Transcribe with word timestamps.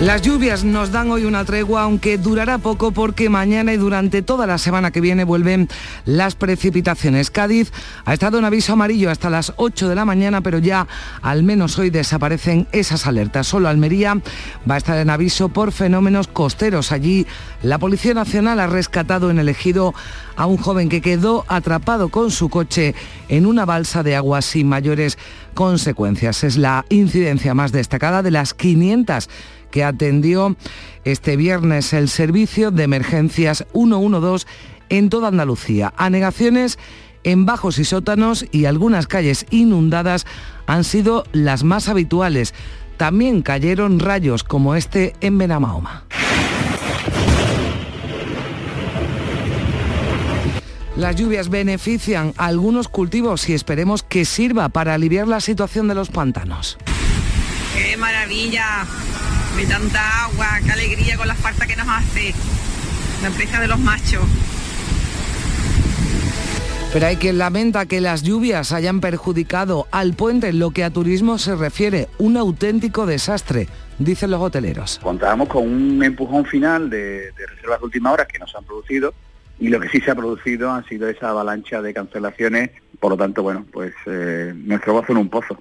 Las 0.00 0.22
lluvias 0.22 0.64
nos 0.64 0.90
dan 0.90 1.10
hoy 1.12 1.24
una 1.24 1.44
tregua, 1.44 1.84
aunque 1.84 2.18
durará 2.18 2.58
poco 2.58 2.90
porque 2.90 3.30
mañana 3.30 3.72
y 3.72 3.76
durante 3.76 4.22
toda 4.22 4.44
la 4.44 4.58
semana 4.58 4.90
que 4.90 5.00
viene 5.00 5.22
vuelven 5.22 5.68
las 6.04 6.34
precipitaciones. 6.34 7.30
Cádiz 7.30 7.72
ha 8.04 8.12
estado 8.12 8.38
en 8.38 8.44
aviso 8.44 8.72
amarillo 8.72 9.08
hasta 9.08 9.30
las 9.30 9.52
8 9.56 9.88
de 9.88 9.94
la 9.94 10.04
mañana, 10.04 10.40
pero 10.40 10.58
ya 10.58 10.88
al 11.22 11.44
menos 11.44 11.78
hoy 11.78 11.90
desaparecen 11.90 12.66
esas 12.72 13.06
alertas. 13.06 13.46
Solo 13.46 13.68
Almería 13.68 14.20
va 14.68 14.74
a 14.74 14.78
estar 14.78 14.98
en 14.98 15.10
aviso 15.10 15.48
por 15.48 15.70
fenómenos 15.70 16.26
costeros. 16.26 16.90
Allí 16.90 17.24
la 17.62 17.78
Policía 17.78 18.14
Nacional 18.14 18.58
ha 18.58 18.66
rescatado 18.66 19.30
en 19.30 19.38
el 19.38 19.48
ejido 19.48 19.94
a 20.36 20.46
un 20.46 20.56
joven 20.56 20.88
que 20.88 21.00
quedó 21.00 21.44
atrapado 21.46 22.08
con 22.08 22.32
su 22.32 22.48
coche 22.48 22.96
en 23.28 23.46
una 23.46 23.64
balsa 23.64 24.02
de 24.02 24.16
agua 24.16 24.42
sin 24.42 24.68
mayores 24.68 25.18
consecuencias. 25.54 26.42
Es 26.42 26.56
la 26.56 26.84
incidencia 26.88 27.54
más 27.54 27.70
destacada 27.70 28.22
de 28.22 28.32
las 28.32 28.54
500 28.54 29.28
que 29.74 29.82
atendió 29.82 30.56
este 31.04 31.36
viernes 31.36 31.92
el 31.94 32.08
servicio 32.08 32.70
de 32.70 32.84
emergencias 32.84 33.66
112 33.72 34.46
en 34.88 35.10
toda 35.10 35.26
Andalucía. 35.26 35.92
Anegaciones 35.96 36.78
en 37.24 37.44
bajos 37.44 37.80
y 37.80 37.84
sótanos 37.84 38.46
y 38.52 38.66
algunas 38.66 39.08
calles 39.08 39.46
inundadas 39.50 40.26
han 40.68 40.84
sido 40.84 41.24
las 41.32 41.64
más 41.64 41.88
habituales. 41.88 42.54
También 42.98 43.42
cayeron 43.42 43.98
rayos 43.98 44.44
como 44.44 44.76
este 44.76 45.14
en 45.20 45.38
Benamahoma. 45.38 46.04
Las 50.96 51.16
lluvias 51.16 51.48
benefician 51.48 52.32
a 52.36 52.46
algunos 52.46 52.86
cultivos 52.86 53.48
y 53.48 53.54
esperemos 53.54 54.04
que 54.04 54.24
sirva 54.24 54.68
para 54.68 54.94
aliviar 54.94 55.26
la 55.26 55.40
situación 55.40 55.88
de 55.88 55.96
los 55.96 56.10
pantanos. 56.10 56.78
¡Qué 57.74 57.96
maravilla! 57.96 58.86
De 59.56 59.66
tanta 59.66 60.24
agua, 60.24 60.46
qué 60.64 60.72
alegría 60.72 61.16
con 61.16 61.28
la 61.28 61.34
falta 61.34 61.66
que 61.66 61.76
nos 61.76 61.86
hace 61.86 62.34
la 63.22 63.28
empresa 63.28 63.60
de 63.60 63.68
los 63.68 63.78
machos. 63.78 64.24
Pero 66.92 67.06
hay 67.06 67.16
quien 67.16 67.38
lamenta 67.38 67.86
que 67.86 68.00
las 68.00 68.22
lluvias 68.22 68.72
hayan 68.72 69.00
perjudicado 69.00 69.86
al 69.92 70.14
puente 70.14 70.48
en 70.48 70.58
lo 70.58 70.70
que 70.70 70.82
a 70.82 70.90
turismo 70.90 71.38
se 71.38 71.54
refiere. 71.54 72.08
Un 72.18 72.36
auténtico 72.36 73.06
desastre, 73.06 73.68
dicen 73.98 74.32
los 74.32 74.40
hoteleros. 74.40 74.98
Contábamos 75.02 75.48
con 75.48 75.68
un 75.68 76.02
empujón 76.02 76.44
final 76.46 76.90
de, 76.90 77.30
reservas 77.36 77.78
de 77.78 77.84
última 77.84 78.12
hora 78.12 78.26
que 78.26 78.38
nos 78.38 78.54
han 78.56 78.64
producido 78.64 79.14
y 79.60 79.68
lo 79.68 79.78
que 79.78 79.88
sí 79.88 80.00
se 80.00 80.10
ha 80.10 80.14
producido 80.16 80.72
ha 80.72 80.82
sido 80.84 81.08
esa 81.08 81.30
avalancha 81.30 81.80
de 81.80 81.94
cancelaciones. 81.94 82.70
Por 82.98 83.12
lo 83.12 83.16
tanto, 83.16 83.42
bueno, 83.42 83.64
pues 83.72 83.92
eh, 84.06 84.52
nuestro 84.54 84.94
gozo 84.94 85.12
en 85.12 85.18
un 85.18 85.28
pozo. 85.28 85.60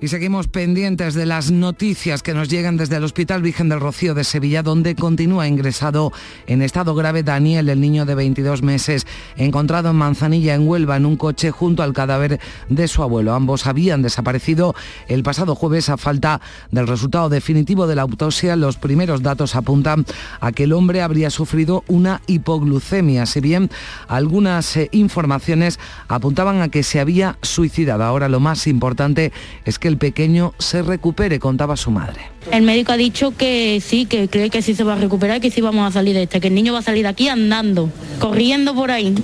Y 0.00 0.06
seguimos 0.06 0.46
pendientes 0.46 1.14
de 1.14 1.26
las 1.26 1.50
noticias 1.50 2.22
que 2.22 2.32
nos 2.32 2.48
llegan 2.48 2.76
desde 2.76 2.94
el 2.94 3.02
Hospital 3.02 3.42
Virgen 3.42 3.68
del 3.68 3.80
Rocío 3.80 4.14
de 4.14 4.22
Sevilla, 4.22 4.62
donde 4.62 4.94
continúa 4.94 5.48
ingresado 5.48 6.12
en 6.46 6.62
estado 6.62 6.94
grave 6.94 7.24
Daniel, 7.24 7.68
el 7.68 7.80
niño 7.80 8.06
de 8.06 8.14
22 8.14 8.62
meses, 8.62 9.08
encontrado 9.36 9.90
en 9.90 9.96
Manzanilla, 9.96 10.54
en 10.54 10.68
Huelva, 10.68 10.96
en 10.96 11.04
un 11.04 11.16
coche 11.16 11.50
junto 11.50 11.82
al 11.82 11.94
cadáver 11.94 12.38
de 12.68 12.86
su 12.86 13.02
abuelo. 13.02 13.34
Ambos 13.34 13.66
habían 13.66 14.00
desaparecido 14.00 14.76
el 15.08 15.24
pasado 15.24 15.56
jueves 15.56 15.88
a 15.88 15.96
falta 15.96 16.40
del 16.70 16.86
resultado 16.86 17.28
definitivo 17.28 17.88
de 17.88 17.96
la 17.96 18.02
autopsia. 18.02 18.54
Los 18.54 18.76
primeros 18.76 19.22
datos 19.22 19.56
apuntan 19.56 20.06
a 20.40 20.52
que 20.52 20.62
el 20.62 20.74
hombre 20.74 21.02
habría 21.02 21.30
sufrido 21.30 21.82
una 21.88 22.22
hipoglucemia, 22.28 23.26
si 23.26 23.40
bien 23.40 23.68
algunas 24.06 24.76
eh, 24.76 24.88
informaciones 24.92 25.80
apuntaban 26.06 26.62
a 26.62 26.68
que 26.68 26.84
se 26.84 27.00
había 27.00 27.36
suicidado. 27.42 28.04
Ahora 28.04 28.28
lo 28.28 28.38
más 28.38 28.68
importante 28.68 29.32
es 29.64 29.80
que 29.80 29.87
el 29.88 29.98
pequeño 29.98 30.54
se 30.58 30.82
recupere, 30.82 31.38
contaba 31.38 31.76
su 31.76 31.90
madre. 31.90 32.20
El 32.52 32.62
médico 32.62 32.92
ha 32.92 32.96
dicho 32.96 33.36
que 33.36 33.82
sí, 33.84 34.06
que 34.06 34.28
cree 34.28 34.50
que 34.50 34.62
sí 34.62 34.74
se 34.74 34.84
va 34.84 34.94
a 34.94 34.96
recuperar, 34.96 35.40
que 35.40 35.50
sí 35.50 35.60
vamos 35.60 35.88
a 35.88 35.92
salir 35.92 36.14
de 36.14 36.22
este, 36.22 36.40
que 36.40 36.48
el 36.48 36.54
niño 36.54 36.72
va 36.72 36.78
a 36.78 36.82
salir 36.82 37.02
de 37.02 37.08
aquí 37.08 37.28
andando, 37.28 37.90
corriendo 38.20 38.74
por 38.74 38.90
ahí. 38.90 39.14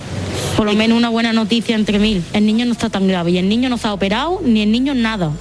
Por 0.57 0.67
lo 0.67 0.75
menos 0.75 0.99
una 0.99 1.09
buena 1.09 1.33
noticia 1.33 1.75
entre 1.75 1.99
mil. 1.99 2.23
El 2.33 2.47
niño 2.47 2.67
no 2.67 2.73
está 2.73 2.91
tan 2.91 3.07
grave 3.07 3.31
y 3.31 3.39
el 3.39 3.49
niño 3.49 3.69
no 3.69 3.79
se 3.79 3.89
ha 3.89 3.95
operado 3.95 4.41
ni 4.45 4.63
el 4.63 4.71
niño 4.71 4.95
nada. 4.95 5.33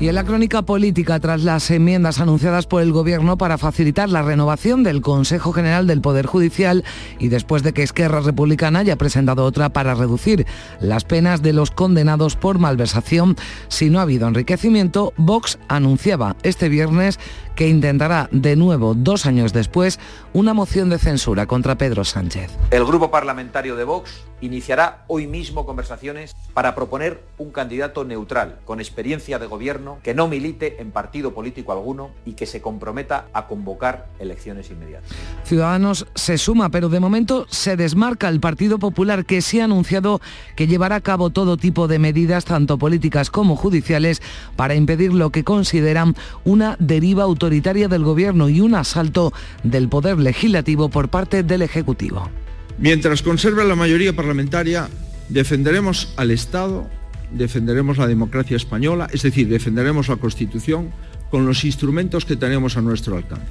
Y 0.00 0.06
en 0.06 0.14
la 0.14 0.22
crónica 0.22 0.62
política, 0.62 1.18
tras 1.18 1.42
las 1.42 1.68
enmiendas 1.72 2.20
anunciadas 2.20 2.66
por 2.66 2.82
el 2.82 2.92
Gobierno 2.92 3.36
para 3.36 3.58
facilitar 3.58 4.08
la 4.08 4.22
renovación 4.22 4.84
del 4.84 5.00
Consejo 5.00 5.52
General 5.52 5.88
del 5.88 6.00
Poder 6.00 6.24
Judicial 6.24 6.84
y 7.18 7.28
después 7.28 7.64
de 7.64 7.72
que 7.72 7.82
Esquerra 7.82 8.20
Republicana 8.20 8.78
haya 8.78 8.94
presentado 8.94 9.44
otra 9.44 9.70
para 9.70 9.96
reducir 9.96 10.46
las 10.80 11.02
penas 11.02 11.42
de 11.42 11.52
los 11.52 11.72
condenados 11.72 12.36
por 12.36 12.60
malversación 12.60 13.34
si 13.66 13.90
no 13.90 13.98
ha 13.98 14.02
habido 14.02 14.28
enriquecimiento, 14.28 15.12
Vox 15.16 15.58
anunciaba 15.66 16.36
este 16.44 16.68
viernes 16.68 17.18
que 17.58 17.66
intentará 17.66 18.28
de 18.30 18.54
nuevo, 18.54 18.94
dos 18.94 19.26
años 19.26 19.52
después, 19.52 19.98
una 20.32 20.54
moción 20.54 20.90
de 20.90 20.98
censura 20.98 21.46
contra 21.46 21.76
Pedro 21.76 22.04
Sánchez. 22.04 22.52
El 22.70 22.84
grupo 22.84 23.10
parlamentario 23.10 23.74
de 23.74 23.82
Vox 23.82 24.22
iniciará 24.40 25.02
hoy 25.08 25.26
mismo 25.26 25.66
conversaciones 25.66 26.36
para 26.54 26.76
proponer 26.76 27.20
un 27.36 27.50
candidato 27.50 28.04
neutral, 28.04 28.60
con 28.64 28.78
experiencia 28.78 29.40
de 29.40 29.46
gobierno, 29.48 29.98
que 30.04 30.14
no 30.14 30.28
milite 30.28 30.80
en 30.80 30.92
partido 30.92 31.34
político 31.34 31.72
alguno 31.72 32.10
y 32.24 32.34
que 32.34 32.46
se 32.46 32.62
comprometa 32.62 33.26
a 33.32 33.48
convocar 33.48 34.06
elecciones 34.20 34.70
inmediatas. 34.70 35.10
Ciudadanos 35.42 36.06
se 36.14 36.38
suma, 36.38 36.68
pero 36.68 36.88
de 36.88 37.00
momento 37.00 37.44
se 37.50 37.76
desmarca 37.76 38.28
el 38.28 38.38
Partido 38.38 38.78
Popular 38.78 39.24
que 39.24 39.42
se 39.42 39.62
ha 39.62 39.64
anunciado 39.64 40.20
que 40.54 40.68
llevará 40.68 40.94
a 40.94 41.00
cabo 41.00 41.30
todo 41.30 41.56
tipo 41.56 41.88
de 41.88 41.98
medidas, 41.98 42.44
tanto 42.44 42.78
políticas 42.78 43.30
como 43.30 43.56
judiciales, 43.56 44.22
para 44.54 44.76
impedir 44.76 45.12
lo 45.12 45.30
que 45.30 45.42
consideran 45.42 46.14
una 46.44 46.76
deriva 46.78 47.24
autoritaria 47.24 47.47
del 47.88 48.04
Gobierno 48.04 48.48
y 48.48 48.60
un 48.60 48.74
asalto 48.74 49.32
del 49.62 49.88
Poder 49.88 50.18
Legislativo 50.18 50.88
por 50.88 51.08
parte 51.08 51.42
del 51.42 51.62
Ejecutivo. 51.62 52.30
Mientras 52.78 53.22
conserve 53.22 53.64
la 53.64 53.74
mayoría 53.74 54.14
parlamentaria, 54.14 54.88
defenderemos 55.28 56.12
al 56.16 56.30
Estado, 56.30 56.88
defenderemos 57.32 57.98
la 57.98 58.06
democracia 58.06 58.56
española, 58.56 59.08
es 59.12 59.22
decir, 59.22 59.48
defenderemos 59.48 60.08
la 60.08 60.16
Constitución, 60.16 60.90
con 61.30 61.46
los 61.46 61.64
instrumentos 61.64 62.24
que 62.24 62.36
tenemos 62.36 62.76
a 62.76 62.80
nuestro 62.80 63.16
alcance. 63.16 63.46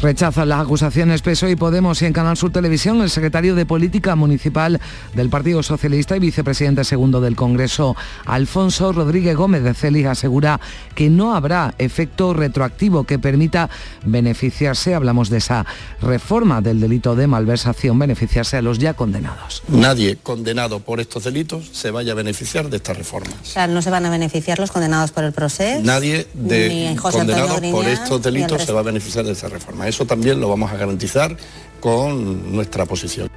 Rechazan 0.00 0.48
las 0.48 0.60
acusaciones 0.60 1.22
PSOE 1.22 1.50
y 1.50 1.56
Podemos 1.56 2.00
y 2.02 2.06
en 2.06 2.12
Canal 2.12 2.36
Sur 2.36 2.52
Televisión 2.52 3.00
el 3.02 3.10
secretario 3.10 3.56
de 3.56 3.66
Política 3.66 4.14
Municipal 4.14 4.80
del 5.12 5.28
Partido 5.28 5.60
Socialista 5.64 6.16
y 6.16 6.20
vicepresidente 6.20 6.84
segundo 6.84 7.20
del 7.20 7.34
Congreso, 7.34 7.96
Alfonso 8.24 8.92
Rodríguez 8.92 9.34
Gómez 9.34 9.64
de 9.64 9.74
Celis, 9.74 10.06
asegura 10.06 10.60
que 10.94 11.10
no 11.10 11.34
habrá 11.34 11.74
efecto 11.78 12.32
retroactivo 12.32 13.02
que 13.02 13.18
permita 13.18 13.70
beneficiarse, 14.04 14.94
hablamos 14.94 15.30
de 15.30 15.38
esa 15.38 15.66
reforma 16.00 16.60
del 16.60 16.78
delito 16.78 17.16
de 17.16 17.26
malversación, 17.26 17.98
beneficiarse 17.98 18.56
a 18.56 18.62
los 18.62 18.78
ya 18.78 18.94
condenados. 18.94 19.64
Nadie 19.66 20.16
condenado 20.16 20.78
por 20.78 21.00
estos 21.00 21.24
delitos 21.24 21.70
se 21.72 21.90
vaya 21.90 22.12
a 22.12 22.14
beneficiar 22.14 22.70
de 22.70 22.76
esta 22.76 22.94
reforma. 22.94 23.32
O 23.42 23.44
sea, 23.44 23.66
no 23.66 23.82
se 23.82 23.90
van 23.90 24.06
a 24.06 24.10
beneficiar 24.10 24.60
los 24.60 24.70
condenados 24.70 25.10
por 25.10 25.24
el 25.24 25.32
proceso. 25.32 25.82
Nadie 25.82 26.28
de 26.34 26.96
condenados 27.02 27.60
por 27.72 27.84
estos 27.84 28.22
delitos 28.22 28.62
se 28.62 28.72
va 28.72 28.78
a 28.78 28.84
beneficiar 28.84 29.24
de 29.24 29.32
esta 29.32 29.48
reforma. 29.48 29.87
Eso 29.88 30.04
también 30.04 30.40
lo 30.40 30.48
vamos 30.48 30.70
a 30.70 30.76
garantizar 30.76 31.36
con 31.80 32.52
nuestra 32.54 32.86
posición. 32.86 33.28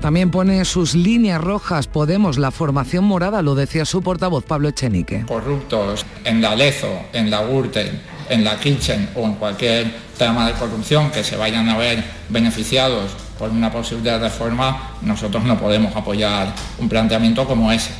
También 0.00 0.30
pone 0.30 0.64
sus 0.64 0.94
líneas 0.94 1.40
rojas 1.42 1.86
Podemos, 1.86 2.38
la 2.38 2.50
formación 2.50 3.04
morada, 3.04 3.42
lo 3.42 3.54
decía 3.54 3.84
su 3.84 4.00
portavoz 4.00 4.44
Pablo 4.44 4.68
Echenique. 4.68 5.26
Corruptos 5.26 6.06
en 6.24 6.40
la 6.40 6.56
Lezo, 6.56 6.88
en 7.12 7.30
la 7.30 7.44
Gürtel, 7.44 8.00
en 8.30 8.42
la 8.42 8.58
Kitchen 8.58 9.10
o 9.14 9.26
en 9.26 9.34
cualquier 9.34 9.92
tema 10.16 10.46
de 10.46 10.54
corrupción 10.54 11.10
que 11.10 11.22
se 11.22 11.36
vayan 11.36 11.68
a 11.68 11.76
ver 11.76 12.02
beneficiados 12.30 13.10
por 13.38 13.50
una 13.50 13.70
posibilidad 13.70 14.18
de 14.18 14.28
reforma, 14.28 14.92
nosotros 15.02 15.44
no 15.44 15.58
podemos 15.58 15.94
apoyar 15.94 16.54
un 16.78 16.88
planteamiento 16.88 17.46
como 17.46 17.70
ese. 17.70 17.90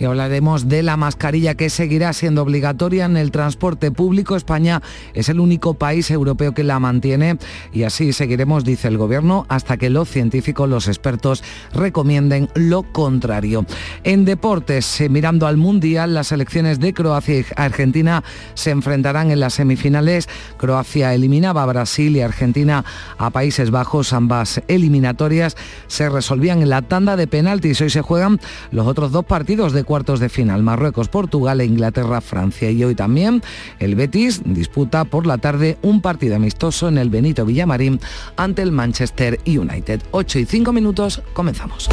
Y 0.00 0.06
hablaremos 0.06 0.66
de 0.66 0.82
la 0.82 0.96
mascarilla 0.96 1.54
que 1.54 1.68
seguirá 1.68 2.14
siendo 2.14 2.40
obligatoria 2.40 3.04
en 3.04 3.18
el 3.18 3.30
transporte 3.30 3.92
público. 3.92 4.34
España 4.34 4.80
es 5.12 5.28
el 5.28 5.38
único 5.38 5.74
país 5.74 6.10
europeo 6.10 6.54
que 6.54 6.64
la 6.64 6.80
mantiene 6.80 7.36
y 7.70 7.82
así 7.82 8.14
seguiremos, 8.14 8.64
dice 8.64 8.88
el 8.88 8.96
Gobierno, 8.96 9.44
hasta 9.50 9.76
que 9.76 9.90
los 9.90 10.08
científicos, 10.08 10.70
los 10.70 10.88
expertos, 10.88 11.44
recomienden 11.74 12.48
lo 12.54 12.82
contrario. 12.82 13.66
En 14.02 14.24
deportes, 14.24 15.02
eh, 15.02 15.10
mirando 15.10 15.46
al 15.46 15.58
Mundial, 15.58 16.14
las 16.14 16.28
selecciones 16.28 16.80
de 16.80 16.94
Croacia 16.94 17.40
y 17.40 17.44
Argentina 17.56 18.24
se 18.54 18.70
enfrentarán 18.70 19.30
en 19.30 19.40
las 19.40 19.52
semifinales. 19.52 20.30
Croacia 20.56 21.12
eliminaba 21.12 21.62
a 21.62 21.66
Brasil 21.66 22.16
y 22.16 22.22
Argentina 22.22 22.86
a 23.18 23.28
Países 23.28 23.70
Bajos. 23.70 24.14
Ambas 24.14 24.62
eliminatorias 24.66 25.58
se 25.88 26.08
resolvían 26.08 26.62
en 26.62 26.70
la 26.70 26.80
tanda 26.80 27.16
de 27.16 27.26
penaltis. 27.26 27.82
Hoy 27.82 27.90
se 27.90 28.00
juegan 28.00 28.40
los 28.70 28.86
otros 28.86 29.12
dos 29.12 29.26
partidos 29.26 29.74
de 29.74 29.84
cuartos 29.90 30.20
de 30.20 30.28
final, 30.28 30.62
Marruecos, 30.62 31.08
Portugal 31.08 31.60
e 31.60 31.64
Inglaterra, 31.64 32.20
Francia. 32.20 32.70
Y 32.70 32.84
hoy 32.84 32.94
también 32.94 33.42
el 33.80 33.96
Betis 33.96 34.40
disputa 34.44 35.04
por 35.04 35.26
la 35.26 35.38
tarde 35.38 35.78
un 35.82 36.00
partido 36.00 36.36
amistoso 36.36 36.86
en 36.86 36.96
el 36.96 37.10
Benito 37.10 37.44
Villamarín 37.44 37.98
ante 38.36 38.62
el 38.62 38.70
Manchester 38.70 39.40
United. 39.44 40.00
8 40.12 40.38
y 40.38 40.44
5 40.44 40.72
minutos, 40.72 41.22
comenzamos. 41.32 41.88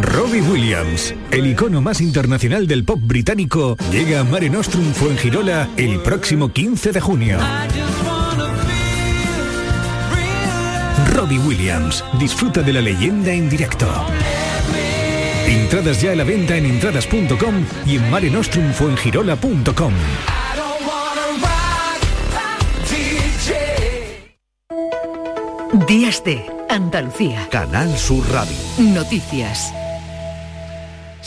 Robbie 0.00 0.40
Williams, 0.40 1.14
el 1.32 1.46
icono 1.46 1.82
más 1.82 2.00
internacional 2.00 2.66
del 2.66 2.86
pop 2.86 3.00
británico, 3.02 3.76
llega 3.92 4.20
a 4.20 4.24
Mare 4.24 4.48
Nostrum 4.48 4.94
Fuengirola 4.94 5.68
el 5.76 6.00
próximo 6.00 6.50
15 6.50 6.92
de 6.92 7.00
junio. 7.02 7.38
Robbie 11.20 11.38
Williams, 11.38 12.02
disfruta 12.18 12.62
de 12.62 12.72
la 12.72 12.80
leyenda 12.80 13.30
en 13.30 13.50
directo. 13.50 13.86
Entradas 15.46 16.00
ya 16.00 16.12
a 16.12 16.14
la 16.14 16.24
venta 16.24 16.56
en 16.56 16.64
entradas.com 16.64 17.66
y 17.84 17.96
en 17.96 18.10
marenostrumfuengirola.com. 18.10 19.92
Días 25.86 26.24
de 26.24 26.46
Andalucía. 26.70 27.46
Canal 27.50 27.98
Sur 27.98 28.26
Radio. 28.32 28.56
Noticias. 28.78 29.74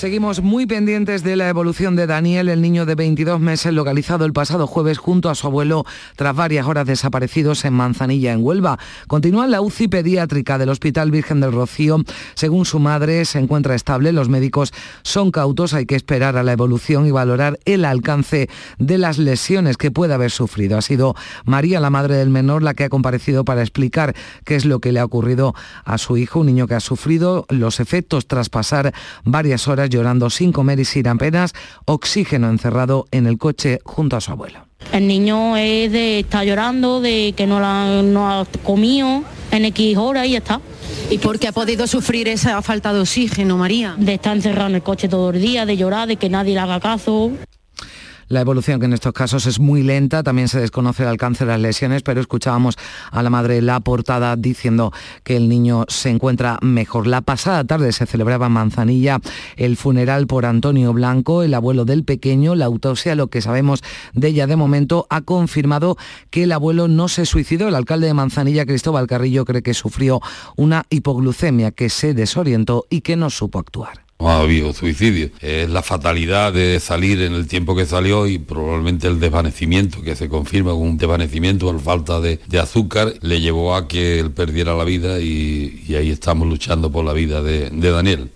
Seguimos 0.04 0.42
muy 0.42 0.66
pendientes 0.66 1.24
de 1.24 1.38
la 1.38 1.48
evolución 1.48 1.96
de 1.96 2.08
Daniel, 2.08 2.50
el 2.50 2.62
niño 2.62 2.86
de 2.86 2.94
22 2.94 3.40
meses 3.40 3.72
localizado 3.72 4.26
el 4.26 4.34
pasado 4.34 4.68
jueves 4.68 4.98
junto 4.98 5.30
a 5.30 5.36
su 5.36 5.48
abuelo 5.48 5.86
tras 6.18 6.36
varias 6.36 6.68
horas 6.68 6.86
desaparecidos 6.86 7.64
en 7.64 7.72
Manzanilla, 7.72 8.34
en 8.34 8.44
Huelva. 8.44 8.78
Continúa 9.08 9.48
la 9.48 9.62
UCI 9.62 9.88
pediátrica 9.88 10.58
del 10.58 10.68
Hospital 10.68 11.10
Virgen 11.10 11.40
del 11.40 11.54
Rocío. 11.54 12.04
Según 12.34 12.66
su 12.66 12.80
madre, 12.80 13.24
se 13.24 13.40
encuentra 13.40 13.76
estable. 13.76 14.12
Los 14.12 14.28
médicos 14.28 14.74
son 15.04 15.32
cautos. 15.32 15.74
Hay 15.74 15.86
que 15.86 15.96
esperar 15.96 16.36
a 16.36 16.44
la 16.44 16.52
evolución 16.52 17.08
y 17.08 17.12
valorar 17.12 17.58
el 17.64 17.86
alcance 17.86 18.50
de 18.80 18.98
las 18.98 19.20
lesiones 19.20 19.78
que 19.78 19.90
puede 19.90 20.16
haber 20.16 20.32
sufrido. 20.32 20.78
Ha 20.78 20.82
sido 20.82 21.16
María, 21.46 21.80
la 21.80 21.90
madre 21.90 22.18
del 22.18 22.30
menor, 22.30 22.62
la 22.62 22.74
que 22.74 22.84
ha 22.84 22.90
comparecido 22.90 23.46
para 23.46 23.62
explicar 23.62 24.14
qué 24.44 24.58
es 24.58 24.66
lo 24.66 24.82
que 24.82 24.92
le 24.92 25.00
ha 25.00 25.06
ocurrido 25.06 25.56
a 25.86 25.98
su 25.98 26.18
hijo, 26.18 26.42
un 26.42 26.48
niño 26.48 26.68
que 26.68 26.76
ha 26.76 26.82
sufrido 26.82 27.46
los 27.48 27.80
efectos 27.80 28.28
tras 28.28 28.50
pasar 28.50 28.94
varias 29.24 29.70
horas 29.70 29.93
llorando 29.94 30.30
sin 30.30 30.52
comer 30.52 30.80
y 30.80 30.86
sin 30.86 31.08
apenas 31.08 31.54
oxígeno 31.86 32.50
encerrado 32.50 33.06
en 33.12 33.28
el 33.28 33.38
coche 33.38 33.80
junto 33.86 34.18
a 34.18 34.22
su 34.22 34.32
abuelo. 34.32 34.68
El 34.92 35.08
niño 35.08 35.56
es 35.56 35.92
de 35.92 36.20
estar 36.20 36.46
llorando, 36.46 37.00
de 37.00 37.34
que 37.38 37.48
no, 37.48 37.60
la, 37.60 38.02
no 38.04 38.30
ha 38.30 38.46
comido 38.64 39.24
en 39.52 39.66
X 39.66 39.98
horas 39.98 40.28
y 40.28 40.32
ya 40.32 40.40
está. 40.40 40.60
¿Y 41.10 41.18
por 41.20 41.40
qué 41.40 41.48
ha 41.48 41.52
podido 41.52 41.88
sufrir 41.88 42.28
esa 42.28 42.62
falta 42.62 42.94
de 42.94 43.00
oxígeno, 43.00 43.58
María? 43.58 43.96
De 43.98 44.16
estar 44.16 44.36
encerrado 44.36 44.70
en 44.70 44.76
el 44.76 44.84
coche 44.84 45.08
todo 45.08 45.30
el 45.30 45.42
día, 45.42 45.66
de 45.66 45.78
llorar, 45.78 46.08
de 46.08 46.18
que 46.18 46.30
nadie 46.30 46.54
le 46.54 46.60
haga 46.60 46.80
caso. 46.80 47.32
La 48.28 48.42
evolución 48.42 48.80
que 48.80 48.86
en 48.86 48.94
estos 48.94 49.14
casos 49.14 49.46
es 49.46 49.60
muy 49.60 49.84
lenta, 49.84 50.24
también 50.24 50.48
se 50.48 50.60
desconoce 50.60 51.04
el 51.04 51.10
alcance 51.10 51.46
de 51.46 51.52
las 51.52 51.60
lesiones, 51.60 52.04
pero 52.04 52.22
escuchábamos 52.22 52.76
a 53.12 53.22
la 53.24 53.30
madre 53.30 53.62
la 53.62 53.80
portada 53.80 54.36
diciendo 54.36 54.92
que 55.24 55.36
el 55.36 55.50
niño 55.50 55.86
se 55.88 56.10
encuentra 56.10 56.58
mejor. 56.62 57.08
La 57.08 57.22
pasada 57.22 57.64
tarde 57.64 57.92
se 57.92 58.06
celebraba 58.06 58.48
en 58.48 58.54
Manzanilla 58.54 59.20
el 59.58 59.78
funeral 59.78 60.28
por 60.28 60.46
Antonio 60.46 60.94
Blanco, 60.94 61.44
el 61.44 61.54
abuelo 61.54 61.86
del 61.86 62.04
pequeño. 62.04 62.56
La 62.56 62.66
autopsia, 62.66 63.16
lo 63.16 63.28
que 63.28 63.42
sabemos 63.42 63.84
de 64.14 64.30
ella 64.30 64.48
de 64.48 64.56
momento, 64.56 65.08
ha 65.10 65.22
confirmado 65.22 65.98
que 66.30 66.44
el 66.44 66.52
abuelo 66.52 66.88
no 66.88 67.08
se 67.08 67.26
suicidó. 67.26 67.68
El 67.68 67.76
alcalde 67.76 68.08
de 68.08 68.14
Manzanilla, 68.14 68.66
Cristóbal 68.66 69.08
Carrillo, 69.08 69.46
cree 69.46 69.64
que 69.64 69.74
sufrió 69.74 70.22
una 70.56 70.86
hipoglucemia, 70.90 71.72
que 71.72 71.90
se 71.90 72.14
desorientó 72.14 72.86
y 72.90 73.02
que 73.02 73.16
no 73.16 73.30
supo 73.30 73.60
actuar 73.60 74.03
ha 74.30 74.40
habido 74.40 74.74
suicidio. 74.74 75.30
Es 75.40 75.70
la 75.70 75.82
fatalidad 75.82 76.54
de 76.54 76.80
salir 76.80 77.22
en 77.22 77.34
el 77.34 77.48
tiempo 77.48 77.76
que 77.76 77.86
salió 77.86 78.28
y 78.28 78.38
probablemente 78.38 79.08
el 79.08 79.20
desvanecimiento, 79.20 80.02
que 80.02 80.16
se 80.16 80.30
confirma 80.30 80.72
con 80.72 80.82
un 80.82 80.98
desvanecimiento 80.98 81.66
por 81.66 81.80
falta 81.82 82.20
de, 82.20 82.40
azúcar, 82.60 83.14
le 83.22 83.42
llevó 83.42 83.76
a 83.76 83.88
que 83.88 84.20
él 84.20 84.32
perdiera 84.32 84.76
la 84.76 84.84
vida 84.84 85.20
y, 85.20 85.94
ahí 85.96 86.10
estamos 86.10 86.48
luchando 86.48 86.92
por 86.92 87.06
la 87.06 87.14
vida 87.14 87.42
de 87.42 87.70
Daniel 87.92 88.32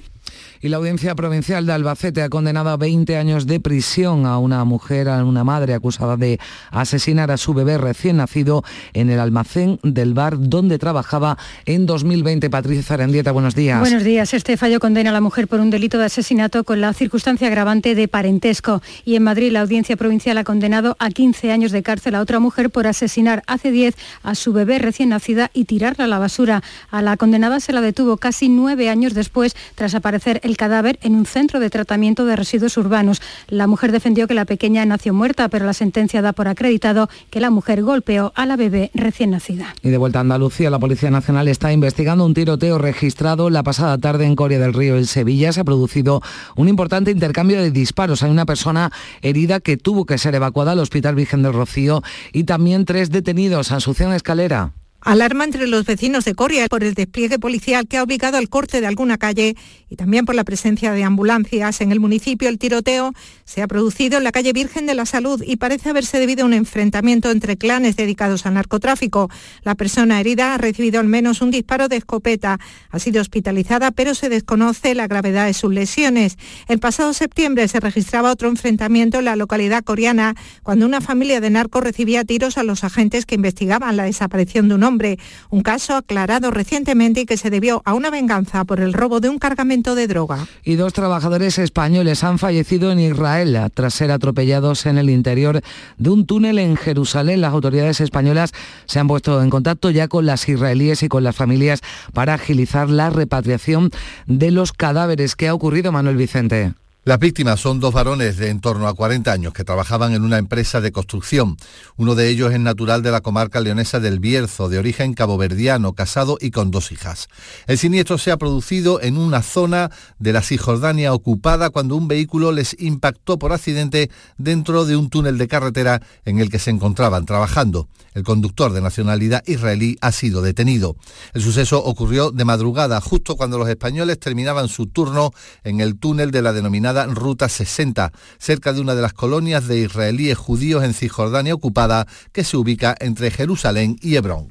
y 0.61 0.69
la 0.69 0.77
Audiencia 0.77 1.15
Provincial 1.15 1.65
de 1.65 1.73
Albacete 1.73 2.21
ha 2.21 2.29
condenado 2.29 2.69
a 2.69 2.77
20 2.77 3.17
años 3.17 3.47
de 3.47 3.59
prisión 3.59 4.25
a 4.25 4.37
una 4.37 4.63
mujer, 4.63 5.09
a 5.09 5.23
una 5.23 5.43
madre 5.43 5.73
acusada 5.73 6.17
de 6.17 6.39
asesinar 6.71 7.31
a 7.31 7.37
su 7.37 7.53
bebé 7.53 7.77
recién 7.77 8.17
nacido 8.17 8.63
en 8.93 9.09
el 9.09 9.19
almacén 9.19 9.79
del 9.83 10.13
bar 10.13 10.37
donde 10.39 10.79
trabajaba 10.79 11.37
en 11.65 11.85
2020. 11.85 12.49
Patricia 12.49 12.83
Zarandieta, 12.83 13.31
buenos 13.31 13.55
días. 13.55 13.79
Buenos 13.79 14.03
días. 14.03 14.33
Este 14.33 14.57
fallo 14.57 14.79
condena 14.79 15.11
a 15.11 15.13
la 15.13 15.21
mujer 15.21 15.47
por 15.47 15.59
un 15.59 15.69
delito 15.69 15.97
de 15.97 16.05
asesinato 16.05 16.63
con 16.63 16.81
la 16.81 16.93
circunstancia 16.93 17.47
agravante 17.47 17.95
de 17.95 18.07
parentesco. 18.07 18.81
Y 19.05 19.15
en 19.15 19.23
Madrid 19.23 19.51
la 19.51 19.61
Audiencia 19.61 19.97
Provincial 19.97 20.37
ha 20.37 20.43
condenado 20.43 20.95
a 20.99 21.09
15 21.09 21.51
años 21.51 21.71
de 21.71 21.83
cárcel 21.83 22.15
a 22.15 22.21
otra 22.21 22.39
mujer 22.39 22.69
por 22.69 22.87
asesinar 22.87 23.43
hace 23.47 23.71
10 23.71 23.95
a 24.23 24.35
su 24.35 24.53
bebé 24.53 24.79
recién 24.79 25.09
nacida 25.09 25.51
y 25.53 25.65
tirarla 25.65 26.05
a 26.05 26.07
la 26.07 26.19
basura. 26.19 26.63
A 26.89 27.01
la 27.01 27.17
condenada 27.17 27.59
se 27.59 27.73
la 27.73 27.81
detuvo 27.81 28.17
casi 28.17 28.49
nueve 28.49 28.89
años 28.89 29.13
después 29.13 29.55
tras 29.75 29.95
aparecer 29.95 30.39
el 30.47 30.57
cadáver 30.57 30.97
en 31.03 31.15
un 31.15 31.25
centro 31.25 31.59
de 31.59 31.69
tratamiento 31.69 32.25
de 32.25 32.35
residuos 32.35 32.77
urbanos. 32.77 33.21
La 33.47 33.67
mujer 33.67 33.91
defendió 33.91 34.27
que 34.27 34.33
la 34.33 34.45
pequeña 34.45 34.85
nació 34.85 35.13
muerta, 35.13 35.49
pero 35.49 35.65
la 35.65 35.73
sentencia 35.73 36.21
da 36.21 36.33
por 36.33 36.47
acreditado 36.47 37.09
que 37.29 37.39
la 37.39 37.49
mujer 37.51 37.83
golpeó 37.83 38.31
a 38.35 38.45
la 38.45 38.55
bebé 38.55 38.89
recién 38.93 39.31
nacida. 39.31 39.75
Y 39.83 39.89
de 39.89 39.97
vuelta 39.97 40.19
a 40.19 40.21
Andalucía, 40.21 40.69
la 40.69 40.79
Policía 40.79 41.11
Nacional 41.11 41.47
está 41.47 41.71
investigando 41.71 42.25
un 42.25 42.33
tiroteo 42.33 42.77
registrado 42.77 43.49
la 43.49 43.63
pasada 43.63 43.97
tarde 43.97 44.25
en 44.25 44.35
Coria 44.35 44.59
del 44.59 44.73
Río, 44.73 44.97
en 44.97 45.05
Sevilla. 45.05 45.51
Se 45.51 45.59
ha 45.59 45.63
producido 45.63 46.21
un 46.55 46.67
importante 46.67 47.11
intercambio 47.11 47.61
de 47.61 47.71
disparos. 47.71 48.23
Hay 48.23 48.31
una 48.31 48.45
persona 48.45 48.91
herida 49.21 49.59
que 49.59 49.77
tuvo 49.77 50.05
que 50.05 50.17
ser 50.17 50.33
evacuada 50.35 50.71
al 50.71 50.79
Hospital 50.79 51.15
Virgen 51.15 51.43
del 51.43 51.53
Rocío 51.53 52.01
y 52.31 52.45
también 52.45 52.85
tres 52.85 53.11
detenidos. 53.11 53.71
Asunción 53.71 54.13
Escalera. 54.13 54.71
Alarma 55.01 55.45
entre 55.45 55.67
los 55.67 55.85
vecinos 55.85 56.25
de 56.25 56.33
Coria 56.33 56.67
por 56.67 56.83
el 56.83 56.95
despliegue 56.95 57.37
policial 57.37 57.87
que 57.87 57.97
ha 57.97 58.03
obligado 58.03 58.37
al 58.37 58.49
corte 58.49 58.81
de 58.81 58.87
alguna 58.87 59.17
calle 59.17 59.55
y 59.89 59.95
también 59.95 60.25
por 60.25 60.33
la 60.33 60.43
presencia 60.43 60.91
de 60.91 61.03
ambulancias. 61.03 61.81
En 61.81 61.91
el 61.91 61.99
municipio 61.99 62.49
el 62.49 62.57
tiroteo 62.57 63.13
se 63.45 63.61
ha 63.61 63.67
producido 63.67 64.17
en 64.17 64.23
la 64.23 64.31
calle 64.31 64.53
Virgen 64.53 64.87
de 64.87 64.95
la 64.95 65.05
Salud 65.05 65.41
y 65.45 65.57
parece 65.57 65.89
haberse 65.89 66.19
debido 66.19 66.43
a 66.43 66.47
un 66.47 66.53
enfrentamiento 66.53 67.29
entre 67.29 67.57
clanes 67.57 67.95
dedicados 67.95 68.45
al 68.45 68.55
narcotráfico. 68.55 69.29
La 69.61 69.75
persona 69.75 70.19
herida 70.19 70.55
ha 70.55 70.57
recibido 70.57 70.99
al 70.99 71.07
menos 71.07 71.41
un 71.41 71.51
disparo 71.51 71.87
de 71.87 71.97
escopeta. 71.97 72.59
Ha 72.89 72.99
sido 72.99 73.21
hospitalizada, 73.21 73.91
pero 73.91 74.15
se 74.15 74.29
desconoce 74.29 74.95
la 74.95 75.07
gravedad 75.07 75.45
de 75.45 75.53
sus 75.53 75.71
lesiones. 75.71 76.37
El 76.67 76.79
pasado 76.79 77.13
septiembre 77.13 77.67
se 77.67 77.79
registraba 77.79 78.31
otro 78.31 78.49
enfrentamiento 78.49 79.19
en 79.19 79.25
la 79.25 79.35
localidad 79.35 79.83
coreana 79.83 80.35
cuando 80.63 80.85
una 80.85 81.01
familia 81.01 81.39
de 81.39 81.51
narcos 81.51 81.83
recibía 81.83 82.25
tiros 82.25 82.57
a 82.57 82.63
los 82.63 82.83
agentes 82.83 83.25
que 83.25 83.35
investigaban 83.35 83.95
la 83.95 84.03
desaparición 84.03 84.67
de 84.67 84.75
un 84.75 84.86
hombre, 84.87 85.19
un 85.49 85.61
caso 85.61 85.95
aclarado 85.95 86.51
recientemente 86.51 87.21
y 87.21 87.25
que 87.25 87.37
se 87.37 87.49
debió 87.49 87.81
a 87.85 87.93
una 87.93 88.09
venganza 88.09 88.63
por 88.65 88.79
el 88.79 88.93
robo 88.93 89.19
de 89.19 89.29
un 89.29 89.37
cargamento 89.37 89.95
de 89.95 90.07
droga. 90.07 90.47
Y 90.63 90.75
dos 90.75 90.93
trabajadores 90.93 91.57
españoles 91.59 92.23
han 92.23 92.39
fallecido 92.39 92.91
en 92.91 92.99
Israel 92.99 93.57
tras 93.73 93.93
ser 93.93 94.11
atropellados 94.11 94.85
en 94.85 94.97
el 94.97 95.09
interior 95.09 95.61
de 95.97 96.09
un 96.09 96.25
túnel 96.25 96.59
en 96.59 96.75
Jerusalén. 96.75 97.41
Las 97.41 97.53
autoridades 97.53 98.01
españolas 98.01 98.51
se 98.85 98.99
han 98.99 99.07
puesto 99.07 99.41
en 99.41 99.49
contacto 99.49 99.89
ya 99.89 100.07
con 100.07 100.25
las 100.25 100.47
israelíes 100.47 101.03
y 101.03 101.07
con 101.07 101.23
las 101.23 101.35
familias 101.35 101.81
para 102.13 102.33
agilizar 102.33 102.89
la 102.89 103.09
repatriación 103.09 103.91
de 104.25 104.51
los 104.51 104.73
cadáveres. 104.73 105.35
¿Qué 105.35 105.47
ha 105.47 105.53
ocurrido, 105.53 105.91
Manuel 105.91 106.17
Vicente? 106.17 106.73
Las 107.07 107.19
víctimas 107.19 107.61
son 107.61 107.79
dos 107.79 107.93
varones 107.93 108.35
de 108.35 108.49
en 108.49 108.59
torno 108.59 108.85
a 108.85 108.93
40 108.93 109.31
años 109.31 109.53
que 109.53 109.63
trabajaban 109.63 110.13
en 110.13 110.23
una 110.23 110.39
empresa 110.39 110.81
de 110.81 110.91
construcción. 110.91 111.55
Uno 111.95 112.15
de 112.15 112.27
ellos 112.27 112.51
es 112.51 112.59
natural 112.59 113.01
de 113.01 113.11
la 113.11 113.21
comarca 113.21 113.61
leonesa 113.61 114.01
del 114.01 114.19
Bierzo, 114.19 114.67
de 114.67 114.77
origen 114.77 115.13
caboverdiano, 115.13 115.93
casado 115.93 116.37
y 116.41 116.51
con 116.51 116.69
dos 116.69 116.91
hijas. 116.91 117.29
El 117.65 117.77
siniestro 117.77 118.17
se 118.17 118.31
ha 118.31 118.35
producido 118.35 119.01
en 119.01 119.17
una 119.17 119.41
zona 119.41 119.89
de 120.19 120.33
la 120.33 120.41
Cisjordania 120.41 121.13
ocupada 121.13 121.69
cuando 121.69 121.95
un 121.95 122.09
vehículo 122.09 122.51
les 122.51 122.75
impactó 122.77 123.39
por 123.39 123.53
accidente 123.53 124.11
dentro 124.37 124.83
de 124.83 124.97
un 124.97 125.09
túnel 125.09 125.37
de 125.37 125.47
carretera 125.47 126.01
en 126.25 126.39
el 126.39 126.49
que 126.49 126.59
se 126.59 126.71
encontraban 126.71 127.25
trabajando. 127.25 127.87
El 128.15 128.23
conductor 128.23 128.73
de 128.73 128.81
nacionalidad 128.81 129.43
israelí 129.47 129.97
ha 130.01 130.11
sido 130.11 130.41
detenido. 130.41 130.97
El 131.33 131.41
suceso 131.41 131.81
ocurrió 131.81 132.31
de 132.31 132.43
madrugada, 132.43 132.99
justo 132.99 133.37
cuando 133.37 133.57
los 133.57 133.69
españoles 133.69 134.19
terminaban 134.19 134.67
su 134.67 134.87
turno 134.87 135.31
en 135.63 135.79
el 135.79 135.97
túnel 135.97 136.31
de 136.31 136.41
la 136.41 136.51
denominada 136.51 136.96
Ruta 137.05 137.49
60, 137.49 138.11
cerca 138.37 138.73
de 138.73 138.81
una 138.81 138.95
de 138.95 139.01
las 139.01 139.13
colonias 139.13 139.67
de 139.67 139.79
israelíes 139.79 140.37
judíos 140.37 140.83
en 140.83 140.93
Cisjordania 140.93 141.53
ocupada, 141.53 142.07
que 142.31 142.43
se 142.43 142.57
ubica 142.57 142.95
entre 142.99 143.31
Jerusalén 143.31 143.97
y 144.01 144.15
Hebrón. 144.15 144.47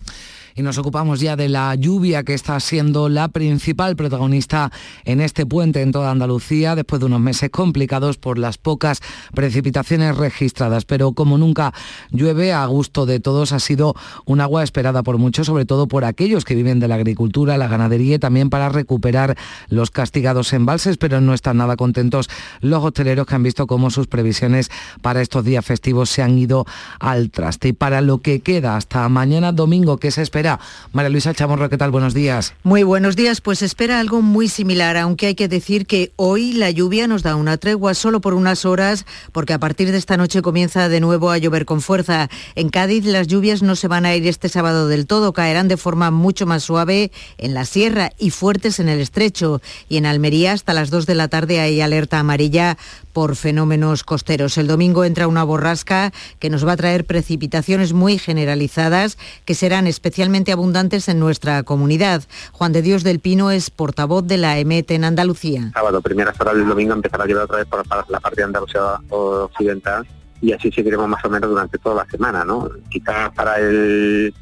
Y 0.58 0.62
nos 0.62 0.78
ocupamos 0.78 1.20
ya 1.20 1.36
de 1.36 1.50
la 1.50 1.74
lluvia 1.74 2.24
que 2.24 2.32
está 2.32 2.58
siendo 2.60 3.10
la 3.10 3.28
principal 3.28 3.94
protagonista 3.94 4.72
en 5.04 5.20
este 5.20 5.44
puente 5.44 5.82
en 5.82 5.92
toda 5.92 6.10
Andalucía, 6.10 6.74
después 6.74 6.98
de 6.98 7.04
unos 7.04 7.20
meses 7.20 7.50
complicados 7.50 8.16
por 8.16 8.38
las 8.38 8.56
pocas 8.56 9.02
precipitaciones 9.34 10.16
registradas. 10.16 10.86
Pero 10.86 11.12
como 11.12 11.36
nunca 11.36 11.74
llueve, 12.10 12.54
a 12.54 12.64
gusto 12.64 13.04
de 13.04 13.20
todos, 13.20 13.52
ha 13.52 13.60
sido 13.60 13.94
un 14.24 14.40
agua 14.40 14.62
esperada 14.62 15.02
por 15.02 15.18
muchos, 15.18 15.46
sobre 15.46 15.66
todo 15.66 15.88
por 15.88 16.06
aquellos 16.06 16.46
que 16.46 16.54
viven 16.54 16.80
de 16.80 16.88
la 16.88 16.94
agricultura, 16.94 17.58
la 17.58 17.68
ganadería 17.68 18.14
y 18.14 18.18
también 18.18 18.48
para 18.48 18.70
recuperar 18.70 19.36
los 19.68 19.90
castigados 19.90 20.54
embalses, 20.54 20.96
pero 20.96 21.20
no 21.20 21.34
están 21.34 21.58
nada 21.58 21.76
contentos 21.76 22.30
los 22.62 22.82
hosteleros 22.82 23.26
que 23.26 23.34
han 23.34 23.42
visto 23.42 23.66
cómo 23.66 23.90
sus 23.90 24.06
previsiones 24.06 24.70
para 25.02 25.20
estos 25.20 25.44
días 25.44 25.66
festivos 25.66 26.08
se 26.08 26.22
han 26.22 26.38
ido 26.38 26.64
al 26.98 27.30
traste. 27.30 27.68
Y 27.68 27.72
para 27.74 28.00
lo 28.00 28.22
que 28.22 28.40
queda 28.40 28.76
hasta 28.76 29.06
mañana 29.10 29.52
domingo, 29.52 29.98
¿qué 29.98 30.10
se 30.10 30.22
espera? 30.22 30.45
María 30.92 31.08
Luisa 31.08 31.34
Chamorro, 31.34 31.68
¿qué 31.68 31.76
tal? 31.76 31.90
Buenos 31.90 32.14
días. 32.14 32.54
Muy 32.62 32.82
buenos 32.82 33.16
días, 33.16 33.40
pues 33.40 33.62
espera 33.62 34.00
algo 34.00 34.22
muy 34.22 34.48
similar, 34.48 34.96
aunque 34.96 35.26
hay 35.26 35.34
que 35.34 35.48
decir 35.48 35.86
que 35.86 36.12
hoy 36.16 36.52
la 36.52 36.70
lluvia 36.70 37.06
nos 37.06 37.22
da 37.22 37.36
una 37.36 37.56
tregua 37.56 37.94
solo 37.94 38.20
por 38.20 38.34
unas 38.34 38.64
horas, 38.64 39.06
porque 39.32 39.52
a 39.52 39.58
partir 39.58 39.90
de 39.90 39.98
esta 39.98 40.16
noche 40.16 40.42
comienza 40.42 40.88
de 40.88 41.00
nuevo 41.00 41.30
a 41.30 41.38
llover 41.38 41.64
con 41.64 41.80
fuerza. 41.80 42.28
En 42.54 42.68
Cádiz 42.68 43.04
las 43.04 43.26
lluvias 43.26 43.62
no 43.62 43.76
se 43.76 43.88
van 43.88 44.06
a 44.06 44.14
ir 44.14 44.26
este 44.26 44.48
sábado 44.48 44.88
del 44.88 45.06
todo, 45.06 45.32
caerán 45.32 45.68
de 45.68 45.76
forma 45.76 46.10
mucho 46.10 46.46
más 46.46 46.62
suave 46.62 47.10
en 47.38 47.54
la 47.54 47.64
sierra 47.64 48.10
y 48.18 48.30
fuertes 48.30 48.80
en 48.80 48.88
el 48.88 49.00
estrecho. 49.00 49.60
Y 49.88 49.96
en 49.96 50.06
Almería 50.06 50.52
hasta 50.52 50.74
las 50.74 50.90
2 50.90 51.06
de 51.06 51.14
la 51.14 51.28
tarde 51.28 51.60
hay 51.60 51.80
alerta 51.80 52.18
amarilla 52.18 52.76
por 53.16 53.34
fenómenos 53.34 54.04
costeros. 54.04 54.58
El 54.58 54.66
domingo 54.66 55.02
entra 55.02 55.26
una 55.26 55.42
borrasca 55.42 56.12
que 56.38 56.50
nos 56.50 56.66
va 56.66 56.72
a 56.72 56.76
traer 56.76 57.06
precipitaciones 57.06 57.94
muy 57.94 58.18
generalizadas 58.18 59.16
que 59.46 59.54
serán 59.54 59.86
especialmente 59.86 60.52
abundantes 60.52 61.08
en 61.08 61.18
nuestra 61.18 61.62
comunidad. 61.62 62.24
Juan 62.52 62.74
de 62.74 62.82
Dios 62.82 63.04
del 63.04 63.20
Pino 63.20 63.50
es 63.50 63.70
portavoz 63.70 64.26
de 64.26 64.36
la 64.36 64.58
EMET 64.58 64.90
en 64.90 65.04
Andalucía. 65.04 65.70
Sábado, 65.72 66.02
primeras 66.02 66.38
horas 66.38 66.56
del 66.56 66.68
domingo 66.68 66.92
empezará 66.92 67.24
a 67.24 67.26
llover 67.26 67.44
otra 67.44 67.56
vez 67.56 67.66
por 67.68 67.82
la 68.10 68.20
parte 68.20 68.36
de 68.36 68.44
Andalucía 68.44 68.82
occidental 69.08 70.06
y 70.42 70.52
así 70.52 70.70
seguiremos 70.70 71.08
más 71.08 71.24
o 71.24 71.30
menos 71.30 71.48
durante 71.48 71.78
toda 71.78 72.04
la 72.04 72.10
semana, 72.10 72.44
¿no? 72.44 72.68
Quizás 72.90 73.32
para 73.34 73.58
el 73.58 74.34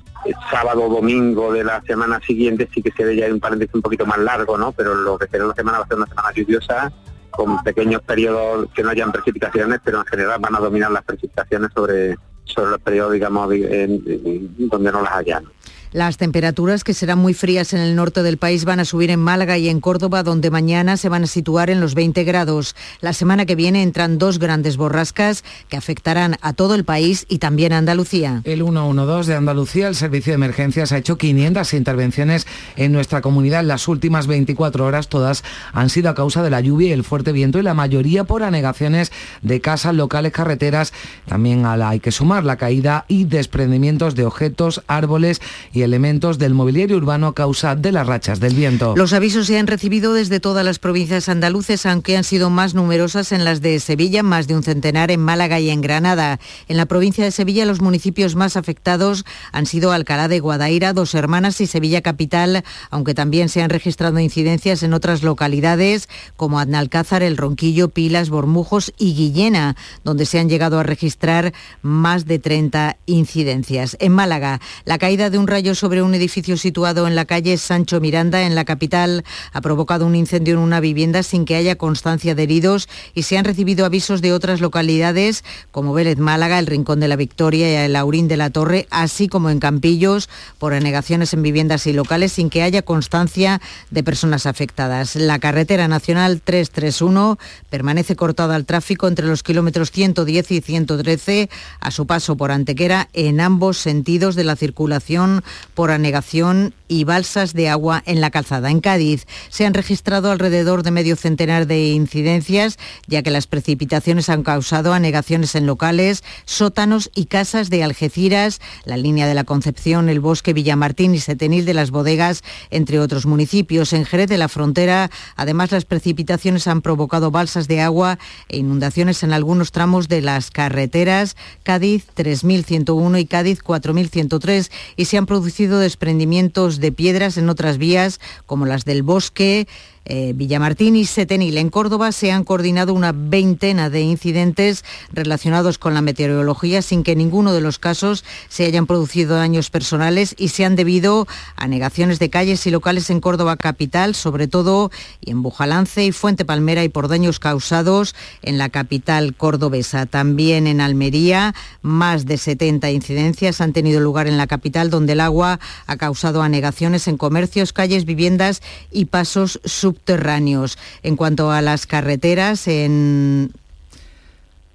sábado 0.51 0.83
o 0.83 0.89
domingo 0.89 1.53
de 1.53 1.63
la 1.63 1.81
semana 1.83 2.19
siguiente 2.27 2.69
sí 2.75 2.83
que 2.83 2.91
se 2.91 3.05
ve 3.05 3.15
ya 3.15 3.33
un 3.33 3.39
paréntesis 3.39 3.73
un 3.77 3.83
poquito 3.83 4.05
más 4.05 4.19
largo, 4.19 4.59
¿no? 4.59 4.73
Pero 4.73 4.97
lo 4.97 5.17
que 5.17 5.29
será 5.29 5.45
una 5.45 5.55
semana 5.55 5.79
va 5.79 5.85
a 5.85 5.87
ser 5.87 5.97
una 5.97 6.07
semana 6.07 6.33
lluviosa 6.35 6.93
con 7.37 7.63
pequeños 7.63 8.03
periodos 8.03 8.69
que 8.75 8.83
no 8.83 8.91
hayan 8.91 9.13
precipitaciones, 9.13 9.81
pero 9.85 9.99
en 9.99 10.07
general 10.07 10.41
van 10.41 10.55
a 10.55 10.61
dominar 10.61 10.91
las 10.91 11.05
precipitaciones 11.05 11.71
sobre, 11.75 12.17
sobre 12.45 12.71
los 12.71 12.81
periodos, 12.81 13.13
digamos, 13.13 13.49
donde 13.49 14.93
no 14.93 15.03
las 15.03 15.13
hayan. 15.13 15.45
Las 15.95 16.17
temperaturas, 16.17 16.83
que 16.83 16.93
serán 16.93 17.21
muy 17.21 17.35
frías 17.35 17.73
en 17.73 17.79
el 17.79 17.95
norte 17.95 18.25
del 18.25 18.37
país, 18.37 18.65
van 18.65 18.81
a 18.81 18.85
subir 18.85 19.13
en 19.13 19.21
Málaga 19.21 19.59
y 19.59 19.69
en 19.69 19.79
Córdoba, 19.79 20.25
donde 20.25 20.51
mañana 20.51 20.97
se 20.97 21.09
van 21.09 21.23
a 21.23 21.29
situar 21.29 21.71
en 21.71 21.79
los 21.79 21.95
20 21.95 22.25
grados. 22.25 22.75
La 23.01 23.13
semana 23.13 23.47
que 23.47 23.55
viene 23.55 23.81
entran 23.81 24.19
dos 24.19 24.41
grandes 24.41 24.77
borrascas 24.77 25.45
que 25.69 25.77
afectarán 25.77 26.35
a 26.41 26.53
todo 26.53 26.75
el 26.75 26.85
país 26.85 27.27
y 27.29 27.39
también 27.39 27.73
a 27.73 27.79
Andalucía. 27.79 28.43
El 28.43 28.65
112 28.65 29.31
de 29.31 29.37
Andalucía, 29.37 29.87
el 29.87 29.95
servicio 29.95 30.33
de 30.33 30.35
emergencias, 30.35 30.91
ha 30.91 30.99
hecho 30.99 31.17
500 31.17 31.73
intervenciones 31.75 32.49
en 32.75 32.91
nuestra 32.91 33.21
comunidad 33.21 33.61
en 33.61 33.69
las 33.69 33.87
últimas 33.87 34.27
24 34.27 34.85
horas. 34.85 35.07
Todas 35.07 35.45
han 35.73 35.91
sido 35.91 36.11
a 36.11 36.17
causa 36.17 36.43
de 36.43 36.51
la 36.51 36.61
lluvia 36.61 36.89
y 36.89 36.93
el 36.93 37.05
fuerte 37.05 37.31
viento 37.31 37.61
y 37.61 37.63
la 37.63 37.75
mayoría 37.75 38.25
por 38.25 38.43
anegaciones 38.43 39.13
de 39.43 39.61
casas, 39.61 39.95
locales, 39.95 40.33
carreteras. 40.33 40.93
También 41.29 41.67
a 41.67 41.77
la, 41.77 41.91
hay 41.91 42.01
que 42.01 42.11
sumar 42.11 42.43
la 42.43 42.57
caída 42.57 43.05
y 43.07 43.27
desprendimientos 43.27 44.17
de 44.17 44.27
objetos, 44.27 44.83
árboles 44.89 45.41
y 45.73 45.84
elementos 45.85 46.39
del 46.39 46.55
mobiliario 46.55 46.97
urbano 46.97 47.29
a 47.29 47.35
causa 47.35 47.77
de 47.77 47.93
las 47.93 48.07
rachas 48.07 48.41
del 48.41 48.55
viento. 48.55 48.95
Los 48.97 49.13
avisos 49.13 49.47
se 49.47 49.59
han 49.59 49.67
recibido 49.67 50.13
desde 50.13 50.41
todas 50.41 50.65
las 50.65 50.79
provincias 50.79 51.29
andaluces, 51.29 51.87
aunque 51.87 52.17
han 52.17 52.25
sido 52.25 52.51
más 52.51 52.75
numerosas 52.75 53.33
en 53.33 53.45
las 53.45 53.61
de 53.61 53.79
Sevilla, 53.81 54.23
más 54.23 54.47
de 54.47 54.57
un 54.57 54.63
centenar 54.63 55.11
en 55.11 55.21
Málaga 55.21 55.61
y 55.61 55.71
en 55.71 55.81
Granada. 55.81 56.41
En 56.69 56.77
la 56.77 56.87
provincia 56.87 57.25
de 57.25 57.31
Sevilla 57.31 57.67
los 57.67 57.81
municipios 57.81 58.35
más 58.35 58.57
afectados 58.57 59.25
han 59.53 59.67
sido 59.67 59.93
Alcalá 59.93 60.29
de 60.29 60.41
Guadaira, 60.41 60.93
Dos 60.93 61.15
Hermanas 61.15 61.61
y 61.61 61.67
Sevilla 61.67 62.03
Capital, 62.03 62.65
aunque 62.91 63.15
también 63.15 63.49
se 63.49 63.63
han 63.63 63.71
registrado 63.71 64.19
incidencias 64.19 64.83
en 64.83 64.95
otras 64.95 65.23
localidades 65.23 66.09
como 66.37 66.59
Adnalcázar, 66.59 67.23
El 67.23 67.37
Ronquillo, 67.37 67.89
Pilas, 67.89 68.31
Bormujos 68.31 68.93
y 68.99 69.15
Guillena, 69.15 69.77
donde 70.05 70.27
se 70.27 70.39
han 70.39 70.49
llegado 70.49 70.79
a 70.79 70.83
registrar 70.83 71.53
más 71.83 72.27
de 72.27 72.39
30 72.39 72.97
incidencias. 73.07 73.97
En 74.01 74.13
Málaga, 74.13 74.61
la 74.85 74.99
caída 74.99 75.31
de 75.31 75.39
un 75.39 75.47
rayo 75.47 75.74
sobre 75.75 76.03
un 76.03 76.15
edificio 76.15 76.57
situado 76.57 77.07
en 77.07 77.15
la 77.15 77.25
calle 77.25 77.57
Sancho 77.59 78.01
Miranda, 78.01 78.43
en 78.43 78.55
la 78.55 78.65
capital, 78.65 79.25
ha 79.53 79.61
provocado 79.61 80.07
un 80.07 80.15
incendio 80.15 80.55
en 80.55 80.61
una 80.61 80.81
vivienda 80.81 81.23
sin 81.23 81.45
que 81.45 81.57
haya 81.57 81.77
constancia 81.77 82.35
de 82.35 82.43
heridos 82.43 82.89
y 83.15 83.23
se 83.23 83.39
han 83.39 83.45
recibido 83.45 83.85
avisos 83.85 84.23
de 84.23 84.33
otras 84.33 84.61
localidades 84.61 85.45
como 85.71 85.93
Vélez 85.93 86.19
Málaga, 86.19 86.59
el 86.59 86.67
Rincón 86.67 87.01
de 87.01 87.09
la 87.09 87.17
Victoria 87.17 87.71
y 87.71 87.87
el 87.87 87.97
Aurín 87.97 88.29
de 88.29 88.37
la 88.37 88.51
Torre, 88.51 88.87
así 88.91 89.29
como 89.29 89.51
en 89.51 89.59
Campillos 89.59 90.29
por 90.59 90.75
anegaciones 90.75 91.35
en 91.35 91.43
viviendas 91.43 91.87
y 91.87 91.93
locales 91.93 92.33
sin 92.33 92.51
que 92.51 92.63
haya 92.63 92.83
constancia 92.83 93.61
de 93.91 94.03
personas 94.03 94.47
afectadas. 94.47 95.17
La 95.17 95.39
carretera 95.39 95.89
nacional 95.89 96.41
331 96.43 97.39
permanece 97.71 98.17
cortada 98.17 98.55
al 98.55 98.67
tráfico 98.67 99.09
entre 99.09 99.27
los 99.27 99.43
kilómetros 99.43 99.91
110 99.91 100.51
y 100.51 100.61
113 100.61 101.51
a 101.81 101.91
su 101.91 102.07
paso 102.07 102.37
por 102.37 102.51
Antequera 102.51 103.09
en 103.13 103.41
ambos 103.41 103.79
sentidos 103.79 104.35
de 104.35 104.45
la 104.45 104.57
circulación 104.57 105.43
por 105.75 105.91
anegación 105.91 106.75
y 106.89 107.05
balsas 107.05 107.55
de 107.55 107.69
agua 107.69 108.03
en 108.07 108.21
la 108.21 108.31
calzada. 108.31 108.71
En 108.71 108.81
Cádiz 108.81 109.27
se 109.49 109.67
han 109.67 109.75
registrado 109.75 110.31
alrededor 110.31 110.83
de 110.83 110.91
medio 110.91 111.17
centenar 111.17 111.67
de 111.67 111.89
incidencias, 111.89 112.79
ya 113.07 113.23
que 113.23 113.31
las 113.31 113.47
precipitaciones 113.47 114.29
han 114.29 114.43
causado 114.43 114.93
anegaciones 114.93 115.55
en 115.55 115.67
locales, 115.67 116.23
sótanos 116.45 117.11
y 117.15 117.27
casas 117.27 117.71
de 117.71 117.83
Algeciras, 117.83 118.61
la 118.85 118.97
línea 118.97 119.27
de 119.27 119.35
la 119.35 119.45
Concepción, 119.45 120.09
el 120.09 120.21
Bosque 120.21 120.53
Villamartín 120.53 121.15
y 121.15 121.21
Setenil 121.21 121.65
de 121.65 121.75
las 121.75 121.91
Bodegas, 121.91 122.43
entre 122.71 123.01
otros 123.01 123.27
municipios. 123.27 123.93
En 123.93 124.05
Jerez 124.05 124.29
de 124.29 124.39
la 124.39 124.49
Frontera, 124.49 125.11
además, 125.37 125.73
las 125.73 125.85
precipitaciones 125.85 126.67
han 126.67 126.83
provocado 126.83 127.31
balsas 127.31 127.69
de 127.69 127.81
agua 127.81 128.19
e 128.49 128.59
inundaciones 128.59 129.23
en 129.23 129.33
algunos 129.33 129.73
tramos 129.73 130.09
de 130.09 130.21
las 130.21 130.51
carreteras 130.51 131.37
Cádiz 131.63 132.07
3101 132.15 133.19
y 133.19 133.27
Cádiz 133.27 133.63
4103 133.63 134.71
y 134.97 135.05
se 135.07 135.17
han 135.17 135.27
producido 135.27 135.44
desprendimientos 135.79 136.81
de 136.81 136.93
piedras 136.93 137.37
en 137.37 137.49
otras 137.49 137.79
vías 137.79 138.21
como 138.47 138.67
las 138.67 138.85
del 138.85 139.03
bosque, 139.03 139.67
eh, 140.05 140.33
Villamartín 140.35 140.97
y 140.97 141.05
Setenil. 141.05 141.59
En 141.59 141.71
Córdoba 141.71 142.13
se 142.13 142.31
han 142.31 142.45
coordinado 142.45 142.93
una 142.93 143.13
veintena 143.13 143.91
de 143.91 144.03
incidentes 144.03 144.85
relacionados 145.13 145.79
con 145.79 145.95
la 145.95 146.03
meteorología 146.03 146.83
sin 146.83 147.03
que 147.03 147.17
ninguno 147.17 147.53
de 147.53 147.61
los 147.61 147.79
casos 147.79 148.25
se 148.49 148.67
hayan 148.67 148.87
producido 148.87 149.37
daños 149.37 149.71
personales 149.71 150.35
y 150.39 150.49
se 150.49 150.65
han 150.65 150.77
debido 150.77 151.27
a 151.57 151.67
negaciones 151.69 152.19
de 152.19 152.31
calles 152.31 152.67
y 152.67 152.71
locales 152.71 153.09
en 153.11 153.21
Córdoba 153.21 153.57
capital, 153.57 154.15
sobre 154.15 154.47
todo 154.47 154.91
y 155.21 155.31
en 155.31 155.43
Bujalance 155.43 156.05
y 156.05 156.13
Fuente 156.13 156.45
Palmera 156.45 156.85
y 156.85 156.89
por 156.89 157.09
daños 157.09 157.39
causados 157.39 158.15
en 158.43 158.59
la 158.59 158.69
capital 158.69 159.35
cordobesa. 159.35 160.07
También 160.07 160.67
en 160.67 160.81
Almería, 160.81 161.55
más 161.83 162.27
de 162.27 162.37
70 162.37 162.91
incidencias 162.91 163.61
han 163.61 163.73
tenido 163.73 164.01
lugar 164.01 164.27
en 164.27 164.37
la 164.37 164.47
capital 164.47 164.91
donde 164.91 165.15
el 165.15 165.21
agua 165.21 165.61
ha 165.87 165.97
causado 165.97 166.43
anegaciones 166.43 167.09
en 167.09 167.17
comercios, 167.17 167.73
calles, 167.73 168.05
viviendas 168.05 168.63
y 168.91 169.07
pasos 169.07 169.61
sub 169.65 169.94
subterráneos. 169.95 170.79
En 171.03 171.17
cuanto 171.17 171.51
a 171.51 171.63
las 171.63 171.87
carreteras, 171.87 172.69
en 172.69 173.53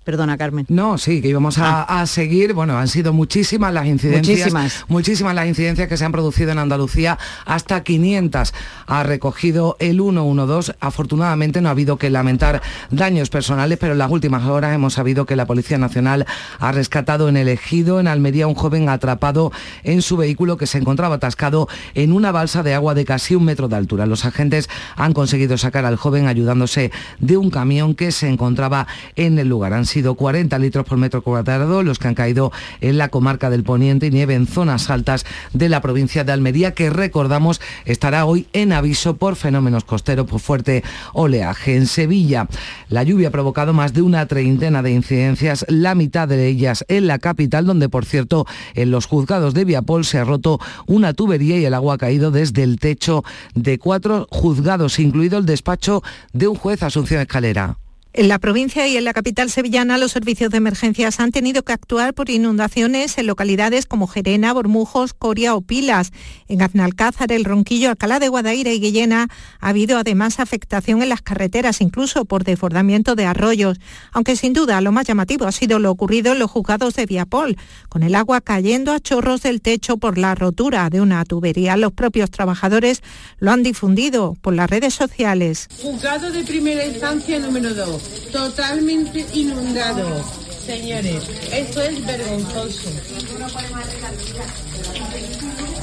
Perdona, 0.10 0.40
Carmen. 0.40 0.66
No, 0.70 0.98
sí, 0.98 1.22
que 1.22 1.28
íbamos 1.28 1.60
a, 1.60 1.84
ah. 1.84 2.08
seguir. 2.08 2.54
Bueno, 2.54 2.76
han 2.80 2.88
sido 2.88 3.14
muchísimas 3.14 3.72
las 3.72 3.86
incidencias. 3.86 4.40
Muchísimas. 4.40 4.86
Muchísimas 4.88 5.36
las 5.36 5.46
incidencias 5.46 5.88
que 5.88 5.98
se 5.98 6.04
han 6.04 6.12
producido 6.12 6.52
en 6.52 6.58
Andalucía. 6.58 7.20
Hasta 7.46 7.84
500 7.84 8.52
ha 8.88 9.04
recogido 9.04 9.78
el 9.80 10.02
112. 10.02 10.74
Afortunadamente 10.80 11.62
no 11.62 11.70
ha 11.70 11.74
habido 11.74 11.98
que 11.98 12.10
lamentar 12.10 12.64
daños 12.90 13.30
personales, 13.30 13.78
pero 13.80 13.92
en 13.92 14.00
las 14.00 14.10
últimas 14.10 14.46
horas 14.46 14.74
hemos 14.74 14.94
sabido 14.94 15.28
que 15.28 15.36
la 15.36 15.46
Policía 15.46 15.78
Nacional 15.78 16.26
ha 16.58 16.72
rescatado 16.72 17.30
en 17.30 17.38
el 17.38 17.48
Ejido, 17.48 18.00
en 18.00 18.08
Almería, 18.08 18.48
un 18.48 18.56
joven 18.56 18.90
atrapado 18.90 19.52
en 19.84 20.02
su 20.02 20.18
vehículo 20.18 20.58
que 20.58 20.66
se 20.66 20.80
encontraba 20.80 21.18
atascado 21.18 21.68
en 21.94 22.14
una 22.14 22.32
balsa 22.32 22.64
de 22.64 22.74
agua 22.74 22.96
de 22.96 23.06
casi 23.06 23.36
un 23.36 23.46
metro 23.46 23.68
de 23.68 23.76
altura. 23.76 24.08
Los 24.08 24.26
agentes 24.26 24.72
han 24.96 25.14
conseguido 25.14 25.60
sacar 25.60 25.86
al 25.86 25.98
joven 25.98 26.26
ayudándose 26.26 26.92
de 27.20 27.38
un 27.38 27.52
camión 27.52 27.94
que 27.94 28.12
se 28.12 28.28
encontraba 28.28 28.88
en 29.16 29.38
el 29.38 29.48
lugar. 29.48 29.74
Han 29.74 29.86
sido 29.86 29.99
sido 30.00 30.16
40 30.16 30.58
litros 30.60 30.86
por 30.86 30.98
metro 30.98 31.22
cuadrado 31.22 31.84
los 31.84 32.00
que 32.00 32.08
han 32.08 32.16
caído 32.16 32.54
en 32.80 32.98
la 32.98 33.10
comarca 33.10 33.50
del 33.50 33.66
Poniente 33.66 34.08
y 34.08 34.12
nieve 34.12 34.34
en 34.34 34.48
zonas 34.48 34.90
altas 34.90 35.26
de 35.52 35.68
la 35.68 35.82
provincia 35.82 36.24
de 36.24 36.32
Almería, 36.32 36.74
que 36.74 36.90
recordamos 36.90 37.60
estará 37.84 38.24
hoy 38.24 38.48
en 38.54 38.72
aviso 38.72 39.18
por 39.18 39.36
fenómenos 39.36 39.84
costeros 39.84 40.26
por 40.26 40.40
fuerte 40.40 40.86
oleaje. 41.12 41.76
En 41.76 41.86
Sevilla, 41.86 42.48
la 42.88 43.04
lluvia 43.04 43.28
ha 43.28 43.32
provocado 43.32 43.74
más 43.74 43.92
de 43.92 44.02
una 44.02 44.26
treintena 44.26 44.82
de 44.82 44.92
incidencias, 44.92 45.66
la 45.68 45.96
mitad 45.96 46.30
de 46.30 46.48
ellas 46.48 46.86
en 46.88 47.06
la 47.06 47.20
capital, 47.20 47.66
donde 47.66 47.90
por 47.90 48.06
cierto 48.06 48.46
en 48.76 48.92
los 48.92 49.06
juzgados 49.06 49.54
de 49.54 49.66
Viapol 49.66 50.06
se 50.06 50.20
ha 50.20 50.24
roto 50.24 50.62
una 50.88 51.14
tubería 51.14 51.58
y 51.58 51.66
el 51.66 51.74
agua 51.74 51.96
ha 51.96 51.98
caído 51.98 52.32
desde 52.32 52.64
el 52.64 52.80
techo 52.80 53.26
de 53.54 53.80
cuatro 53.80 54.28
juzgados, 54.32 54.98
incluido 54.98 55.38
el 55.38 55.46
despacho 55.46 56.04
de 56.32 56.48
un 56.48 56.56
juez 56.56 56.84
Asunción 56.84 57.20
Escalera. 57.20 57.76
En 58.12 58.28
la 58.28 58.40
provincia 58.40 58.88
y 58.88 58.98
en 58.98 59.04
la 59.04 59.14
capital 59.14 59.52
sevillana 59.52 60.00
los 60.00 60.12
servicios 60.12 60.50
de 60.50 60.58
emergencias 60.58 61.20
han 61.20 61.32
tenido 61.32 61.62
que 61.62 61.74
actuar 61.74 62.16
por 62.16 62.32
inundaciones 62.32 63.16
en 63.20 63.28
localidades 63.28 63.86
como 63.86 64.08
Gerena, 64.08 64.52
Bormujos, 64.52 65.14
Coria 65.14 65.54
o 65.54 65.62
Pilas. 65.62 66.12
En 66.48 66.64
Aznalcázar, 66.64 67.32
El 67.32 67.46
Ronquillo, 67.46 67.92
Alcalá 67.92 68.18
de 68.18 68.28
Guadaira 68.28 68.74
y 68.74 68.80
Guillena 68.80 69.28
ha 69.60 69.70
habido 69.70 70.00
además 70.00 70.40
afectación 70.40 71.04
en 71.04 71.10
las 71.10 71.22
carreteras, 71.22 71.82
incluso 71.82 72.26
por 72.26 72.44
desbordamiento 72.44 73.14
de 73.14 73.26
arroyos. 73.26 73.80
Aunque 74.12 74.36
sin 74.36 74.54
duda 74.54 74.82
lo 74.82 74.92
más 74.92 75.06
llamativo 75.06 75.46
ha 75.46 75.52
sido 75.52 75.78
lo 75.78 75.92
ocurrido 75.92 76.34
en 76.34 76.40
los 76.40 76.50
juzgados 76.50 76.96
de 76.96 77.06
Viapol, 77.06 77.58
con 77.90 78.02
el 78.02 78.16
agua 78.16 78.42
cayendo 78.42 78.92
a 78.92 79.00
chorros 79.00 79.44
del 79.44 79.62
techo 79.62 79.98
por 79.98 80.18
la 80.18 80.34
rotura 80.34 80.90
de 80.90 81.00
una 81.00 81.24
tubería. 81.26 81.78
Los 81.78 81.94
propios 81.94 82.32
trabajadores 82.32 83.04
lo 83.38 83.52
han 83.52 83.62
difundido 83.62 84.36
por 84.42 84.56
las 84.56 84.68
redes 84.68 84.96
sociales. 84.96 85.68
Juzgado 85.80 86.32
de 86.32 86.44
primera 86.44 86.84
instancia 86.88 87.38
número 87.38 87.76
2 87.76 87.99
totalmente 88.32 89.26
inundado. 89.34 90.24
Señores, 90.66 91.24
esto 91.52 91.82
es 91.82 92.06
vergonzoso. 92.06 92.90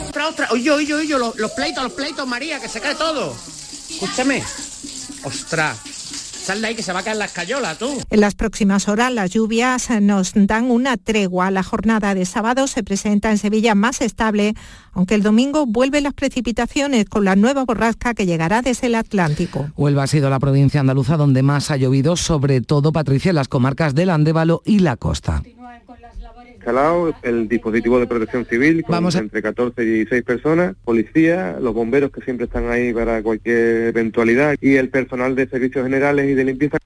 Otra, 0.08 0.28
otra. 0.28 0.48
Oye, 0.52 0.70
oye, 0.70 0.94
oye, 0.94 1.18
los, 1.18 1.36
los 1.36 1.50
pleitos, 1.52 1.82
los 1.82 1.92
pleitos, 1.92 2.26
María, 2.26 2.60
que 2.60 2.68
se 2.68 2.80
cae 2.80 2.94
todo. 2.94 3.36
Escúchame. 3.90 4.42
Ostras. 5.24 5.76
Sal 6.46 6.60
de 6.60 6.68
ahí 6.68 6.74
que 6.76 6.84
se 6.84 6.92
va 6.92 7.00
a 7.00 7.02
caer 7.02 7.16
la 7.16 7.24
escayola, 7.24 7.74
tú. 7.74 7.88
En 8.08 8.20
las 8.20 8.36
próximas 8.36 8.86
horas 8.86 9.12
las 9.12 9.32
lluvias 9.32 9.90
nos 10.00 10.30
dan 10.32 10.70
una 10.70 10.96
tregua. 10.96 11.50
La 11.50 11.64
jornada 11.64 12.14
de 12.14 12.24
sábado 12.24 12.68
se 12.68 12.84
presenta 12.84 13.32
en 13.32 13.38
Sevilla 13.38 13.74
más 13.74 14.00
estable, 14.00 14.54
aunque 14.92 15.16
el 15.16 15.24
domingo 15.24 15.66
vuelven 15.66 16.04
las 16.04 16.14
precipitaciones 16.14 17.06
con 17.06 17.24
la 17.24 17.34
nueva 17.34 17.64
borrasca 17.64 18.14
que 18.14 18.26
llegará 18.26 18.62
desde 18.62 18.86
el 18.86 18.94
Atlántico. 18.94 19.72
Huelva 19.76 20.04
ha 20.04 20.06
sido 20.06 20.30
la 20.30 20.38
provincia 20.38 20.78
andaluza 20.78 21.16
donde 21.16 21.42
más 21.42 21.72
ha 21.72 21.78
llovido, 21.78 22.14
sobre 22.14 22.60
todo, 22.60 22.92
Patricia, 22.92 23.30
en 23.30 23.34
las 23.34 23.48
comarcas 23.48 23.96
del 23.96 24.10
Andévalo 24.10 24.62
y 24.64 24.78
la 24.78 24.96
costa 24.96 25.42
el 27.22 27.48
dispositivo 27.48 28.00
de 28.00 28.06
protección 28.06 28.44
civil 28.44 28.82
con 28.82 28.92
Vamos 28.92 29.14
entre 29.14 29.40
14 29.40 29.82
y 29.82 29.86
16 29.86 30.22
personas, 30.24 30.74
policía, 30.84 31.58
los 31.60 31.74
bomberos 31.74 32.10
que 32.10 32.20
siempre 32.22 32.46
están 32.46 32.68
ahí 32.70 32.92
para 32.92 33.22
cualquier 33.22 33.88
eventualidad 33.88 34.56
y 34.60 34.74
el 34.74 34.88
personal 34.88 35.36
de 35.36 35.48
servicios 35.48 35.84
generales 35.84 36.28
y 36.28 36.34
de 36.34 36.44
limpieza 36.44 36.78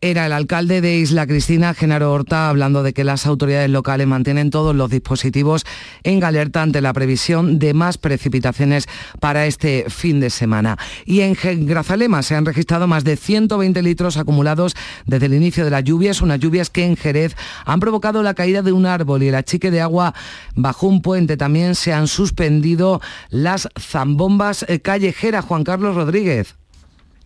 era 0.00 0.26
el 0.26 0.32
alcalde 0.32 0.80
de 0.80 0.96
Isla 0.96 1.26
Cristina, 1.26 1.74
Genaro 1.74 2.12
Horta, 2.12 2.48
hablando 2.48 2.82
de 2.82 2.92
que 2.92 3.02
las 3.02 3.26
autoridades 3.26 3.70
locales 3.70 4.06
mantienen 4.06 4.50
todos 4.50 4.74
los 4.74 4.90
dispositivos 4.90 5.64
en 6.04 6.22
alerta 6.22 6.62
ante 6.62 6.80
la 6.80 6.92
previsión 6.92 7.58
de 7.58 7.74
más 7.74 7.98
precipitaciones 7.98 8.86
para 9.20 9.46
este 9.46 9.86
fin 9.88 10.20
de 10.20 10.30
semana. 10.30 10.76
Y 11.04 11.20
en 11.20 11.36
Grazalema 11.66 12.22
se 12.22 12.34
han 12.34 12.46
registrado 12.46 12.86
más 12.86 13.04
de 13.04 13.16
120 13.16 13.82
litros 13.82 14.16
acumulados 14.16 14.76
desde 15.06 15.26
el 15.26 15.34
inicio 15.34 15.64
de 15.64 15.70
las 15.70 15.84
lluvias, 15.84 16.20
unas 16.20 16.40
lluvias 16.40 16.70
que 16.70 16.84
en 16.84 16.96
Jerez 16.96 17.34
han 17.64 17.80
provocado 17.80 18.22
la 18.22 18.34
caída 18.34 18.62
de 18.62 18.72
un 18.72 18.86
árbol 18.86 19.22
y 19.22 19.28
el 19.28 19.34
achique 19.34 19.70
de 19.70 19.80
agua 19.80 20.14
bajo 20.54 20.86
un 20.86 21.02
puente. 21.02 21.36
También 21.36 21.74
se 21.74 21.92
han 21.92 22.06
suspendido 22.06 23.00
las 23.30 23.68
zambombas 23.78 24.64
eh, 24.68 24.80
callejeras. 24.80 25.44
Juan 25.44 25.64
Carlos 25.64 25.94
Rodríguez. 25.94 26.54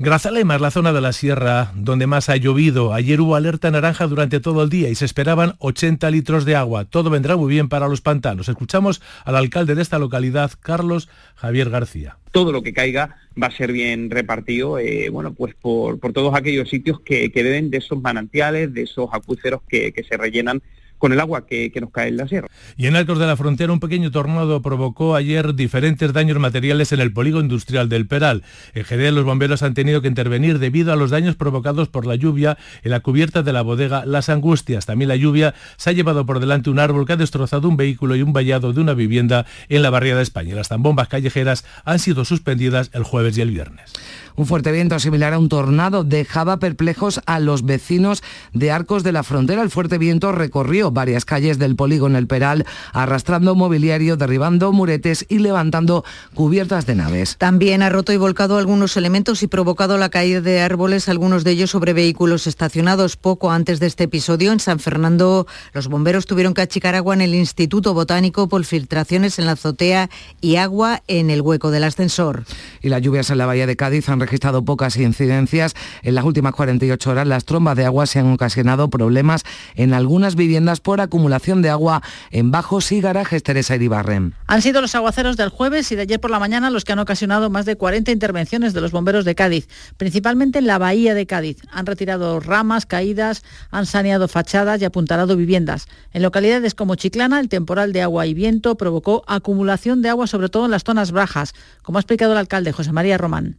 Grazalema 0.03 0.55
es 0.55 0.63
la 0.63 0.71
zona 0.71 0.95
de 0.95 1.03
la 1.03 1.13
sierra 1.13 1.73
donde 1.75 2.07
más 2.07 2.31
ha 2.31 2.37
llovido. 2.39 2.95
Ayer 2.95 3.21
hubo 3.21 3.37
alerta 3.37 3.71
naranja 3.71 4.07
durante 4.07 4.41
todo 4.41 4.63
el 4.63 4.71
día 4.71 4.89
y 4.89 4.95
se 4.95 5.05
esperaban 5.05 5.57
80 5.59 6.11
litros 6.11 6.47
de 6.47 6.57
agua. 6.57 6.87
Todo 6.87 7.11
vendrá 7.11 7.37
muy 7.37 7.53
bien 7.53 7.69
para 7.69 7.87
los 7.87 8.01
pantanos. 8.01 8.49
Escuchamos 8.49 9.03
al 9.27 9.37
alcalde 9.37 9.75
de 9.75 9.83
esta 9.83 9.99
localidad, 9.99 10.53
Carlos 10.59 11.11
Javier 11.35 11.69
García. 11.69 12.17
Todo 12.33 12.51
lo 12.51 12.63
que 12.63 12.73
caiga 12.73 13.17
va 13.41 13.49
a 13.49 13.51
ser 13.55 13.73
bien 13.73 14.09
repartido, 14.09 14.79
eh, 14.79 15.11
bueno, 15.11 15.35
pues 15.35 15.55
por, 15.55 15.99
todos 16.15 16.35
aquellos 16.35 16.71
sitios 16.71 17.01
que, 17.01 17.31
que, 17.31 17.45
deben 17.45 17.69
de 17.69 17.77
esos 17.77 18.01
manantiales, 18.01 18.73
de 18.73 18.85
esos 18.85 19.11
acuíferos 19.13 19.61
que, 19.69 19.93
que 19.93 20.03
se 20.03 20.17
rellenan 20.17 20.63
con 21.01 21.13
el 21.15 21.19
agua 21.19 21.47
que, 21.47 21.73
nos 21.81 21.91
cae 21.91 22.09
en 22.09 22.19
la 22.19 22.29
sierra. 22.29 22.47
Y 22.77 22.87
en 22.87 22.95
Arcos 22.95 23.19
de 23.19 23.27
la 23.27 23.37
Frontera 23.37 23.73
un 23.73 23.81
pequeño 23.81 24.11
tornado 24.11 24.61
provocó 24.61 25.17
ayer 25.17 25.55
diferentes 25.55 26.13
daños 26.13 26.39
materiales 26.39 26.93
en 26.93 27.01
el 27.01 27.13
polígono 27.13 27.43
industrial 27.45 27.89
del 27.89 28.07
Peral. 28.07 28.45
En 28.75 28.85
general 28.85 29.15
los 29.15 29.25
bomberos 29.25 29.63
han 29.63 29.73
tenido 29.73 30.03
que 30.03 30.09
intervenir 30.09 30.59
debido 30.59 30.93
a 30.93 30.97
los 30.97 31.11
daños 31.11 31.37
provocados 31.37 31.89
por 31.89 32.07
la 32.07 32.17
lluvia 32.17 32.59
en 32.83 32.91
la 32.91 33.01
cubierta 33.01 33.43
de 33.43 33.53
la 33.53 33.63
bodega 33.63 34.05
Las 34.05 34.29
Angustias. 34.29 34.85
También 34.85 35.09
la 35.09 35.17
lluvia 35.17 35.55
se 35.79 35.89
ha 35.89 35.93
llevado 35.95 36.27
por 36.27 36.39
delante 36.39 36.69
un 36.69 36.79
árbol 36.79 37.07
que 37.07 37.15
ha 37.15 37.17
destrozado 37.17 37.67
un 37.67 37.79
vehículo 37.79 38.15
y 38.15 38.23
un 38.23 38.35
vallado 38.35 38.75
de 38.75 38.81
una 38.83 38.93
vivienda 38.93 39.47
en 39.71 39.83
la 39.83 39.89
barriada 39.89 40.19
de 40.19 40.25
España. 40.25 40.55
Las 40.55 40.69
zambombas 40.69 41.09
callejeras 41.09 41.65
han 41.87 41.99
sido 41.99 42.27
suspendidas 42.27 42.91
el 42.93 43.05
jueves 43.05 43.39
y 43.39 43.41
el 43.41 43.51
viernes. 43.51 43.91
Un 44.37 44.47
fuerte 44.47 44.73
viento 44.73 44.99
similar 44.99 45.33
a 45.33 45.39
un 45.39 45.49
tornado 45.49 46.05
dejaba 46.05 46.59
perplejos 46.59 47.21
a 47.27 47.41
los 47.41 47.65
vecinos 47.65 48.23
de 48.53 48.71
Arcos 48.71 49.03
de 49.03 49.13
la 49.13 49.23
Frontera. 49.23 49.63
El 49.63 49.71
fuerte 49.71 49.99
viento 49.99 50.33
recorrió 50.33 50.90
varias 50.91 51.25
calles 51.25 51.59
del 51.59 51.77
polígono 51.77 52.19
El 52.19 52.27
Peral, 52.27 52.67
arrastrando 52.93 53.55
mobiliario, 53.55 54.17
derribando 54.17 54.73
muretes 54.73 55.27
y 55.29 55.39
levantando 55.39 56.05
cubiertas 56.35 56.87
de 56.87 56.95
naves. 56.95 57.37
También 57.39 57.83
ha 57.83 57.89
roto 57.89 58.13
y 58.13 58.17
volcado 58.17 58.59
algunos 58.59 58.97
elementos 58.97 59.43
y 59.43 59.47
provocado 59.47 59.99
la 59.99 60.09
caída 60.09 60.41
de 60.41 60.61
árboles, 60.61 61.09
algunos 61.09 61.45
de 61.45 61.53
ellos 61.53 61.71
sobre 61.71 61.93
vehículos 61.93 62.47
estacionados. 62.47 63.17
Poco 63.17 63.51
antes 63.51 63.81
de 63.81 63.87
este 63.87 64.05
episodio, 64.05 64.53
en 64.53 64.61
San 64.61 64.79
Fernando, 64.79 65.47
los 65.73 65.89
bomberos 65.89 66.27
tuvieron 66.27 66.55
que 66.55 66.63
achicar 66.63 66.95
agua 66.95 67.15
en 67.15 67.21
el 67.21 67.35
Instituto 67.35 67.95
Botánico 67.95 68.49
por 68.49 68.65
filtraciones 68.65 69.39
en 69.39 69.47
la 69.47 69.53
azotea 69.53 70.11
y 70.41 70.57
agua 70.57 71.03
en 71.07 71.31
el 71.31 71.43
hueco 71.43 71.71
del 71.71 71.85
ascensor. 71.85 72.45
Y 72.83 72.89
las 72.89 73.03
lluvias 73.03 73.31
en 73.31 73.39
la 73.39 73.47
bahía 73.47 73.67
de 73.67 73.77
Cádiz 73.77 74.09
han 74.09 74.21
registrado 74.21 74.65
pocas 74.65 74.97
incidencias. 74.97 75.75
En 76.03 76.15
las 76.15 76.25
últimas 76.25 76.55
48 76.55 77.11
horas 77.11 77.27
las 77.27 77.45
trombas 77.45 77.77
de 77.77 77.85
agua 77.85 78.07
se 78.07 78.19
han 78.19 78.33
ocasionado 78.33 78.91
problemas 78.91 79.43
en 79.75 79.95
algunas 79.95 80.35
viviendas 80.37 80.80
por 80.81 81.01
acumulación 81.01 81.63
de 81.63 81.71
agua 81.71 82.03
en 82.31 82.51
bajos 82.51 82.93
y 82.93 83.01
garajes. 83.01 83.43
Teresa 83.43 83.77
Iribarren. 83.77 84.35
Han 84.47 84.63
sido 84.63 84.81
los 84.81 84.95
aguaceros 84.95 85.37
del 85.37 85.49
jueves 85.49 85.91
y 85.93 85.97
de 85.97 86.03
ayer 86.03 86.21
por 86.21 86.31
la 86.31 86.39
mañana 86.39 86.71
los 86.71 86.85
que 86.85 86.93
han 86.93 86.99
ocasionado 86.99 87.51
más 87.51 87.67
de 87.67 87.77
40 87.77 88.11
intervenciones 88.11 88.73
de 88.73 88.81
los 88.81 88.93
bomberos 88.93 89.25
de 89.25 89.35
Cádiz, 89.35 89.69
principalmente 89.97 90.59
en 90.59 90.67
la 90.67 90.79
bahía 90.79 91.15
de 91.15 91.27
Cádiz. 91.27 91.59
Han 91.71 91.87
retirado 91.87 92.41
ramas 92.41 92.87
caídas, 92.87 93.43
han 93.71 93.87
saneado 93.87 94.29
fachadas 94.29 94.81
y 94.81 94.85
apuntalado 94.85 95.37
viviendas. 95.37 95.87
En 96.13 96.23
localidades 96.23 96.75
como 96.75 96.95
Chiclana, 96.95 97.41
el 97.41 97.49
temporal 97.49 97.93
de 97.93 98.03
agua 98.03 98.27
y 98.27 98.35
viento 98.35 98.77
provocó 98.77 99.25
acumulación 99.27 100.03
de 100.03 100.09
agua, 100.09 100.27
sobre 100.27 100.49
todo 100.49 100.65
en 100.67 100.71
las 100.71 100.85
zonas 100.85 101.13
bajas, 101.13 101.55
como 101.83 101.99
ha 101.99 102.01
explicado 102.01 102.33
el 102.33 102.39
alcalde 102.39 102.73
José 102.73 102.93
María 102.93 103.19
Román 103.19 103.57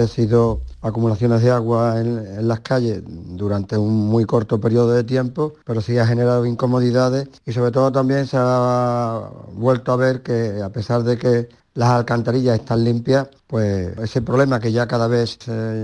ha 0.00 0.06
sido 0.06 0.60
acumulaciones 0.84 1.42
de 1.42 1.50
agua 1.50 1.98
en, 1.98 2.46
las 2.46 2.60
calles 2.60 3.02
durante 3.04 3.76
un 3.76 4.06
muy 4.06 4.26
corto 4.26 4.60
periodo 4.60 4.92
de 4.92 5.02
tiempo, 5.02 5.54
pero 5.64 5.80
sí 5.80 5.98
ha 5.98 6.06
generado 6.06 6.44
incomodidades 6.44 7.28
y 7.46 7.52
sobre 7.52 7.70
todo 7.70 7.90
también 7.90 8.26
se 8.26 8.36
ha 8.38 9.30
vuelto 9.54 9.92
a 9.92 9.96
ver 9.96 10.22
que 10.22 10.60
a 10.62 10.68
pesar 10.68 11.02
de 11.02 11.16
que 11.16 11.48
las 11.72 11.88
alcantarillas 11.88 12.60
están 12.60 12.84
limpias, 12.84 13.28
pues 13.46 13.96
ese 13.98 14.20
problema 14.20 14.60
que 14.60 14.72
ya 14.72 14.86
cada 14.86 15.08
vez 15.08 15.38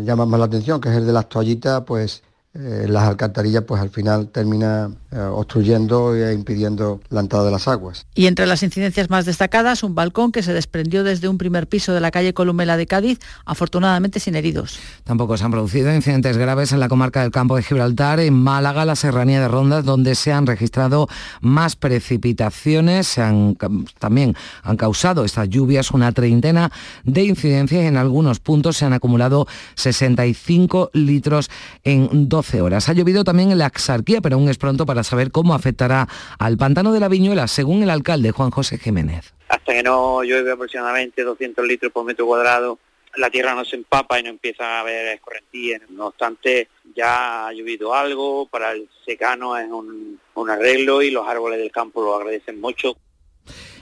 llama 0.05 0.27
más 0.27 0.39
la 0.39 0.47
atención, 0.47 0.81
que 0.81 0.91
es 0.91 0.97
el 0.97 1.07
de 1.07 1.13
las 1.13 1.29
toallitas, 1.29 1.83
pues 1.83 2.23
eh, 2.53 2.87
las 2.89 3.05
alcantarillas 3.05 3.65
pues 3.65 3.81
al 3.81 3.91
final 3.91 4.29
termina 4.29 4.91
eh, 4.91 5.00
obstruyendo 5.12 6.14
e 6.14 6.33
impidiendo 6.33 7.01
la 7.09 7.20
entrada 7.20 7.46
de 7.46 7.51
las 7.51 7.66
aguas. 7.66 8.07
Y 8.14 8.27
entre 8.27 8.46
las 8.46 8.62
incidencias 8.62 9.11
más 9.11 9.25
destacadas, 9.25 9.83
un 9.83 9.94
balcón 9.94 10.33
que 10.33 10.42
se 10.42 10.53
desprendió 10.53 11.03
desde 11.03 11.29
un 11.29 11.38
primer 11.38 11.66
piso 11.66 11.92
de 11.92 12.01
la 12.01 12.11
calle 12.11 12.35
Columela 12.35 12.77
de 12.77 12.87
Cádiz, 12.87 13.18
afortunadamente 13.44 14.20
sin 14.20 14.37
heridos. 14.37 14.79
Tampoco 15.05 15.37
se 15.37 15.44
han 15.44 15.51
producido 15.51 15.92
incidentes 15.94 16.37
graves 16.37 16.73
en 16.73 16.81
la 16.81 16.88
comarca 16.88 17.23
del 17.23 17.31
campo 17.31 17.57
de 17.57 17.62
Gibraltar, 17.62 18.20
en 18.20 18.35
Málaga, 18.35 18.85
la 18.85 18.96
serranía 18.96 19.40
de 19.40 19.49
Rondas, 19.49 19.85
donde 19.85 20.14
se 20.14 20.33
han 20.33 20.46
registrado 20.46 21.09
más 21.40 21.77
precipitaciones, 21.77 23.07
se 23.07 23.23
han, 23.23 23.57
también 23.99 24.37
han 24.62 24.77
causado 24.77 25.25
estas 25.25 25.49
lluvias 25.49 25.90
una 25.90 26.12
treintena 26.12 26.70
de 27.05 27.25
incidencias 27.25 27.83
y 27.83 27.87
en 27.87 27.96
algunos 27.96 28.40
puntos 28.40 28.77
se 28.77 28.85
han 28.85 28.92
acumulado 28.92 29.46
65 29.75 30.90
litros 30.92 31.51
en 31.85 32.29
dos 32.29 32.55
horas. 32.55 32.88
Ha 32.88 32.92
llovido 32.92 33.25
también 33.25 33.51
en 33.51 33.59
la 33.59 33.66
Axarquía, 33.66 34.20
pero 34.20 34.37
aún 34.37 34.49
es 34.49 34.59
pronto 34.59 34.87
para 34.87 35.00
saber 35.05 35.31
cómo 35.31 35.55
afectará 35.55 36.09
al 36.39 36.57
pantano 36.57 36.93
de 36.93 37.01
la 37.01 37.09
Viñuela, 37.09 37.49
según 37.49 37.83
el 37.83 37.91
alcalde 37.91 38.33
Juan 38.33 38.51
José 38.51 38.79
Jiménez. 38.79 39.35
Hasta 39.49 39.73
que 39.73 39.83
no 39.83 40.23
llueve 40.23 40.53
aproximadamente 40.53 41.23
200 41.23 41.67
litros 41.67 41.93
por 41.93 42.05
metro 42.05 42.27
cuadrado 42.27 42.79
la 43.17 43.31
tierra 43.31 43.55
no 43.55 43.65
se 43.65 43.77
empapa 43.77 44.19
y 44.19 44.23
no 44.23 44.31
empieza 44.31 44.65
a 44.65 44.81
haber 44.81 45.15
escorrentías. 45.15 45.83
No 45.91 46.09
obstante, 46.09 46.69
ya 46.95 47.47
ha 47.47 47.53
llovido 47.53 47.95
algo, 47.95 48.47
para 48.47 48.73
el 48.73 48.89
secano 49.05 49.57
es 49.57 49.69
un 49.71 50.51
arreglo 50.51 51.03
y 51.03 51.11
los 51.11 51.27
árboles 51.27 51.59
del 51.59 51.73
campo 51.73 52.03
lo 52.03 52.15
agradecen 52.15 52.61
mucho. 52.61 52.97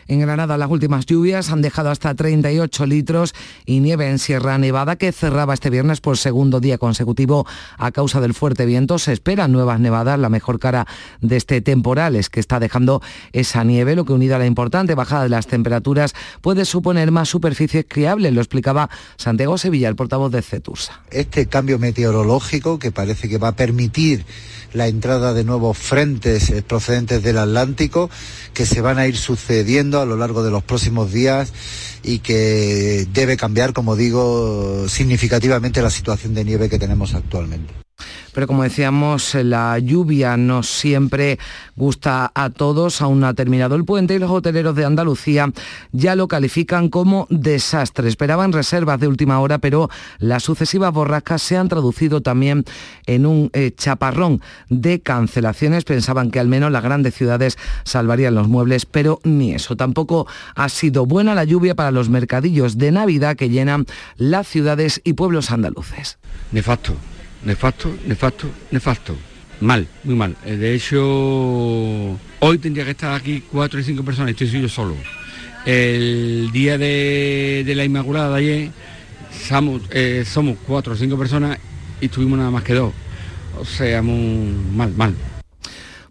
En 0.09 0.21
Granada 0.21 0.57
las 0.57 0.71
últimas 0.71 1.05
lluvias 1.05 1.51
han 1.51 1.61
dejado 1.61 1.91
hasta 1.91 2.15
38 2.15 2.87
litros 2.87 3.35
y 3.67 3.81
nieve 3.81 4.09
en 4.09 4.19
Sierra 4.19 4.57
Nevada 4.57 4.97
que 4.97 5.13
cerraba 5.13 5.53
este 5.53 5.69
viernes 5.69 6.01
por 6.01 6.17
segundo 6.17 6.61
día 6.61 6.79
consecutivo 6.79 7.47
a 7.77 7.93
causa 7.93 8.19
del 8.23 8.33
fuerte 8.33 8.65
viento. 8.65 8.99
Se 8.99 9.13
esperan 9.13 9.53
nuevas 9.53 9.81
nevadas. 9.81 10.19
La 10.19 10.31
mejor 10.31 10.59
cara 10.61 10.87
de 11.21 11.37
este 11.37 11.61
temporal 11.61 12.17
es 12.17 12.31
que 12.31 12.41
está 12.41 12.59
dejando 12.59 13.03
esa 13.33 13.65
nieve, 13.65 13.97
lo 13.97 14.07
que 14.07 14.15
unida 14.15 14.37
a 14.37 14.39
la 14.39 14.47
importante 14.47 14.95
bajada 14.95 15.25
de 15.25 15.29
las 15.29 15.47
temperaturas 15.47 16.15
puede 16.41 16.65
suponer 16.65 17.11
más 17.11 17.29
superficies 17.29 17.85
criables. 17.87 18.33
Lo 18.33 18.41
explicaba 18.41 18.89
Santiago 19.19 19.59
Sevilla, 19.59 19.91
el 19.91 19.97
portavoz 19.97 20.33
de 20.33 20.41
CETURSA. 20.41 21.03
Este 21.11 21.49
cambio 21.49 21.79
meteorológico 21.79 22.79
que 22.79 22.93
parece 22.93 23.29
que 23.29 23.37
va 23.37 23.49
a 23.49 23.57
permitir 23.57 24.25
la 24.73 24.87
entrada 24.87 25.33
de 25.33 25.45
nuevos 25.45 25.77
frentes 25.77 26.53
procedentes 26.67 27.23
del 27.23 27.39
Atlántico 27.39 28.11
que 28.53 28.67
se 28.67 28.81
van 28.81 28.99
a 28.99 29.07
ir 29.07 29.17
sucediendo 29.17 29.98
a 30.01 30.07
lo 30.07 30.17
largo 30.17 30.43
de 30.43 30.51
los 30.51 30.63
próximos 30.63 31.13
días 31.13 31.53
y 32.03 32.21
que 32.21 33.07
debe 33.13 33.37
cambiar, 33.37 33.73
como 33.73 33.97
digo, 33.97 34.89
significativamente 34.89 35.83
la 35.83 35.91
situación 35.91 36.35
de 36.35 36.45
nieve 36.45 36.69
que 36.69 36.79
tenemos 36.79 37.15
actualmente 37.15 37.88
pero 38.39 38.47
como 38.47 38.63
decíamos, 38.63 39.35
la 39.35 39.81
lluvia 39.81 40.37
no 40.37 40.63
siempre 40.63 41.41
gusta 41.75 42.31
a 42.35 42.51
todos. 42.51 43.03
Aún 43.03 43.19
no 43.19 43.27
ha 43.27 43.35
terminado 43.35 43.75
el 43.75 43.85
puente 43.85 44.15
y 44.15 44.21
los 44.21 44.31
hoteleros 44.31 44.77
de 44.77 44.85
Andalucía 44.85 45.51
ya 45.91 46.15
lo 46.15 46.29
califican 46.29 46.89
como 46.89 47.27
desastre. 47.31 48.09
Esperaban 48.09 48.53
reservas 48.53 49.01
de 49.01 49.09
última 49.09 49.41
hora, 49.41 49.59
pero 49.59 49.91
las 50.19 50.45
sucesivas 50.45 50.93
borrascas 50.93 51.43
se 51.43 51.57
han 51.57 51.69
traducido 51.69 52.21
también 52.21 52.65
en 53.07 53.27
un 53.27 53.51
eh, 53.55 53.73
chaparrón 53.77 54.41
de 54.69 55.01
cancelaciones. 55.01 55.85
Pensaban 55.85 56.31
que 56.31 56.39
al 56.39 56.47
menos 56.47 56.71
las 56.71 56.85
grandes 56.85 57.15
ciudades 57.15 57.59
salvarían 57.83 58.37
los 58.37 58.47
muebles, 58.47 58.87
pero 58.87 59.21
ni 59.25 59.53
eso. 59.53 59.77
Tampoco 59.77 60.29
ha 60.55 60.69
sido 60.69 61.07
buena 61.07 61.35
la 61.35 61.43
lluvia 61.43 61.75
para 61.75 61.91
los 61.91 62.09
mercadillos 62.09 62.79
de 62.79 62.93
Navidad 62.93 63.37
que 63.37 63.49
llenan 63.49 63.87
las 64.17 64.47
ciudades 64.47 65.01
y 65.03 65.15
pueblos 65.15 65.51
andaluces. 65.51 66.19
Nefasto 66.53 66.95
nefasto, 67.45 67.97
nefasto, 68.07 68.49
nefasto. 68.71 69.17
Mal, 69.61 69.89
muy 70.05 70.15
mal. 70.15 70.37
Eh, 70.45 70.57
de 70.57 70.75
hecho, 70.75 71.01
hoy 72.41 72.59
tendría 72.59 72.85
que 72.85 72.93
estar 72.93 73.15
aquí 73.15 73.43
cuatro 73.51 73.81
y 73.81 73.85
cinco 73.85 74.05
personas, 74.05 74.31
estoy 74.31 74.49
yo 74.49 74.69
solo. 74.69 74.95
El 75.67 76.51
día 76.53 76.79
de, 76.79 77.65
la 77.77 77.85
Inmaculada 77.85 78.31
de 78.31 78.39
ayer 78.39 78.71
somos, 79.49 79.83
eh, 79.91 80.25
somos 80.27 80.57
cuatro 80.67 80.93
o 80.93 80.97
cinco 80.97 81.19
personas 81.19 81.59
y 82.01 82.09
tuvimos 82.09 82.39
nada 82.39 82.51
más 82.51 82.63
que 82.63 82.75
dos. 82.75 82.93
O 83.59 83.65
sea, 83.65 84.01
muy 84.03 84.55
mal, 84.75 84.93
mal 84.95 85.15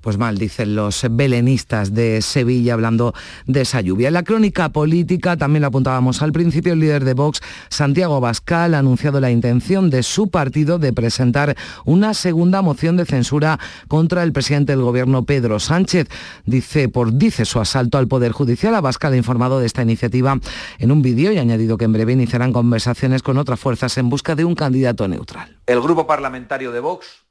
pues 0.08 0.18
mal, 0.18 0.38
dicen 0.38 0.74
los 0.74 1.06
belenistas 1.12 1.94
de 1.94 2.22
Sevilla 2.22 2.76
hablando 2.76 3.14
de 3.46 3.60
esa 3.60 3.82
lluvia. 3.82 4.08
En 4.08 4.14
la 4.14 4.24
crónica 4.24 4.70
política, 4.70 5.36
también 5.36 5.64
lo 5.64 5.68
apuntábamos 5.68 6.22
al 6.22 6.32
principio, 6.32 6.72
el 6.72 6.80
líder 6.80 7.04
de 7.04 7.14
Vox, 7.14 7.42
Santiago 7.68 8.22
Bascal, 8.22 8.74
ha 8.74 8.80
anunciado 8.80 9.20
la 9.20 9.32
intención 9.32 9.90
de 9.90 10.04
su 10.04 10.30
partido 10.30 10.80
de 10.80 10.94
presentar 10.94 11.58
una 11.84 12.14
segunda 12.14 12.62
moción 12.62 12.96
de 12.96 13.04
censura 13.04 13.60
contra 13.90 14.24
el 14.24 14.32
presidente 14.32 14.72
del 14.72 14.82
gobierno, 14.82 15.26
Pedro 15.26 15.60
Sánchez. 15.60 16.08
Dice, 16.46 16.88
por, 16.88 17.12
dice 17.12 17.44
su 17.44 17.60
asalto 17.60 17.98
al 17.98 18.08
Poder 18.08 18.32
Judicial. 18.32 18.76
Abascal 18.76 19.12
ha 19.12 19.18
informado 19.18 19.60
de 19.60 19.66
esta 19.66 19.82
iniciativa 19.82 20.40
en 20.80 20.92
un 20.94 21.02
vídeo 21.02 21.34
y 21.34 21.38
ha 21.38 21.42
añadido 21.42 21.78
que 21.78 21.84
en 21.84 21.92
breve 21.92 22.14
iniciarán 22.14 22.54
conversaciones 22.54 23.24
con 23.24 23.38
otras 23.38 23.60
fuerzas 23.60 23.98
en 23.98 24.08
busca 24.08 24.36
de 24.36 24.46
un 24.46 24.56
candidato 24.56 25.06
neutral. 25.10 25.58
El 25.66 25.82
grupo 25.82 26.08
parlamentario 26.08 26.72
de 26.72 26.80
Vox 26.80 27.27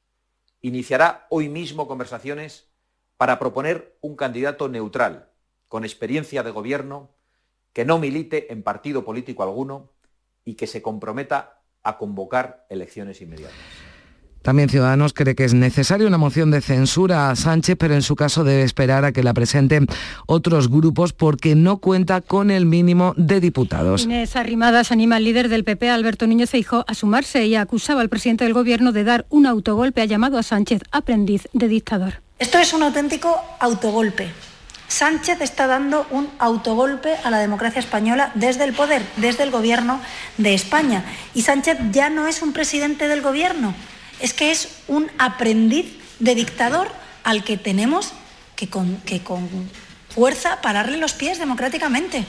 iniciará 0.67 1.29
hoy 1.31 1.49
mismo 1.49 1.87
conversaciones 1.87 2.69
para 3.17 3.39
proponer 3.39 3.97
un 4.01 4.17
candidato 4.17 4.69
neutral, 4.69 5.31
con 5.69 5.85
experiencia 5.85 6.43
de 6.43 6.51
gobierno, 6.51 7.15
que 7.73 7.85
no 7.85 7.99
milite 7.99 8.53
en 8.53 8.65
partido 8.65 9.05
político 9.05 9.45
alguno 9.45 9.93
y 10.45 10.55
que 10.55 10.67
se 10.67 10.83
comprometa 10.83 11.63
a 11.85 11.99
convocar 11.99 12.67
elecciones 12.69 13.21
inmediatas. 13.21 13.86
También 14.47 14.69
Ciudadanos 14.69 15.13
cree 15.13 15.35
que 15.35 15.45
es 15.45 15.55
necesaria 15.55 16.07
una 16.07 16.19
moción 16.19 16.53
de 16.53 16.61
censura 16.61 17.31
a 17.31 17.35
Sánchez, 17.35 17.75
pero 17.77 17.95
en 17.95 18.03
su 18.03 18.15
caso 18.15 18.45
debe 18.45 18.63
esperar 18.63 19.05
a 19.05 19.11
que 19.11 19.25
la 19.25 19.35
presenten 19.35 19.89
otros 20.27 20.71
grupos 20.71 21.13
porque 21.13 21.57
no 21.57 21.79
cuenta 21.79 22.21
con 22.21 22.53
el 22.53 22.65
mínimo 22.65 23.13
de 23.17 23.41
diputados. 23.41 24.05
Inés 24.05 24.37
Arrimadas 24.37 24.93
anima 24.93 25.17
al 25.17 25.25
líder 25.25 25.49
del 25.49 25.65
PP, 25.65 25.91
Alberto 25.91 26.29
Núñez 26.29 26.49
Feijóo, 26.49 26.85
a 26.87 26.95
sumarse 26.95 27.45
y 27.45 27.57
acusaba 27.57 28.03
al 28.03 28.09
presidente 28.09 28.45
del 28.45 28.55
Gobierno 28.55 28.93
de 28.93 29.03
dar 29.03 29.27
un 29.31 29.47
autogolpe. 29.47 30.03
Ha 30.03 30.05
llamado 30.05 30.39
a 30.39 30.45
Sánchez 30.45 30.83
aprendiz 30.93 31.49
de 31.53 31.67
dictador. 31.67 32.23
Esto 32.39 32.59
es 32.61 32.73
un 32.73 32.85
auténtico 32.85 33.37
autogolpe. 33.59 34.29
Sánchez 34.87 35.41
está 35.41 35.67
dando 35.67 36.07
un 36.13 36.29
autogolpe 36.39 37.17
a 37.25 37.33
la 37.33 37.41
democracia 37.41 37.81
española 37.81 38.31
desde 38.37 38.63
el 38.63 38.75
poder, 38.75 39.03
desde 39.17 39.43
el 39.43 39.51
gobierno 39.51 40.01
de 40.39 40.55
España. 40.55 41.05
Y 41.35 41.43
Sánchez 41.43 41.79
ya 41.91 42.11
no 42.11 42.29
es 42.29 42.43
un 42.43 42.53
presidente 42.53 43.09
del 43.09 43.23
gobierno, 43.23 43.75
es 44.21 44.33
que 44.33 44.51
es 44.51 44.69
un 44.89 45.11
aprendiz 45.19 45.87
de 46.19 46.35
dictador 46.35 46.91
al 47.25 47.45
que 47.45 47.57
tenemos 47.57 48.13
que 48.55 48.69
con, 48.69 48.97
que 48.99 49.23
con 49.23 49.49
fuerza 50.09 50.61
pararle 50.63 50.97
los 50.97 51.13
pies 51.13 51.39
democráticamente. 51.39 52.25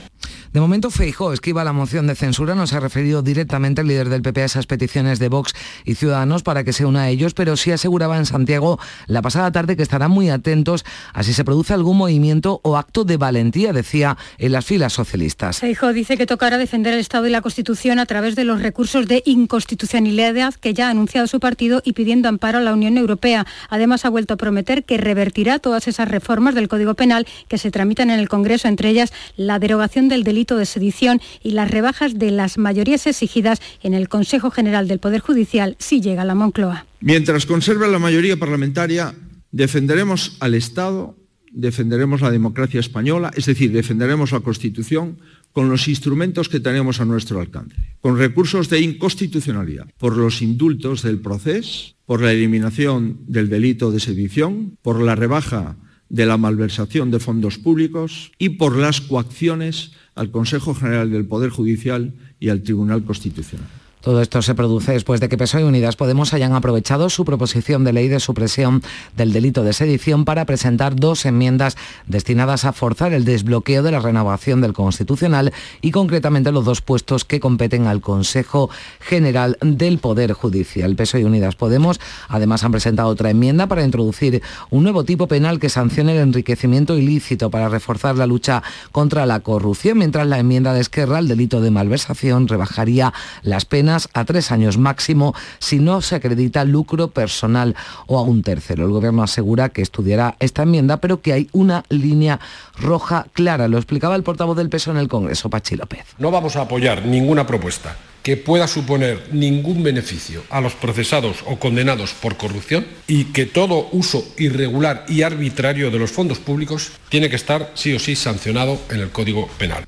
De 0.58 0.62
momento 0.62 0.90
Feijó 0.90 1.32
esquiva 1.32 1.62
la 1.62 1.72
moción 1.72 2.08
de 2.08 2.16
censura, 2.16 2.56
no 2.56 2.66
se 2.66 2.74
ha 2.74 2.80
referido 2.80 3.22
directamente 3.22 3.82
el 3.82 3.86
líder 3.86 4.08
del 4.08 4.22
PP 4.22 4.42
a 4.42 4.44
esas 4.46 4.66
peticiones 4.66 5.20
de 5.20 5.28
Vox 5.28 5.52
y 5.84 5.94
Ciudadanos 5.94 6.42
para 6.42 6.64
que 6.64 6.72
se 6.72 6.84
una 6.84 7.02
a 7.02 7.10
ellos, 7.10 7.32
pero 7.32 7.56
sí 7.56 7.70
aseguraba 7.70 8.18
en 8.18 8.26
Santiago 8.26 8.80
la 9.06 9.22
pasada 9.22 9.52
tarde 9.52 9.76
que 9.76 9.84
estarán 9.84 10.10
muy 10.10 10.30
atentos 10.30 10.84
a 11.12 11.22
si 11.22 11.32
se 11.32 11.44
produce 11.44 11.74
algún 11.74 11.96
movimiento 11.96 12.60
o 12.64 12.76
acto 12.76 13.04
de 13.04 13.16
valentía, 13.16 13.72
decía 13.72 14.18
en 14.36 14.50
las 14.50 14.64
filas 14.64 14.94
socialistas. 14.94 15.60
Feijó 15.60 15.92
dice 15.92 16.16
que 16.16 16.26
tocará 16.26 16.58
defender 16.58 16.92
el 16.92 16.98
Estado 16.98 17.28
y 17.28 17.30
la 17.30 17.40
Constitución 17.40 18.00
a 18.00 18.06
través 18.06 18.34
de 18.34 18.42
los 18.42 18.60
recursos 18.60 19.06
de 19.06 19.22
inconstitucionalidad 19.26 20.54
que 20.54 20.74
ya 20.74 20.88
ha 20.88 20.90
anunciado 20.90 21.28
su 21.28 21.38
partido 21.38 21.82
y 21.84 21.92
pidiendo 21.92 22.28
amparo 22.28 22.58
a 22.58 22.62
la 22.62 22.72
Unión 22.72 22.98
Europea. 22.98 23.46
Además 23.70 24.04
ha 24.04 24.08
vuelto 24.08 24.34
a 24.34 24.36
prometer 24.36 24.82
que 24.82 24.96
revertirá 24.96 25.60
todas 25.60 25.86
esas 25.86 26.08
reformas 26.08 26.56
del 26.56 26.66
Código 26.66 26.94
Penal 26.94 27.28
que 27.46 27.58
se 27.58 27.70
tramitan 27.70 28.10
en 28.10 28.18
el 28.18 28.28
Congreso, 28.28 28.66
entre 28.66 28.88
ellas 28.88 29.12
la 29.36 29.60
derogación 29.60 30.08
del 30.08 30.24
delito 30.24 30.47
de 30.56 30.66
sedición 30.66 31.20
y 31.42 31.52
las 31.52 31.70
rebajas 31.70 32.18
de 32.18 32.30
las 32.30 32.58
mayorías 32.58 33.06
exigidas 33.06 33.60
en 33.82 33.94
el 33.94 34.08
Consejo 34.08 34.50
General 34.50 34.88
del 34.88 34.98
Poder 34.98 35.20
Judicial 35.20 35.76
si 35.78 36.00
llega 36.00 36.22
a 36.22 36.24
la 36.24 36.34
Moncloa. 36.34 36.86
Mientras 37.00 37.46
conserva 37.46 37.86
la 37.86 37.98
mayoría 37.98 38.36
parlamentaria, 38.36 39.14
defenderemos 39.50 40.36
al 40.40 40.54
Estado, 40.54 41.16
defenderemos 41.52 42.20
la 42.20 42.30
democracia 42.30 42.80
española, 42.80 43.30
es 43.34 43.46
decir, 43.46 43.72
defenderemos 43.72 44.32
la 44.32 44.40
Constitución 44.40 45.18
con 45.52 45.68
los 45.68 45.88
instrumentos 45.88 46.48
que 46.48 46.60
tenemos 46.60 47.00
a 47.00 47.04
nuestro 47.04 47.40
alcance, 47.40 47.74
con 48.00 48.18
recursos 48.18 48.68
de 48.68 48.80
inconstitucionalidad, 48.80 49.86
por 49.98 50.16
los 50.16 50.42
indultos 50.42 51.02
del 51.02 51.20
proceso, 51.20 51.94
por 52.06 52.22
la 52.22 52.32
eliminación 52.32 53.18
del 53.26 53.48
delito 53.48 53.90
de 53.90 54.00
sedición, 54.00 54.76
por 54.82 55.00
la 55.02 55.14
rebaja 55.14 55.76
de 56.08 56.26
la 56.26 56.36
malversación 56.36 57.10
de 57.10 57.18
fondos 57.18 57.58
públicos 57.58 58.32
y 58.38 58.50
por 58.50 58.76
las 58.76 59.00
coacciones 59.00 59.92
al 60.18 60.32
Consejo 60.32 60.74
General 60.74 61.10
del 61.12 61.26
Poder 61.26 61.50
Judicial 61.50 62.12
y 62.40 62.48
al 62.48 62.62
Tribunal 62.62 63.04
Constitucional. 63.04 63.68
Todo 64.00 64.22
esto 64.22 64.42
se 64.42 64.54
produce 64.54 64.92
después 64.92 65.20
de 65.20 65.28
que 65.28 65.36
PSOE 65.36 65.62
y 65.62 65.64
Unidas 65.64 65.96
Podemos 65.96 66.32
hayan 66.32 66.54
aprovechado 66.54 67.10
su 67.10 67.24
proposición 67.24 67.82
de 67.82 67.92
ley 67.92 68.06
de 68.06 68.20
supresión 68.20 68.80
del 69.16 69.32
delito 69.32 69.64
de 69.64 69.72
sedición 69.72 70.24
para 70.24 70.44
presentar 70.44 70.94
dos 70.94 71.26
enmiendas 71.26 71.76
destinadas 72.06 72.64
a 72.64 72.72
forzar 72.72 73.12
el 73.12 73.24
desbloqueo 73.24 73.82
de 73.82 73.90
la 73.90 73.98
renovación 73.98 74.60
del 74.60 74.72
Constitucional 74.72 75.52
y 75.80 75.90
concretamente 75.90 76.52
los 76.52 76.64
dos 76.64 76.80
puestos 76.80 77.24
que 77.24 77.40
competen 77.40 77.88
al 77.88 78.00
Consejo 78.00 78.70
General 79.00 79.58
del 79.60 79.98
Poder 79.98 80.32
Judicial. 80.32 80.94
PSOE 80.94 81.22
y 81.22 81.24
Unidas 81.24 81.56
Podemos 81.56 81.98
además 82.28 82.62
han 82.62 82.70
presentado 82.70 83.08
otra 83.08 83.30
enmienda 83.30 83.66
para 83.66 83.82
introducir 83.82 84.42
un 84.70 84.84
nuevo 84.84 85.02
tipo 85.02 85.26
penal 85.26 85.58
que 85.58 85.70
sancione 85.70 86.12
el 86.12 86.18
enriquecimiento 86.18 86.96
ilícito 86.96 87.50
para 87.50 87.68
reforzar 87.68 88.16
la 88.16 88.28
lucha 88.28 88.62
contra 88.92 89.26
la 89.26 89.40
corrupción, 89.40 89.98
mientras 89.98 90.28
la 90.28 90.38
enmienda 90.38 90.72
de 90.72 90.82
Esquerra, 90.82 91.18
el 91.18 91.26
delito 91.26 91.60
de 91.60 91.72
malversación, 91.72 92.46
rebajaría 92.46 93.12
las 93.42 93.64
penas 93.64 93.87
a 93.88 94.24
tres 94.24 94.52
años 94.52 94.78
máximo 94.78 95.34
si 95.58 95.78
no 95.78 96.00
se 96.02 96.16
acredita 96.16 96.64
lucro 96.64 97.08
personal 97.08 97.74
o 98.06 98.18
a 98.18 98.22
un 98.22 98.42
tercero. 98.42 98.84
El 98.84 98.90
Gobierno 98.90 99.22
asegura 99.22 99.70
que 99.70 99.82
estudiará 99.82 100.36
esta 100.40 100.62
enmienda, 100.62 100.98
pero 100.98 101.20
que 101.20 101.32
hay 101.32 101.48
una 101.52 101.84
línea 101.88 102.40
roja 102.78 103.26
clara. 103.32 103.68
Lo 103.68 103.78
explicaba 103.78 104.16
el 104.16 104.22
portavoz 104.22 104.56
del 104.56 104.68
peso 104.68 104.90
en 104.90 104.98
el 104.98 105.08
Congreso, 105.08 105.50
Pachi 105.50 105.76
López. 105.76 106.04
No 106.18 106.30
vamos 106.30 106.56
a 106.56 106.62
apoyar 106.62 107.04
ninguna 107.06 107.46
propuesta 107.46 107.96
que 108.22 108.36
pueda 108.36 108.66
suponer 108.68 109.28
ningún 109.32 109.82
beneficio 109.82 110.42
a 110.50 110.60
los 110.60 110.74
procesados 110.74 111.38
o 111.46 111.58
condenados 111.58 112.12
por 112.12 112.36
corrupción 112.36 112.86
y 113.06 113.24
que 113.32 113.46
todo 113.46 113.88
uso 113.92 114.22
irregular 114.36 115.06
y 115.08 115.22
arbitrario 115.22 115.90
de 115.90 115.98
los 115.98 116.10
fondos 116.10 116.38
públicos 116.38 116.92
tiene 117.08 117.30
que 117.30 117.36
estar 117.36 117.72
sí 117.74 117.94
o 117.94 117.98
sí 117.98 118.16
sancionado 118.16 118.78
en 118.90 119.00
el 119.00 119.10
Código 119.10 119.48
Penal. 119.58 119.86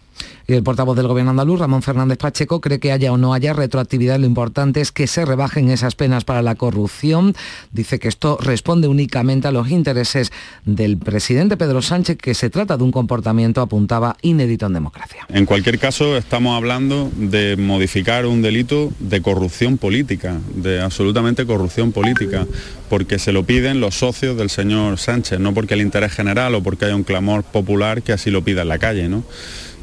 Y 0.51 0.55
el 0.55 0.65
portavoz 0.65 0.97
del 0.97 1.07
gobierno 1.07 1.31
andaluz, 1.31 1.61
Ramón 1.61 1.81
Fernández 1.81 2.19
Pacheco, 2.19 2.61
cree 2.61 2.81
que 2.81 2.91
haya 2.91 3.13
o 3.13 3.17
no 3.17 3.35
haya 3.35 3.53
retroactividad. 3.53 4.19
Lo 4.19 4.27
importante 4.27 4.81
es 4.81 4.91
que 4.91 5.07
se 5.07 5.25
rebajen 5.25 5.71
esas 5.71 5.95
penas 5.95 6.25
para 6.25 6.43
la 6.43 6.57
corrupción. 6.57 7.37
Dice 7.71 8.01
que 8.01 8.09
esto 8.09 8.37
responde 8.41 8.89
únicamente 8.89 9.47
a 9.47 9.53
los 9.53 9.71
intereses 9.71 10.33
del 10.65 10.99
presidente 10.99 11.57
Pedro 11.57 11.83
Sánchez, 11.83 12.19
que 12.19 12.35
se 12.35 12.51
trata 12.51 12.77
de 12.77 12.83
un 12.83 12.91
comportamiento, 12.91 13.61
apuntaba, 13.61 14.17
inédito 14.23 14.67
en 14.67 14.73
democracia. 14.73 15.25
En 15.29 15.47
cualquier 15.47 15.79
caso, 15.79 16.17
estamos 16.17 16.57
hablando 16.57 17.13
de 17.15 17.57
modificar 17.57 18.27
un 18.27 18.43
delito 18.43 18.91
de 18.99 19.23
corrupción 19.23 19.79
política, 19.79 20.41
de 20.57 20.81
absolutamente 20.81 21.47
corrupción 21.47 21.93
política, 21.93 22.45
porque 22.89 23.21
se 23.21 23.31
lo 23.31 23.45
piden 23.45 23.79
los 23.79 23.95
socios 23.95 24.37
del 24.37 24.51
señor 24.51 24.99
Sánchez, 24.99 25.39
no 25.39 25.55
porque 25.55 25.75
el 25.75 25.81
interés 25.81 26.11
general 26.11 26.57
o 26.57 26.61
porque 26.61 26.87
haya 26.87 26.97
un 26.97 27.05
clamor 27.05 27.45
popular 27.45 28.03
que 28.03 28.13
así 28.13 28.33
lo 28.33 28.43
pida 28.43 28.63
en 28.63 28.69
la 28.69 28.81
calle. 28.81 29.09
¿no? 29.09 29.23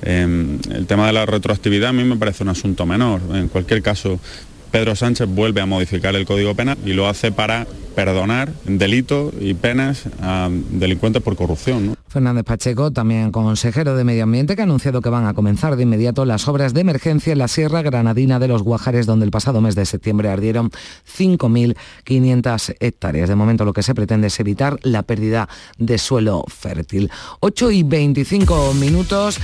Em, 0.01 0.59
el 0.71 0.85
tema 0.85 1.07
de 1.07 1.13
la 1.13 1.25
retroactividad 1.25 1.89
a 1.89 1.93
mí 1.93 2.03
me 2.03 2.15
parece 2.15 2.43
un 2.43 2.49
asunto 2.49 2.85
menor. 2.85 3.21
En 3.33 3.47
cualquier 3.47 3.81
caso, 3.81 4.19
Pedro 4.71 4.95
Sánchez 4.95 5.27
vuelve 5.27 5.61
a 5.61 5.65
modificar 5.65 6.15
el 6.15 6.25
Código 6.25 6.55
Penal 6.55 6.77
y 6.85 6.93
lo 6.93 7.07
hace 7.07 7.31
para 7.31 7.65
perdonar 7.95 8.51
delitos 8.65 9.33
y 9.39 9.55
penas 9.55 10.03
a 10.21 10.49
delincuentes 10.51 11.23
por 11.23 11.35
corrupción. 11.35 11.95
Fernández 12.07 12.43
Pacheco, 12.45 12.91
también 12.91 13.31
consejero 13.31 13.95
de 13.95 14.03
Medio 14.03 14.23
Ambiente, 14.23 14.55
que 14.55 14.61
ha 14.61 14.65
anunciado 14.65 15.01
que 15.01 15.09
van 15.09 15.25
a 15.25 15.33
comenzar 15.33 15.75
de 15.75 15.83
inmediato 15.83 16.23
las 16.23 16.47
obras 16.47 16.73
de 16.73 16.81
emergencia 16.81 17.33
en 17.33 17.39
la 17.39 17.47
Sierra 17.47 17.81
Granadina 17.81 18.39
de 18.39 18.47
los 18.47 18.63
Guajares, 18.63 19.05
donde 19.05 19.25
el 19.25 19.31
pasado 19.31 19.61
mes 19.61 19.75
de 19.75 19.85
septiembre 19.85 20.29
ardieron 20.29 20.69
5.500 21.17 22.75
hectáreas. 22.79 23.29
De 23.29 23.35
momento 23.35 23.65
lo 23.65 23.73
que 23.73 23.83
se 23.83 23.95
pretende 23.95 24.27
es 24.27 24.39
evitar 24.39 24.77
la 24.83 25.03
pérdida 25.03 25.49
de 25.77 25.97
suelo 25.97 26.45
fértil. 26.47 27.09
8 27.39 27.71
y 27.71 27.83
25 27.83 28.73
minutos. 28.75 29.39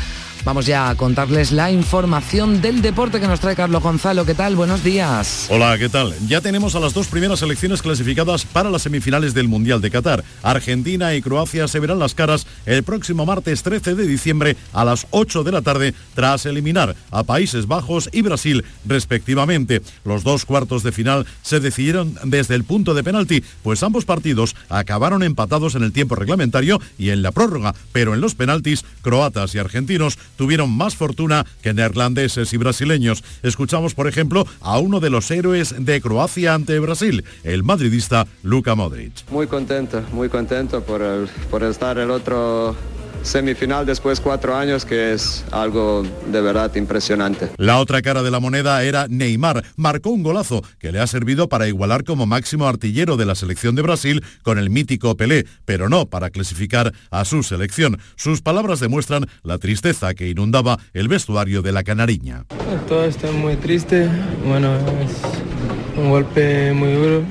Vamos 0.46 0.66
ya 0.66 0.90
a 0.90 0.96
contarles 0.96 1.54
la 1.54 1.72
información 1.72 2.62
del 2.62 2.82
deporte 2.82 3.22
que 3.22 3.28
nos 3.28 3.40
trae 3.40 3.56
Carlos 3.56 3.82
Gonzalo. 3.82 4.26
¿Qué 4.26 4.34
tal? 4.34 4.58
Buenos 4.58 4.84
días. 4.84 5.48
Hola, 5.50 5.78
¿qué 5.78 5.88
tal? 5.88 6.14
Ya 6.28 6.42
tenemos 6.42 6.76
a 6.76 6.82
las 6.82 6.94
dos 6.94 7.08
primeras 7.08 7.40
selecciones 7.40 7.82
clasificadas 7.82 8.44
para 8.44 8.70
las 8.70 8.82
semifinales 8.82 9.34
del 9.34 9.48
Mundial 9.48 9.80
de 9.80 9.90
Qatar. 9.90 10.22
Argentina 10.42 11.16
y 11.16 11.22
Croacia 11.22 11.70
se 11.70 11.80
verán 11.80 11.98
las 11.98 12.14
caras 12.14 12.46
el 12.66 12.84
próximo 12.84 13.26
martes 13.26 13.64
13 13.64 13.96
de 13.96 14.06
diciembre 14.06 14.58
a 14.74 14.84
las 14.84 15.08
8 15.12 15.46
de 15.46 15.52
la 15.54 15.62
tarde 15.62 15.94
tras 16.14 16.46
eliminar 16.46 16.94
a 17.10 17.24
Países 17.24 17.66
Bajos 17.66 18.10
y 18.12 18.22
Brasil 18.22 18.66
respectivamente. 18.86 19.82
Los 20.04 20.26
dos 20.26 20.44
cuartos 20.44 20.84
de 20.84 20.92
final 20.92 21.26
se 21.42 21.62
decidieron 21.62 22.16
desde 22.26 22.56
el 22.56 22.66
punto 22.66 22.94
de 22.94 23.04
penalti, 23.04 23.46
pues 23.64 23.82
ambos 23.82 24.04
partidos 24.04 24.58
acabaron 24.68 25.24
empatados 25.24 25.76
en 25.76 25.84
el 25.84 25.94
tiempo 25.94 26.16
reglamentario 26.16 26.82
y 26.98 27.12
en 27.12 27.22
la 27.22 27.32
prórroga, 27.32 27.74
pero 27.94 28.14
en 28.14 28.20
los 28.20 28.36
penaltis 28.36 28.84
croatas 29.02 29.56
y 29.56 29.60
argentinos 29.60 30.18
tuvieron 30.36 30.72
más 30.72 30.96
fortuna 30.96 31.46
que 31.62 31.74
neerlandeses 31.74 32.54
y 32.54 32.58
brasileños. 32.58 33.24
Escuchamos, 33.44 33.94
por 33.94 34.08
ejemplo, 34.08 34.46
a 34.62 34.80
uno 34.80 35.00
de 35.00 35.10
los 35.10 35.30
héroes 35.32 35.76
de 35.78 36.02
Croacia 36.02 36.54
ante 36.54 36.80
Brasil, 36.80 37.24
el 37.44 37.64
madridista 37.64 38.28
Luka 38.42 38.76
Modric. 38.76 39.30
Muy 39.30 39.48
contento, 39.48 40.02
muy 40.12 40.30
contento 40.30 40.84
por, 40.84 41.02
por 41.50 41.64
estar 41.64 41.98
el 41.98 42.12
otro 42.12 42.76
semifinal 43.24 43.86
después 43.86 44.20
de 44.20 44.24
cuatro 44.24 44.56
años, 44.56 44.86
que 44.86 45.14
es 45.14 45.44
algo 45.52 46.04
de 46.28 46.42
verdad 46.42 46.74
impresionante. 46.76 47.50
La 47.58 47.80
otra 47.80 48.02
cara 48.02 48.22
de 48.22 48.30
la 48.30 48.40
moneda 48.40 48.84
era 48.84 49.08
Neymar. 49.10 49.64
Marcó 49.76 50.12
un 50.12 50.24
golazo 50.24 50.62
que 50.80 50.92
le 50.92 51.00
ha 51.00 51.08
servido 51.08 51.50
para 51.50 51.68
igualar 51.68 52.04
como 52.04 52.26
máximo 52.26 52.68
artillero 52.68 53.18
de 53.18 53.26
la 53.26 53.36
selección 53.36 53.76
de 53.76 53.82
Brasil 53.82 54.24
con 54.44 54.60
el 54.60 54.70
mítico 54.70 55.16
Pelé, 55.18 55.46
pero 55.66 55.90
no 55.90 56.06
para 56.06 56.30
clasificar 56.30 56.94
a 57.10 57.26
su 57.26 57.44
selección. 57.44 58.00
Sus 58.16 58.42
palabras 58.42 58.80
demuestran 58.80 59.28
la 59.44 59.58
tristeza 59.58 60.14
que 60.14 60.30
inundaba 60.30 60.78
el 60.94 61.08
vestuario 61.08 61.62
de 61.62 61.72
la 61.72 61.84
canariña. 61.84 62.46
Todo 62.88 63.06
está 63.06 63.32
muy 63.32 63.56
triste. 63.56 64.10
Bueno, 64.46 64.76
es 64.76 65.98
un 65.98 66.10
golpe 66.10 66.74
muy 66.74 66.94
duro. 66.94 67.24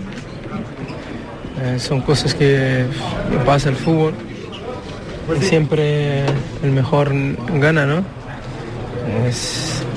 Eh, 1.61 1.79
son 1.79 2.01
cosas 2.01 2.35
que 2.35 2.87
pasa 3.45 3.69
el 3.69 3.77
fútbol 3.77 4.15
siempre 5.41 6.25
el 6.63 6.71
mejor 6.71 7.13
gana, 7.59 7.87
¿no? 7.87 8.05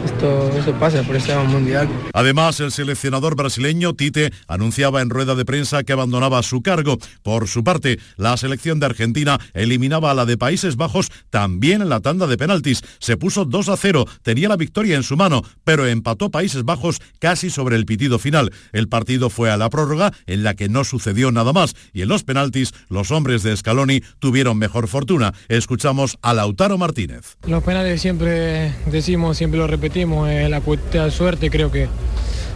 Esto, 0.05 0.51
eso 0.57 0.73
pasa 0.73 1.03
por 1.03 1.15
este 1.15 1.35
mundial. 1.35 1.89
Además, 2.13 2.59
el 2.59 2.71
seleccionador 2.71 3.35
brasileño 3.35 3.93
Tite 3.93 4.31
anunciaba 4.47 5.01
en 5.01 5.09
rueda 5.09 5.35
de 5.35 5.45
prensa 5.45 5.83
que 5.83 5.93
abandonaba 5.93 6.41
su 6.43 6.61
cargo. 6.61 6.97
Por 7.23 7.47
su 7.47 7.63
parte, 7.63 7.99
la 8.15 8.37
selección 8.37 8.79
de 8.79 8.85
Argentina 8.85 9.39
eliminaba 9.53 10.11
a 10.11 10.13
la 10.13 10.25
de 10.25 10.37
Países 10.37 10.75
Bajos 10.75 11.11
también 11.29 11.81
en 11.81 11.89
la 11.89 11.99
tanda 11.99 12.27
de 12.27 12.37
penaltis. 12.37 12.81
Se 12.99 13.17
puso 13.17 13.45
2 13.45 13.69
a 13.69 13.77
0, 13.77 14.05
tenía 14.21 14.49
la 14.49 14.57
victoria 14.57 14.95
en 14.95 15.03
su 15.03 15.17
mano, 15.17 15.41
pero 15.63 15.87
empató 15.87 16.29
Países 16.29 16.63
Bajos 16.63 17.01
casi 17.19 17.49
sobre 17.49 17.75
el 17.75 17.85
pitido 17.85 18.19
final. 18.19 18.51
El 18.71 18.87
partido 18.87 19.29
fue 19.29 19.49
a 19.49 19.57
la 19.57 19.69
prórroga, 19.69 20.13
en 20.27 20.43
la 20.43 20.53
que 20.53 20.69
no 20.69 20.83
sucedió 20.83 21.31
nada 21.31 21.51
más, 21.53 21.75
y 21.93 22.01
en 22.01 22.09
los 22.09 22.23
penaltis 22.23 22.73
los 22.89 23.11
hombres 23.11 23.43
de 23.43 23.55
Scaloni 23.57 24.01
tuvieron 24.19 24.57
mejor 24.57 24.87
fortuna. 24.87 25.33
Escuchamos 25.47 26.17
a 26.21 26.33
Lautaro 26.33 26.77
Martínez. 26.77 27.37
Los 27.47 27.63
penales 27.63 28.01
siempre 28.01 28.73
decimos, 28.91 29.37
siempre 29.37 29.59
lo 29.59 29.67
repetimos, 29.67 29.94
eh, 29.95 30.49
la 30.49 30.59
cuestión 30.59 31.05
de 31.05 31.11
suerte 31.11 31.49
creo 31.49 31.71
que, 31.71 31.87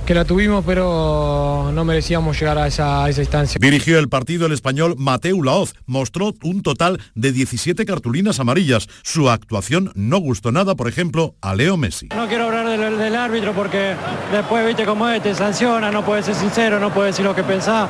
que 0.06 0.14
la 0.14 0.26
tuvimos, 0.26 0.66
pero 0.66 1.72
no 1.74 1.86
merecíamos 1.86 2.38
llegar 2.38 2.58
a 2.58 2.68
esa, 2.68 3.08
esa, 3.08 3.22
instancia. 3.22 3.60
Dirigió 3.62 3.98
el 3.98 4.10
partido 4.10 4.46
el 4.46 4.52
español 4.52 4.96
Mateu 4.98 5.42
Laoz. 5.42 5.74
Mostró 5.86 6.34
un 6.44 6.64
total 6.64 7.00
de 7.16 7.32
17 7.32 7.86
cartulinas 7.86 8.42
amarillas. 8.42 8.90
Su 9.04 9.30
actuación 9.30 9.92
no 9.96 10.18
gustó 10.18 10.52
nada, 10.52 10.76
por 10.76 10.90
ejemplo, 10.90 11.36
a 11.42 11.56
Leo 11.56 11.78
Messi. 11.78 12.10
No 12.14 12.28
quiero 12.28 12.46
hablar 12.46 12.68
del, 12.68 13.16
árbitro 13.16 13.54
porque 13.54 13.96
después, 14.34 14.68
viste 14.68 14.84
cómo 14.84 15.08
es, 15.08 15.24
te 15.24 15.34
sanciona, 15.34 15.92
no 15.92 16.04
puedes 16.04 16.26
ser 16.26 16.36
sincero, 16.36 16.80
no 16.80 16.94
puedes 16.94 17.16
decir 17.16 17.26
lo 17.26 17.34
que 17.34 17.44
pensás. 17.44 17.90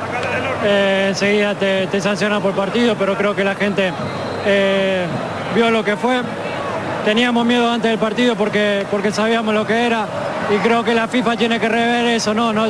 Eh, 0.63 1.07
enseguida 1.09 1.55
te, 1.55 1.87
te, 1.87 1.99
sanciona 1.99 2.39
por 2.39 2.53
partido, 2.53 2.95
pero 2.99 3.17
creo 3.17 3.35
que 3.35 3.43
la 3.43 3.55
gente 3.55 3.91
eh, 4.45 5.07
vio 5.55 5.71
lo 5.71 5.83
que 5.83 5.97
fue 5.97 6.21
teníamos 7.05 7.45
miedo 7.45 7.69
antes 7.69 7.89
del 7.89 7.99
partido 7.99 8.35
porque, 8.35 8.85
porque 8.91 9.11
sabíamos 9.11 9.53
lo 9.53 9.65
que 9.65 9.85
era 9.85 10.07
y 10.53 10.57
creo 10.59 10.83
que 10.83 10.93
la 10.93 11.07
FIFA 11.07 11.37
tiene 11.37 11.59
que 11.59 11.69
rever 11.69 12.05
eso, 12.07 12.33
no, 12.33 12.51
no, 12.53 12.67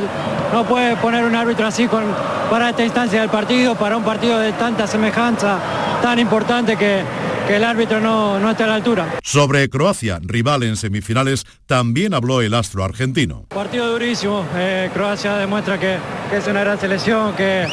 no 0.54 0.66
puede 0.66 0.96
poner 0.98 1.24
un 1.24 1.36
árbitro 1.36 1.68
así 1.68 1.88
con, 1.88 2.04
para 2.50 2.70
esta 2.70 2.84
instancia 2.84 3.22
del 3.22 3.30
partido, 3.30 3.76
para 3.76 3.96
un 3.98 4.04
partido 4.04 4.40
de 4.40 4.52
tanta 4.54 4.88
semejanza, 4.88 5.58
tan 6.02 6.20
importante 6.20 6.76
que, 6.76 7.04
que 7.48 7.56
el 7.56 7.64
árbitro 7.64 8.00
no, 8.00 8.40
no 8.40 8.52
esté 8.52 8.64
a 8.64 8.68
la 8.68 8.76
altura. 8.76 9.08
Sobre 9.24 9.70
Croacia, 9.70 10.20
rival 10.22 10.64
en 10.64 10.76
semifinales, 10.76 11.46
también 11.66 12.14
habló 12.14 12.42
el 12.42 12.54
astro 12.54 12.84
argentino. 12.84 13.46
Partido 13.50 13.92
durísimo, 13.92 14.46
eh, 14.56 14.90
Croacia 14.94 15.36
demuestra 15.36 15.80
que, 15.80 15.98
que, 16.30 16.38
es 16.38 16.48
una 16.48 16.62
gran 16.62 16.80
selección, 16.80 17.34
que, 17.36 17.68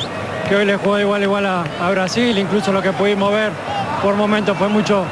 que 0.48 0.56
hoy 0.56 0.66
le 0.66 0.76
jugó 0.76 1.00
igual 1.00 1.22
igual 1.22 1.46
a, 1.46 1.64
a 1.80 1.90
Brasil, 1.90 2.38
incluso 2.38 2.72
lo 2.72 2.82
que 2.82 2.92
pudimos 2.92 3.32
ver 3.32 3.50
por 4.02 4.14
momentos 4.14 4.56
fue 4.56 4.68
mucho 4.68 5.04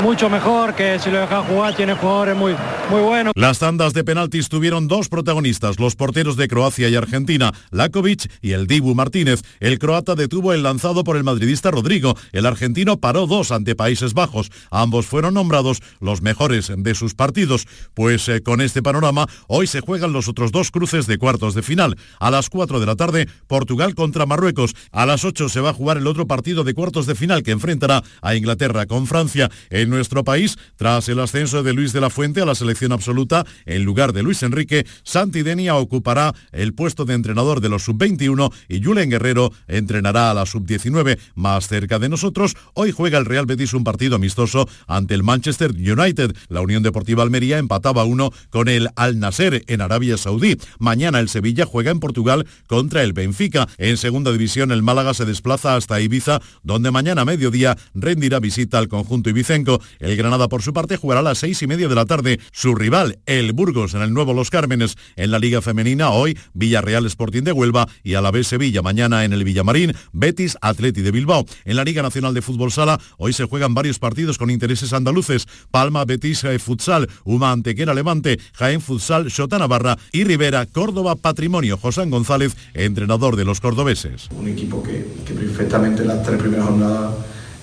mucho 0.00 0.28
mejor, 0.30 0.74
que 0.74 0.98
si 0.98 1.10
lo 1.10 1.20
deja 1.20 1.42
jugar 1.42 1.74
tiene 1.74 1.94
jugadores 1.94 2.36
muy, 2.36 2.54
muy 2.90 3.00
buenos. 3.00 3.32
Las 3.34 3.58
tandas 3.58 3.92
de 3.92 4.04
penaltis 4.04 4.48
tuvieron 4.48 4.88
dos 4.88 5.08
protagonistas, 5.08 5.78
los 5.78 5.96
porteros 5.96 6.36
de 6.36 6.48
Croacia 6.48 6.88
y 6.88 6.94
Argentina, 6.94 7.52
Lakovic 7.70 8.30
y 8.42 8.52
el 8.52 8.66
Dibu 8.66 8.94
Martínez. 8.94 9.42
El 9.60 9.78
croata 9.78 10.14
detuvo 10.14 10.52
el 10.52 10.62
lanzado 10.62 11.04
por 11.04 11.16
el 11.16 11.24
madridista 11.24 11.70
Rodrigo, 11.70 12.16
el 12.32 12.46
argentino 12.46 12.98
paró 12.98 13.26
dos 13.26 13.52
ante 13.52 13.74
Países 13.74 14.14
Bajos. 14.14 14.50
Ambos 14.70 15.06
fueron 15.06 15.34
nombrados 15.34 15.82
los 16.00 16.22
mejores 16.22 16.72
de 16.76 16.94
sus 16.94 17.14
partidos, 17.14 17.66
pues 17.94 18.28
eh, 18.28 18.42
con 18.42 18.60
este 18.60 18.82
panorama 18.82 19.26
hoy 19.48 19.66
se 19.66 19.80
juegan 19.80 20.12
los 20.12 20.28
otros 20.28 20.52
dos 20.52 20.70
cruces 20.70 21.06
de 21.06 21.18
cuartos 21.18 21.54
de 21.54 21.62
final. 21.62 21.96
A 22.18 22.30
las 22.30 22.50
4 22.50 22.80
de 22.80 22.86
la 22.86 22.96
tarde, 22.96 23.28
Portugal 23.46 23.94
contra 23.94 24.26
Marruecos. 24.26 24.74
A 24.92 25.06
las 25.06 25.24
8 25.24 25.48
se 25.48 25.60
va 25.60 25.70
a 25.70 25.74
jugar 25.74 25.96
el 25.98 26.06
otro 26.06 26.26
partido 26.26 26.64
de 26.64 26.74
cuartos 26.74 27.06
de 27.06 27.14
final 27.14 27.42
que 27.42 27.50
enfrentará 27.50 28.02
a 28.22 28.34
Inglaterra 28.34 28.86
con 28.86 29.06
Francia 29.06 29.50
en 29.86 29.90
nuestro 29.90 30.24
país 30.24 30.58
tras 30.76 31.08
el 31.08 31.20
ascenso 31.20 31.62
de 31.62 31.72
Luis 31.72 31.92
de 31.92 32.00
la 32.00 32.10
Fuente 32.10 32.42
a 32.42 32.44
la 32.44 32.54
selección 32.54 32.92
absoluta 32.92 33.46
en 33.64 33.84
lugar 33.84 34.12
de 34.12 34.22
Luis 34.22 34.42
Enrique. 34.42 34.84
Santi 35.04 35.42
Denia 35.42 35.76
ocupará 35.76 36.34
el 36.52 36.74
puesto 36.74 37.04
de 37.04 37.14
entrenador 37.14 37.60
de 37.60 37.68
los 37.68 37.84
sub-21 37.84 38.52
y 38.68 38.82
Julen 38.82 39.10
Guerrero 39.10 39.52
entrenará 39.68 40.30
a 40.30 40.34
la 40.34 40.44
sub-19. 40.44 41.18
Más 41.34 41.68
cerca 41.68 41.98
de 41.98 42.08
nosotros, 42.08 42.56
hoy 42.74 42.92
juega 42.92 43.18
el 43.18 43.24
Real 43.24 43.46
Betis 43.46 43.72
un 43.74 43.84
partido 43.84 44.16
amistoso 44.16 44.68
ante 44.86 45.14
el 45.14 45.22
Manchester 45.22 45.70
United. 45.70 46.36
La 46.48 46.60
Unión 46.60 46.82
Deportiva 46.82 47.22
Almería 47.22 47.58
empataba 47.58 48.04
uno 48.04 48.32
con 48.50 48.68
el 48.68 48.88
Al 48.96 49.18
Nasser 49.20 49.62
en 49.66 49.80
Arabia 49.80 50.16
Saudí. 50.16 50.58
Mañana 50.78 51.20
el 51.20 51.28
Sevilla 51.28 51.64
juega 51.64 51.92
en 51.92 52.00
Portugal 52.00 52.46
contra 52.66 53.02
el 53.02 53.12
Benfica. 53.12 53.68
En 53.78 53.96
segunda 53.96 54.32
división 54.32 54.72
el 54.72 54.82
Málaga 54.82 55.14
se 55.14 55.24
desplaza 55.24 55.76
hasta 55.76 56.00
Ibiza, 56.00 56.40
donde 56.62 56.90
mañana 56.90 57.22
a 57.22 57.24
mediodía 57.24 57.76
rendirá 57.94 58.40
visita 58.40 58.78
al 58.78 58.88
conjunto 58.88 59.30
ibicenco. 59.30 59.75
El 59.98 60.16
Granada, 60.16 60.48
por 60.48 60.62
su 60.62 60.72
parte, 60.72 60.96
jugará 60.96 61.20
a 61.20 61.22
las 61.22 61.38
seis 61.38 61.62
y 61.62 61.66
media 61.66 61.88
de 61.88 61.94
la 61.94 62.04
tarde. 62.04 62.40
Su 62.52 62.74
rival, 62.74 63.18
el 63.26 63.52
Burgos, 63.52 63.94
en 63.94 64.02
el 64.02 64.12
nuevo 64.12 64.34
Los 64.34 64.50
Cármenes. 64.50 64.96
En 65.16 65.30
la 65.30 65.38
Liga 65.38 65.62
Femenina, 65.62 66.10
hoy, 66.10 66.38
Villarreal 66.54 67.06
Sporting 67.06 67.42
de 67.42 67.52
Huelva 67.52 67.88
y 68.02 68.14
a 68.14 68.20
la 68.20 68.30
vez 68.30 68.46
Sevilla. 68.46 68.82
Mañana 68.82 69.24
en 69.24 69.32
el 69.32 69.44
Villamarín, 69.44 69.94
Betis, 70.12 70.56
Atleti 70.60 71.02
de 71.02 71.10
Bilbao. 71.10 71.44
En 71.64 71.76
la 71.76 71.84
Liga 71.84 72.02
Nacional 72.02 72.34
de 72.34 72.42
Fútbol 72.42 72.72
Sala, 72.72 73.00
hoy 73.18 73.32
se 73.32 73.44
juegan 73.44 73.74
varios 73.74 73.98
partidos 73.98 74.38
con 74.38 74.50
intereses 74.50 74.92
andaluces. 74.92 75.46
Palma, 75.70 76.04
Betis, 76.04 76.44
eh, 76.44 76.58
Futsal, 76.58 77.08
Uma 77.24 77.52
Antequera, 77.52 77.94
Levante, 77.94 78.38
Jaén 78.54 78.80
Futsal, 78.80 79.30
Xota 79.30 79.58
Navarra 79.58 79.96
y 80.12 80.24
Rivera, 80.24 80.66
Córdoba, 80.66 81.16
Patrimonio. 81.16 81.76
José 81.76 82.04
González, 82.06 82.56
entrenador 82.74 83.36
de 83.36 83.44
los 83.44 83.60
cordobeses. 83.60 84.28
Un 84.30 84.48
equipo 84.48 84.82
que, 84.82 85.06
perfectamente 85.32 86.04
las 86.04 86.22
tres 86.22 86.38
primeras 86.40 86.66
jornadas 86.66 87.14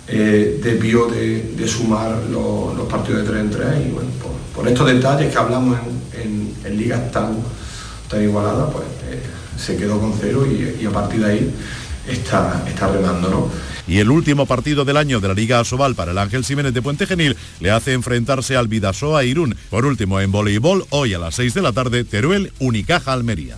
eh, 0.07 0.59
debió 0.61 1.07
de, 1.07 1.67
sumar 1.67 2.23
los, 2.29 2.87
partidos 2.89 3.21
de 3.21 3.29
3 3.29 3.41
en 3.41 3.49
3 3.49 3.67
y 3.87 3.91
bueno, 3.91 4.09
por, 4.53 4.67
estos 4.67 4.87
detalles 4.87 5.31
que 5.31 5.37
hablamos 5.37 5.77
en, 6.13 6.77
ligas 6.77 7.11
tan, 7.11 7.37
tan 8.09 8.23
igualadas, 8.23 8.71
pues 8.71 8.85
eh, 9.09 9.21
se 9.57 9.77
quedó 9.77 9.99
con 9.99 10.13
cero 10.19 10.45
y, 10.45 10.85
a 10.85 10.91
partir 10.91 11.21
de 11.21 11.31
ahí 11.31 11.53
está, 12.07 12.63
está 12.67 12.87
remando, 12.87 13.29
¿no? 13.29 13.49
Y 13.87 13.99
el 13.99 14.09
último 14.09 14.45
partido 14.45 14.85
del 14.85 14.97
año 14.97 15.19
de 15.19 15.27
la 15.27 15.33
Liga 15.33 15.59
Asobal 15.59 15.93
para 15.93 16.11
el 16.11 16.17
Ángel 16.17 16.45
Jiménez 16.45 16.73
de 16.73 16.81
Puente 16.81 17.05
Genil 17.05 17.35
le 17.59 17.71
hace 17.71 17.93
enfrentarse 17.93 18.55
al 18.55 18.69
Vidasoa 18.69 19.25
Irún. 19.25 19.55
Por 19.69 19.85
último, 19.85 20.21
en 20.21 20.31
voleibol, 20.31 20.85
hoy 20.89 21.13
a 21.13 21.19
las 21.19 21.35
6 21.35 21.53
de 21.53 21.61
la 21.61 21.73
tarde, 21.73 22.05
Teruel 22.05 22.53
Unicaja 22.59 23.11
Almería. 23.11 23.57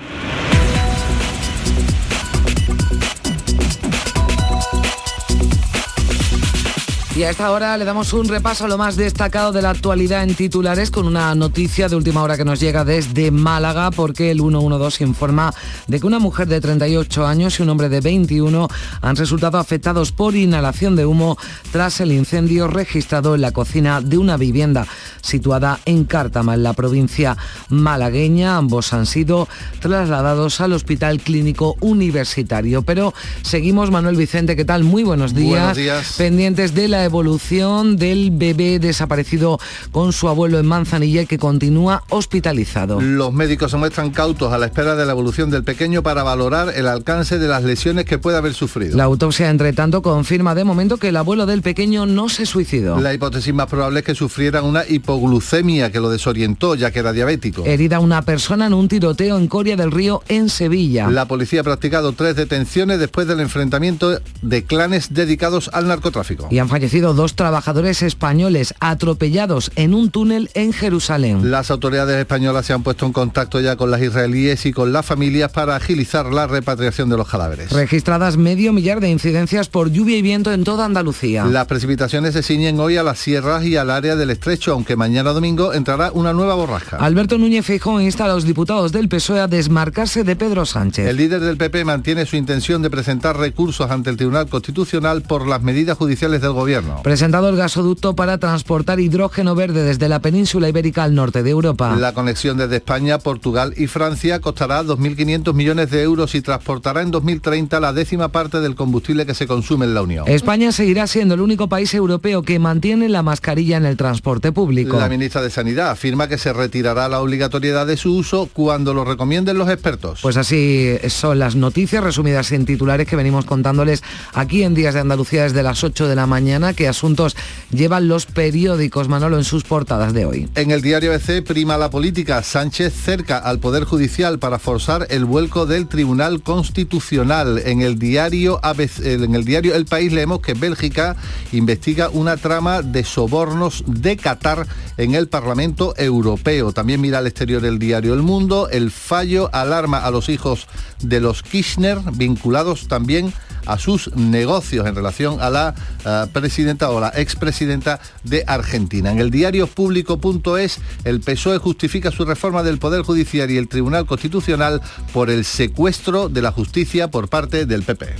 Y 7.21 7.23
a 7.23 7.29
esta 7.29 7.51
hora 7.51 7.77
le 7.77 7.85
damos 7.85 8.13
un 8.13 8.27
repaso 8.27 8.65
a 8.65 8.67
lo 8.67 8.79
más 8.79 8.95
destacado 8.95 9.51
de 9.51 9.61
la 9.61 9.69
actualidad 9.69 10.23
en 10.23 10.33
titulares 10.33 10.89
con 10.89 11.05
una 11.05 11.35
noticia 11.35 11.87
de 11.87 11.95
última 11.95 12.23
hora 12.23 12.35
que 12.35 12.43
nos 12.43 12.59
llega 12.59 12.83
desde 12.83 13.29
Málaga 13.29 13.91
porque 13.91 14.31
el 14.31 14.39
112 14.39 15.03
informa 15.03 15.53
de 15.85 15.99
que 15.99 16.07
una 16.07 16.17
mujer 16.17 16.47
de 16.47 16.59
38 16.59 17.27
años 17.27 17.59
y 17.59 17.61
un 17.61 17.69
hombre 17.69 17.89
de 17.89 18.01
21 18.01 18.67
han 19.01 19.15
resultado 19.15 19.59
afectados 19.59 20.11
por 20.11 20.35
inhalación 20.35 20.95
de 20.95 21.05
humo 21.05 21.37
tras 21.71 22.01
el 22.01 22.11
incendio 22.11 22.67
registrado 22.67 23.35
en 23.35 23.41
la 23.41 23.51
cocina 23.51 24.01
de 24.01 24.17
una 24.17 24.35
vivienda 24.35 24.87
situada 25.21 25.79
en 25.85 26.05
Cártama, 26.05 26.55
en 26.55 26.63
la 26.63 26.73
provincia 26.73 27.37
malagueña. 27.69 28.57
Ambos 28.57 28.93
han 28.93 29.05
sido 29.05 29.47
trasladados 29.79 30.59
al 30.59 30.73
Hospital 30.73 31.19
Clínico 31.19 31.77
Universitario. 31.81 32.81
Pero 32.81 33.13
seguimos, 33.43 33.91
Manuel 33.91 34.15
Vicente, 34.15 34.55
¿qué 34.55 34.65
tal? 34.65 34.83
Muy 34.83 35.03
buenos 35.03 35.35
días. 35.35 35.59
Buenos 35.59 35.77
días. 35.77 36.15
Pendientes 36.17 36.73
de 36.73 36.87
la 36.87 37.10
evolución 37.11 37.97
del 37.97 38.31
bebé 38.31 38.79
desaparecido 38.79 39.59
con 39.91 40.13
su 40.13 40.29
abuelo 40.29 40.59
en 40.59 40.65
Manzanilla 40.65 41.25
que 41.25 41.37
continúa 41.37 42.03
hospitalizado. 42.07 43.01
Los 43.01 43.33
médicos 43.33 43.71
se 43.71 43.77
muestran 43.77 44.11
cautos 44.11 44.53
a 44.53 44.57
la 44.57 44.67
espera 44.67 44.95
de 44.95 45.05
la 45.05 45.11
evolución 45.11 45.49
del 45.49 45.65
pequeño 45.65 46.03
para 46.03 46.23
valorar 46.23 46.71
el 46.73 46.87
alcance 46.87 47.37
de 47.37 47.49
las 47.49 47.63
lesiones 47.63 48.05
que 48.05 48.17
puede 48.17 48.37
haber 48.37 48.53
sufrido. 48.53 48.95
La 48.95 49.03
autopsia, 49.03 49.49
entre 49.49 49.73
tanto, 49.73 50.01
confirma 50.01 50.55
de 50.55 50.63
momento 50.63 50.95
que 50.95 51.09
el 51.09 51.17
abuelo 51.17 51.45
del 51.45 51.61
pequeño 51.61 52.05
no 52.05 52.29
se 52.29 52.45
suicidó. 52.45 52.97
La 53.01 53.13
hipótesis 53.13 53.53
más 53.53 53.67
probable 53.67 53.99
es 53.99 54.05
que 54.05 54.15
sufriera 54.15 54.63
una 54.63 54.87
hipoglucemia 54.87 55.91
que 55.91 55.99
lo 55.99 56.09
desorientó, 56.09 56.75
ya 56.75 56.91
que 56.91 56.99
era 56.99 57.11
diabético. 57.11 57.65
Herida 57.65 57.99
una 57.99 58.21
persona 58.21 58.67
en 58.67 58.73
un 58.73 58.87
tiroteo 58.87 59.37
en 59.37 59.47
Coria 59.47 59.75
del 59.75 59.91
Río, 59.91 60.23
en 60.29 60.47
Sevilla. 60.47 61.09
La 61.09 61.25
policía 61.25 61.59
ha 61.59 61.65
practicado 61.65 62.13
tres 62.13 62.37
detenciones 62.37 62.99
después 62.99 63.27
del 63.27 63.41
enfrentamiento 63.41 64.17
de 64.41 64.63
clanes 64.63 65.13
dedicados 65.13 65.69
al 65.73 65.89
narcotráfico. 65.89 66.47
Y 66.49 66.59
han 66.59 66.69
fallecido 66.69 66.90
dos 66.99 67.35
trabajadores 67.35 68.01
españoles 68.01 68.73
atropellados 68.79 69.71
en 69.75 69.93
un 69.93 70.11
túnel 70.11 70.49
en 70.53 70.73
Jerusalén. 70.73 71.49
Las 71.49 71.71
autoridades 71.71 72.17
españolas 72.17 72.65
se 72.65 72.73
han 72.73 72.83
puesto 72.83 73.05
en 73.05 73.13
contacto 73.13 73.59
ya 73.61 73.75
con 73.75 73.91
las 73.91 74.01
israelíes 74.01 74.65
y 74.65 74.73
con 74.73 74.91
las 74.91 75.05
familias 75.05 75.51
para 75.51 75.75
agilizar 75.75 76.25
la 76.33 76.47
repatriación 76.47 77.09
de 77.09 77.17
los 77.17 77.27
cadáveres. 77.27 77.71
Registradas 77.71 78.37
medio 78.37 78.73
millar 78.73 78.99
de 78.99 79.09
incidencias 79.09 79.69
por 79.69 79.91
lluvia 79.91 80.17
y 80.17 80.21
viento 80.21 80.51
en 80.51 80.63
toda 80.63 80.85
Andalucía. 80.85 81.45
Las 81.45 81.67
precipitaciones 81.67 82.33
se 82.33 82.43
ciñen 82.43 82.79
hoy 82.79 82.97
a 82.97 83.03
las 83.03 83.19
sierras 83.19 83.63
y 83.63 83.77
al 83.77 83.89
área 83.89 84.15
del 84.15 84.29
estrecho, 84.29 84.73
aunque 84.73 84.95
mañana 84.95 85.31
domingo 85.31 85.73
entrará 85.73 86.11
una 86.11 86.33
nueva 86.33 86.55
borrasca. 86.55 86.97
Alberto 86.97 87.37
Núñez 87.37 87.65
Feijóo 87.65 88.01
insta 88.01 88.25
a 88.25 88.27
los 88.27 88.43
diputados 88.43 88.91
del 88.91 89.07
PSOE 89.07 89.39
a 89.39 89.47
desmarcarse 89.47 90.23
de 90.23 90.35
Pedro 90.35 90.65
Sánchez. 90.65 91.07
El 91.07 91.17
líder 91.17 91.41
del 91.41 91.57
PP 91.57 91.85
mantiene 91.85 92.25
su 92.25 92.35
intención 92.35 92.81
de 92.81 92.89
presentar 92.89 93.37
recursos 93.37 93.89
ante 93.89 94.09
el 94.09 94.17
Tribunal 94.17 94.47
Constitucional 94.49 95.21
por 95.21 95.47
las 95.47 95.61
medidas 95.61 95.97
judiciales 95.97 96.41
del 96.41 96.51
gobierno. 96.51 96.80
Presentado 97.03 97.49
el 97.49 97.55
gasoducto 97.55 98.15
para 98.15 98.37
transportar 98.37 98.99
hidrógeno 98.99 99.55
verde 99.55 99.83
desde 99.83 100.09
la 100.09 100.19
península 100.19 100.69
ibérica 100.69 101.03
al 101.03 101.15
norte 101.15 101.43
de 101.43 101.49
Europa. 101.49 101.95
La 101.95 102.13
conexión 102.13 102.57
desde 102.57 102.77
España, 102.77 103.19
Portugal 103.19 103.73
y 103.77 103.87
Francia 103.87 104.39
costará 104.39 104.83
2.500 104.83 105.53
millones 105.53 105.89
de 105.91 106.01
euros 106.03 106.35
y 106.35 106.41
transportará 106.41 107.01
en 107.01 107.11
2030 107.11 107.79
la 107.79 107.93
décima 107.93 108.29
parte 108.29 108.59
del 108.59 108.75
combustible 108.75 109.25
que 109.25 109.33
se 109.33 109.47
consume 109.47 109.85
en 109.85 109.93
la 109.93 110.01
Unión. 110.01 110.27
España 110.27 110.71
seguirá 110.71 111.07
siendo 111.07 111.35
el 111.35 111.41
único 111.41 111.67
país 111.67 111.93
europeo 111.93 112.43
que 112.43 112.59
mantiene 112.59 113.09
la 113.09 113.23
mascarilla 113.23 113.77
en 113.77 113.85
el 113.85 113.97
transporte 113.97 114.51
público. 114.51 114.99
La 114.99 115.09
ministra 115.09 115.41
de 115.41 115.49
Sanidad 115.49 115.89
afirma 115.89 116.27
que 116.27 116.37
se 116.37 116.53
retirará 116.53 117.07
la 117.09 117.19
obligatoriedad 117.21 117.87
de 117.87 117.97
su 117.97 118.15
uso 118.15 118.49
cuando 118.51 118.93
lo 118.93 119.05
recomienden 119.05 119.57
los 119.57 119.69
expertos. 119.69 120.19
Pues 120.21 120.37
así 120.37 120.97
son 121.09 121.39
las 121.39 121.55
noticias 121.55 122.03
resumidas 122.03 122.51
en 122.51 122.65
titulares 122.65 123.07
que 123.07 123.15
venimos 123.15 123.45
contándoles 123.45 124.03
aquí 124.33 124.63
en 124.63 124.73
Días 124.73 124.93
de 124.93 125.01
Andalucía 125.01 125.43
desde 125.43 125.63
las 125.63 125.83
8 125.83 126.07
de 126.07 126.15
la 126.15 126.27
mañana 126.27 126.70
qué 126.73 126.87
asuntos 126.87 127.35
llevan 127.71 128.07
los 128.07 128.25
periódicos, 128.25 129.07
Manolo, 129.07 129.37
en 129.37 129.43
sus 129.43 129.63
portadas 129.63 130.13
de 130.13 130.25
hoy. 130.25 130.49
En 130.55 130.71
el 130.71 130.81
diario 130.81 131.13
EC 131.13 131.43
prima 131.43 131.77
la 131.77 131.89
política. 131.89 132.43
Sánchez 132.43 132.93
cerca 132.93 133.37
al 133.37 133.59
Poder 133.59 133.83
Judicial 133.83 134.39
para 134.39 134.59
forzar 134.59 135.07
el 135.09 135.25
vuelco 135.25 135.65
del 135.65 135.87
Tribunal 135.87 136.41
Constitucional. 136.41 137.61
En 137.65 137.81
el 137.81 137.99
diario, 137.99 138.59
en 139.03 139.35
el, 139.35 139.45
diario 139.45 139.75
el 139.75 139.85
País 139.85 140.11
leemos 140.11 140.41
que 140.41 140.53
Bélgica 140.53 141.15
investiga 141.51 142.09
una 142.09 142.37
trama 142.37 142.81
de 142.81 143.03
sobornos 143.03 143.83
de 143.87 144.17
Qatar 144.17 144.67
en 144.97 145.15
el 145.15 145.27
Parlamento 145.27 145.93
Europeo. 145.97 146.71
También 146.73 147.01
mira 147.01 147.19
al 147.19 147.27
exterior 147.27 147.65
el 147.65 147.79
diario 147.79 148.13
El 148.13 148.21
Mundo. 148.21 148.69
El 148.69 148.91
fallo 148.91 149.49
alarma 149.53 149.99
a 149.99 150.11
los 150.11 150.29
hijos 150.29 150.67
de 151.01 151.19
los 151.19 151.43
Kirchner 151.43 151.99
vinculados 152.13 152.87
también 152.87 153.33
a 153.71 153.77
sus 153.77 154.13
negocios 154.15 154.85
en 154.85 154.95
relación 154.95 155.39
a 155.39 155.49
la 155.49 155.73
uh, 156.05 156.27
presidenta 156.29 156.89
o 156.89 156.99
la 156.99 157.13
expresidenta 157.15 157.99
de 158.23 158.43
Argentina. 158.45 159.11
En 159.11 159.19
el 159.19 159.31
diario 159.31 159.67
público.es, 159.67 160.79
el 161.05 161.21
PSOE 161.21 161.57
justifica 161.57 162.11
su 162.11 162.25
reforma 162.25 162.63
del 162.63 162.79
Poder 162.79 163.03
Judicial 163.03 163.49
y 163.49 163.57
el 163.57 163.69
Tribunal 163.69 164.05
Constitucional 164.05 164.81
por 165.13 165.29
el 165.29 165.45
secuestro 165.45 166.27
de 166.27 166.41
la 166.41 166.51
justicia 166.51 167.09
por 167.09 167.29
parte 167.29 167.65
del 167.65 167.83
PP. 167.83 168.15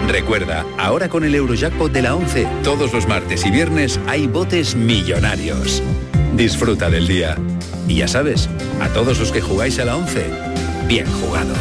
Recuerda, 0.09 0.65
ahora 0.77 1.07
con 1.07 1.23
el 1.23 1.35
Eurojackpot 1.35 1.93
de 1.93 2.01
la 2.01 2.15
11, 2.15 2.45
todos 2.61 2.91
los 2.91 3.07
martes 3.07 3.45
y 3.45 3.51
viernes 3.51 4.01
hay 4.07 4.27
botes 4.27 4.75
millonarios. 4.75 5.81
Disfruta 6.35 6.89
del 6.89 7.07
día. 7.07 7.37
Y 7.87 7.95
ya 7.95 8.09
sabes, 8.09 8.49
a 8.81 8.89
todos 8.89 9.19
los 9.19 9.31
que 9.31 9.39
jugáis 9.39 9.79
a 9.79 9.85
la 9.85 9.95
11, 9.95 10.25
bien 10.89 11.05
jugado. 11.21 11.53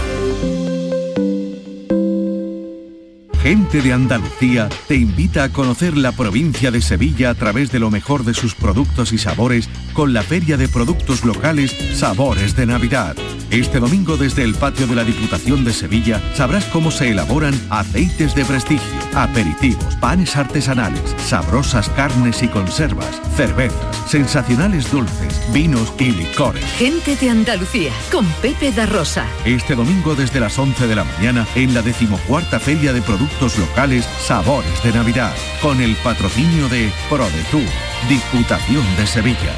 Gente 3.43 3.83
de 3.83 3.93
Andalucía 3.93 4.69
te 4.87 4.95
invita 4.95 5.43
a 5.43 5.49
conocer 5.49 5.97
la 5.97 6.13
provincia 6.13 6.71
de 6.71 6.81
Sevilla 6.81 7.31
a 7.31 7.35
través 7.35 7.73
de 7.73 7.81
lo 7.81 7.91
mejor 7.91 8.25
de 8.25 8.35
sus 8.35 8.55
productos 8.55 9.13
y 9.13 9.19
sabores 9.19 9.69
con 9.95 10.13
la 10.13 10.23
Feria 10.23 10.57
de 10.57 10.69
Productos 10.69 11.25
Locales 11.25 11.73
Sabores 11.97 12.55
de 12.55 12.67
Navidad. 12.67 13.17
Este 13.51 13.81
domingo 13.81 14.17
desde 14.17 14.45
el 14.45 14.55
patio 14.55 14.87
de 14.87 14.95
la 14.95 15.03
Diputación 15.03 15.65
de 15.65 15.73
Sevilla 15.73 16.23
sabrás 16.35 16.65
cómo 16.67 16.93
se 16.93 17.11
elaboran 17.11 17.53
aceites 17.69 18.35
de 18.37 18.45
prestigio, 18.45 18.81
aperitivos, 19.13 19.97
panes 19.97 20.37
artesanales, 20.37 21.03
sabrosas 21.19 21.89
carnes 21.91 22.45
y 22.45 22.49
conservas, 22.49 23.21
cervezas, 23.37 23.97
sensacionales 24.07 24.91
dulces, 24.91 25.43
vinos 25.53 25.93
y 25.99 26.13
licores. 26.13 26.65
Gente 26.79 27.17
de 27.17 27.29
Andalucía 27.29 27.93
con 28.13 28.25
Pepe 28.41 28.71
da 28.71 28.87
Rosa. 28.87 29.27
Este 29.45 29.75
domingo 29.75 30.15
desde 30.15 30.41
las 30.41 30.57
11 30.59 30.87
de 30.87 30.95
la 30.95 31.05
mañana 31.05 31.47
en 31.57 31.75
la 31.75 31.83
decimocuarta 31.83 32.61
Feria 32.61 32.93
de 32.93 33.03
Productos 33.03 33.32
locales 33.41 34.05
Sabores 34.21 34.83
de 34.83 34.93
Navidad, 34.93 35.35
con 35.61 35.81
el 35.81 35.97
patrocinio 35.97 36.69
de 36.69 36.93
ProDetour, 37.09 37.67
Diputación 38.09 38.85
de 38.97 39.07
Sevilla. 39.07 39.55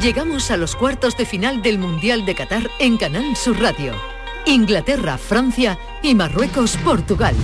Llegamos 0.00 0.50
a 0.50 0.56
los 0.56 0.74
cuartos 0.74 1.16
de 1.16 1.24
final 1.24 1.62
del 1.62 1.78
Mundial 1.78 2.26
de 2.26 2.34
Qatar 2.34 2.68
en 2.80 2.96
Canal 2.96 3.36
Sur 3.36 3.60
Radio. 3.60 3.94
Inglaterra, 4.44 5.18
Francia 5.18 5.78
y 6.02 6.14
Marruecos, 6.14 6.76
Portugal. 6.78 7.34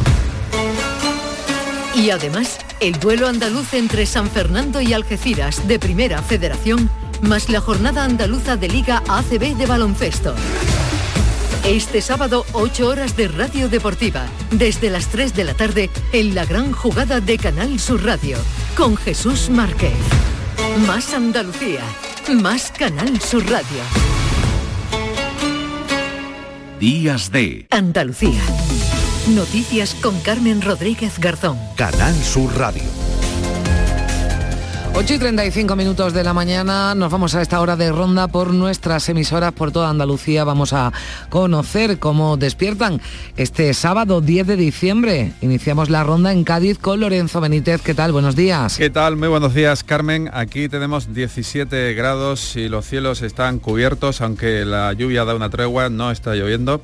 Y 1.94 2.10
además, 2.10 2.58
el 2.80 2.98
duelo 2.98 3.28
andaluz 3.28 3.74
entre 3.74 4.06
San 4.06 4.28
Fernando 4.28 4.80
y 4.80 4.92
Algeciras 4.92 5.68
de 5.68 5.78
Primera 5.78 6.22
Federación, 6.22 6.90
más 7.20 7.48
la 7.48 7.60
jornada 7.60 8.04
andaluza 8.04 8.56
de 8.56 8.68
Liga 8.68 9.02
ACB 9.08 9.56
de 9.56 9.66
baloncesto. 9.66 10.34
Este 11.64 12.00
sábado, 12.00 12.44
8 12.54 12.88
horas 12.88 13.16
de 13.16 13.28
Radio 13.28 13.68
Deportiva, 13.68 14.26
desde 14.50 14.90
las 14.90 15.06
3 15.08 15.32
de 15.32 15.44
la 15.44 15.54
tarde, 15.54 15.90
en 16.12 16.34
la 16.34 16.44
gran 16.44 16.72
jugada 16.72 17.20
de 17.20 17.38
Canal 17.38 17.78
Sur 17.78 18.04
Radio, 18.04 18.36
con 18.76 18.96
Jesús 18.96 19.48
Márquez. 19.48 19.92
Más 20.88 21.14
Andalucía, 21.14 21.82
más 22.34 22.72
Canal 22.72 23.20
Sur 23.20 23.48
Radio. 23.48 23.80
Días 26.80 27.30
de 27.30 27.68
Andalucía. 27.70 28.42
Noticias 29.28 29.94
con 29.94 30.18
Carmen 30.18 30.62
Rodríguez 30.62 31.20
Garzón. 31.20 31.58
Canal 31.76 32.14
Sur 32.24 32.52
Radio. 32.58 33.01
8 34.94 35.14
y 35.14 35.18
35 35.18 35.74
minutos 35.74 36.12
de 36.12 36.22
la 36.22 36.34
mañana, 36.34 36.94
nos 36.94 37.10
vamos 37.10 37.34
a 37.34 37.40
esta 37.40 37.62
hora 37.62 37.76
de 37.76 37.90
ronda 37.90 38.28
por 38.28 38.52
nuestras 38.52 39.08
emisoras 39.08 39.52
por 39.52 39.72
toda 39.72 39.88
Andalucía. 39.88 40.44
Vamos 40.44 40.74
a 40.74 40.92
conocer 41.30 41.98
cómo 41.98 42.36
despiertan 42.36 43.00
este 43.38 43.72
sábado 43.72 44.20
10 44.20 44.46
de 44.48 44.56
diciembre. 44.56 45.32
Iniciamos 45.40 45.88
la 45.88 46.04
ronda 46.04 46.30
en 46.30 46.44
Cádiz 46.44 46.78
con 46.78 47.00
Lorenzo 47.00 47.40
Benítez. 47.40 47.80
¿Qué 47.80 47.94
tal? 47.94 48.12
Buenos 48.12 48.36
días. 48.36 48.76
¿Qué 48.76 48.90
tal? 48.90 49.16
Muy 49.16 49.28
buenos 49.28 49.54
días, 49.54 49.82
Carmen. 49.82 50.28
Aquí 50.30 50.68
tenemos 50.68 51.14
17 51.14 51.94
grados 51.94 52.54
y 52.56 52.68
los 52.68 52.84
cielos 52.86 53.22
están 53.22 53.60
cubiertos, 53.60 54.20
aunque 54.20 54.66
la 54.66 54.92
lluvia 54.92 55.24
da 55.24 55.34
una 55.34 55.48
tregua, 55.48 55.88
no 55.88 56.10
está 56.10 56.34
lloviendo. 56.34 56.82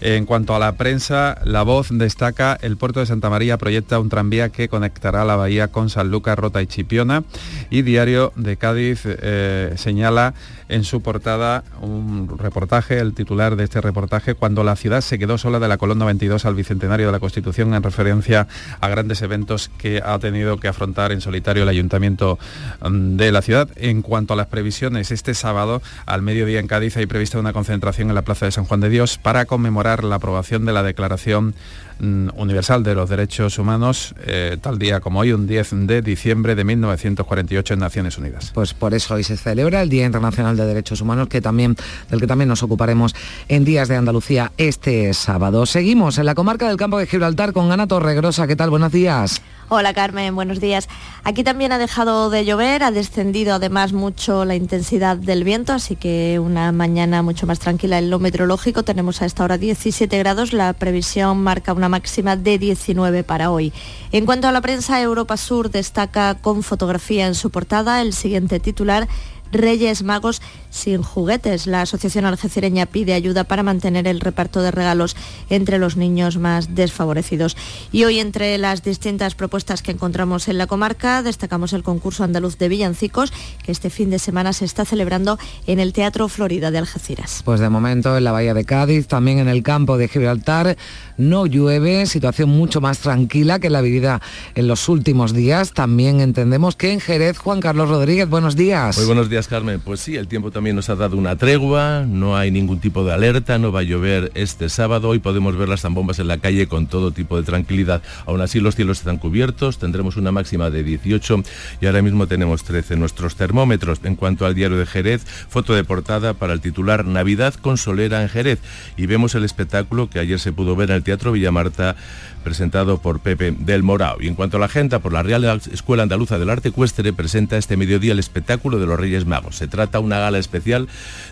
En 0.00 0.26
cuanto 0.26 0.54
a 0.54 0.58
la 0.58 0.72
prensa, 0.72 1.38
La 1.44 1.62
Voz 1.62 1.88
destaca 1.90 2.58
el 2.60 2.76
puerto 2.76 3.00
de 3.00 3.06
Santa 3.06 3.30
María 3.30 3.58
proyecta 3.58 3.98
un 3.98 4.08
tranvía 4.08 4.50
que 4.50 4.68
conectará 4.68 5.24
la 5.24 5.36
bahía 5.36 5.68
con 5.68 5.90
San 5.90 6.10
Lucas, 6.10 6.38
Rota 6.38 6.62
y 6.62 6.66
Chipiona. 6.66 7.24
Y 7.70 7.82
Diario 7.82 8.32
de 8.36 8.56
Cádiz 8.56 9.02
eh, 9.04 9.72
señala 9.76 10.34
en 10.68 10.84
su 10.84 11.02
portada 11.02 11.64
un 11.80 12.38
reportaje, 12.38 12.98
el 12.98 13.14
titular 13.14 13.56
de 13.56 13.64
este 13.64 13.80
reportaje, 13.80 14.34
cuando 14.34 14.64
la 14.64 14.76
ciudad 14.76 15.00
se 15.00 15.18
quedó 15.18 15.38
sola 15.38 15.58
de 15.58 15.68
la 15.68 15.78
colonna 15.78 16.04
22 16.04 16.44
al 16.44 16.54
Bicentenario 16.54 17.06
de 17.06 17.12
la 17.12 17.20
Constitución 17.20 17.74
en 17.74 17.82
referencia 17.82 18.46
a 18.80 18.88
grandes 18.88 19.22
eventos 19.22 19.70
que 19.78 20.02
ha 20.04 20.18
tenido 20.18 20.58
que 20.58 20.68
afrontar 20.68 21.12
en 21.12 21.20
solitario 21.20 21.62
el 21.62 21.68
Ayuntamiento 21.68 22.38
mm, 22.80 23.16
de 23.16 23.32
la 23.32 23.42
ciudad. 23.42 23.68
En 23.76 24.02
cuanto 24.02 24.34
a 24.34 24.36
las 24.36 24.46
previsiones, 24.46 25.10
este 25.10 25.34
sábado 25.34 25.82
al 26.06 26.22
mediodía 26.22 26.60
en 26.60 26.66
Cádiz 26.66 26.96
hay 26.96 27.06
prevista 27.06 27.38
una 27.38 27.52
concentración 27.52 28.08
en 28.08 28.14
la 28.14 28.22
Plaza 28.22 28.46
de 28.46 28.52
San 28.52 28.64
Juan 28.64 28.80
de 28.80 28.88
Dios 28.88 29.18
para 29.18 29.44
conmemorar 29.44 30.04
la 30.04 30.16
aprobación 30.16 30.64
de 30.64 30.72
la 30.72 30.82
Declaración 30.82 31.54
universal 32.00 32.82
de 32.82 32.94
los 32.94 33.08
Derechos 33.08 33.58
Humanos, 33.58 34.14
eh, 34.24 34.56
tal 34.60 34.78
día 34.78 35.00
como 35.00 35.20
hoy, 35.20 35.32
un 35.32 35.46
10 35.46 35.86
de 35.86 36.02
diciembre 36.02 36.54
de 36.54 36.64
1948 36.64 37.74
en 37.74 37.80
Naciones 37.80 38.18
Unidas. 38.18 38.50
Pues 38.54 38.74
por 38.74 38.94
eso 38.94 39.14
hoy 39.14 39.24
se 39.24 39.36
celebra 39.36 39.82
el 39.82 39.88
Día 39.88 40.04
Internacional 40.04 40.56
de 40.56 40.66
Derechos 40.66 41.00
Humanos, 41.00 41.28
que 41.28 41.40
también, 41.40 41.76
del 42.10 42.20
que 42.20 42.26
también 42.26 42.48
nos 42.48 42.62
ocuparemos 42.62 43.14
en 43.48 43.64
Días 43.64 43.88
de 43.88 43.96
Andalucía 43.96 44.52
este 44.56 45.12
sábado. 45.14 45.66
Seguimos 45.66 46.18
en 46.18 46.26
la 46.26 46.34
comarca 46.34 46.68
del 46.68 46.76
Campo 46.76 46.98
de 46.98 47.06
Gibraltar 47.06 47.52
con 47.52 47.70
Ana 47.70 47.86
Torregrosa. 47.86 48.46
¿Qué 48.46 48.56
tal? 48.56 48.70
Buenos 48.70 48.92
días. 48.92 49.42
Hola 49.70 49.94
Carmen, 49.94 50.34
buenos 50.34 50.60
días. 50.60 50.90
Aquí 51.24 51.42
también 51.42 51.72
ha 51.72 51.78
dejado 51.78 52.28
de 52.28 52.44
llover, 52.44 52.82
ha 52.82 52.90
descendido 52.90 53.54
además 53.54 53.94
mucho 53.94 54.44
la 54.44 54.56
intensidad 54.56 55.16
del 55.16 55.42
viento, 55.42 55.72
así 55.72 55.96
que 55.96 56.38
una 56.38 56.70
mañana 56.70 57.22
mucho 57.22 57.46
más 57.46 57.60
tranquila 57.60 57.98
en 57.98 58.10
lo 58.10 58.18
meteorológico. 58.18 58.82
Tenemos 58.82 59.22
a 59.22 59.26
esta 59.26 59.42
hora 59.42 59.56
17 59.56 60.18
grados, 60.18 60.52
la 60.52 60.74
previsión 60.74 61.42
marca 61.42 61.72
una 61.72 61.88
máxima 61.88 62.36
de 62.36 62.58
19 62.58 63.24
para 63.24 63.50
hoy. 63.50 63.72
En 64.12 64.26
cuanto 64.26 64.48
a 64.48 64.52
la 64.52 64.60
prensa, 64.60 65.00
Europa 65.00 65.38
Sur 65.38 65.70
destaca 65.70 66.34
con 66.34 66.62
fotografía 66.62 67.26
en 67.26 67.34
su 67.34 67.48
portada 67.50 68.02
el 68.02 68.12
siguiente 68.12 68.60
titular 68.60 69.08
Reyes 69.52 70.02
Magos 70.02 70.42
sin 70.70 71.02
juguetes. 71.02 71.66
La 71.66 71.82
Asociación 71.82 72.24
Algecireña 72.24 72.86
pide 72.86 73.14
ayuda 73.14 73.44
para 73.44 73.62
mantener 73.62 74.08
el 74.08 74.20
reparto 74.20 74.60
de 74.60 74.70
regalos 74.70 75.16
entre 75.48 75.78
los 75.78 75.96
niños 75.96 76.36
más 76.36 76.74
desfavorecidos. 76.74 77.56
Y 77.92 78.04
hoy 78.04 78.18
entre 78.18 78.58
las 78.58 78.82
distintas 78.82 79.34
propuestas 79.34 79.82
que 79.82 79.92
encontramos 79.92 80.48
en 80.48 80.58
la 80.58 80.66
comarca 80.66 81.22
destacamos 81.22 81.72
el 81.72 81.82
concurso 81.82 82.24
andaluz 82.24 82.58
de 82.58 82.68
villancicos 82.68 83.32
que 83.64 83.72
este 83.72 83.90
fin 83.90 84.10
de 84.10 84.18
semana 84.18 84.52
se 84.52 84.64
está 84.64 84.84
celebrando 84.84 85.38
en 85.66 85.78
el 85.78 85.92
Teatro 85.92 86.28
Florida 86.28 86.70
de 86.70 86.78
Algeciras. 86.78 87.42
Pues 87.44 87.60
de 87.60 87.68
momento 87.68 88.16
en 88.16 88.24
la 88.24 88.32
Bahía 88.32 88.54
de 88.54 88.64
Cádiz, 88.64 89.06
también 89.06 89.38
en 89.38 89.48
el 89.48 89.62
campo 89.62 89.96
de 89.96 90.08
Gibraltar, 90.08 90.76
no 91.16 91.46
llueve, 91.46 92.06
situación 92.06 92.50
mucho 92.50 92.80
más 92.80 92.98
tranquila 92.98 93.60
que 93.60 93.70
la 93.70 93.80
vivida 93.80 94.20
en 94.54 94.66
los 94.66 94.88
últimos 94.88 95.32
días. 95.32 95.72
También 95.72 96.20
entendemos 96.20 96.76
que 96.76 96.92
en 96.92 97.00
Jerez, 97.00 97.38
Juan 97.38 97.60
Carlos 97.60 97.88
Rodríguez, 97.88 98.28
buenos 98.28 98.56
días. 98.56 98.96
Muy 98.96 99.06
buenos 99.06 99.28
días, 99.28 99.43
Carmen. 99.48 99.80
Pues 99.80 100.00
sí, 100.00 100.16
el 100.16 100.28
tiempo 100.28 100.50
también 100.50 100.76
nos 100.76 100.88
ha 100.88 100.94
dado 100.94 101.16
una 101.16 101.36
tregua, 101.36 102.04
no 102.06 102.36
hay 102.36 102.50
ningún 102.50 102.80
tipo 102.80 103.04
de 103.04 103.12
alerta, 103.12 103.58
no 103.58 103.72
va 103.72 103.80
a 103.80 103.82
llover 103.82 104.30
este 104.34 104.68
sábado, 104.68 105.08
hoy 105.08 105.18
podemos 105.18 105.56
ver 105.56 105.68
las 105.68 105.82
zambombas 105.82 106.18
en 106.18 106.28
la 106.28 106.38
calle 106.38 106.66
con 106.66 106.86
todo 106.86 107.10
tipo 107.10 107.36
de 107.36 107.42
tranquilidad. 107.42 108.02
Aún 108.26 108.40
así 108.40 108.60
los 108.60 108.76
cielos 108.76 108.98
están 108.98 109.18
cubiertos, 109.18 109.78
tendremos 109.78 110.16
una 110.16 110.32
máxima 110.32 110.70
de 110.70 110.82
18 110.82 111.42
y 111.80 111.86
ahora 111.86 112.02
mismo 112.02 112.26
tenemos 112.26 112.64
13 112.64 112.96
nuestros 112.96 113.36
termómetros. 113.36 114.00
En 114.04 114.16
cuanto 114.16 114.46
al 114.46 114.54
diario 114.54 114.78
de 114.78 114.86
Jerez, 114.86 115.24
foto 115.24 115.74
de 115.74 115.84
portada 115.84 116.34
para 116.34 116.52
el 116.52 116.60
titular 116.60 117.04
Navidad 117.04 117.54
con 117.54 117.76
Solera 117.76 118.22
en 118.22 118.28
Jerez 118.28 118.60
y 118.96 119.06
vemos 119.06 119.34
el 119.34 119.44
espectáculo 119.44 120.08
que 120.10 120.18
ayer 120.18 120.38
se 120.40 120.52
pudo 120.52 120.76
ver 120.76 120.90
en 120.90 120.96
el 120.96 121.02
Teatro 121.02 121.32
Villamarta 121.32 121.96
presentado 122.44 122.98
por 122.98 123.18
Pepe 123.18 123.50
del 123.50 123.82
Morao. 123.82 124.18
Y 124.20 124.28
en 124.28 124.36
cuanto 124.36 124.58
a 124.58 124.60
la 124.60 124.66
agenda, 124.66 125.00
por 125.00 125.12
la 125.12 125.24
Real 125.24 125.60
Escuela 125.72 126.04
Andaluza 126.04 126.38
del 126.38 126.50
Arte 126.50 126.68
Ecuestre 126.68 127.12
presenta 127.12 127.56
este 127.56 127.76
mediodía 127.76 128.12
el 128.12 128.20
espectáculo 128.20 128.78
de 128.78 128.86
los 128.86 129.00
Reyes 129.00 129.26
Magos. 129.26 129.56
Se 129.56 129.66
trata 129.66 129.98
una 129.98 130.20
gala 130.20 130.38
especial 130.38 130.88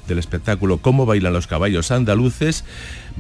del 0.09 0.19
espectáculo 0.19 0.79
Cómo 0.79 1.07
bailan 1.07 1.33
los 1.33 1.47
caballos 1.47 1.93
andaluces 1.93 2.65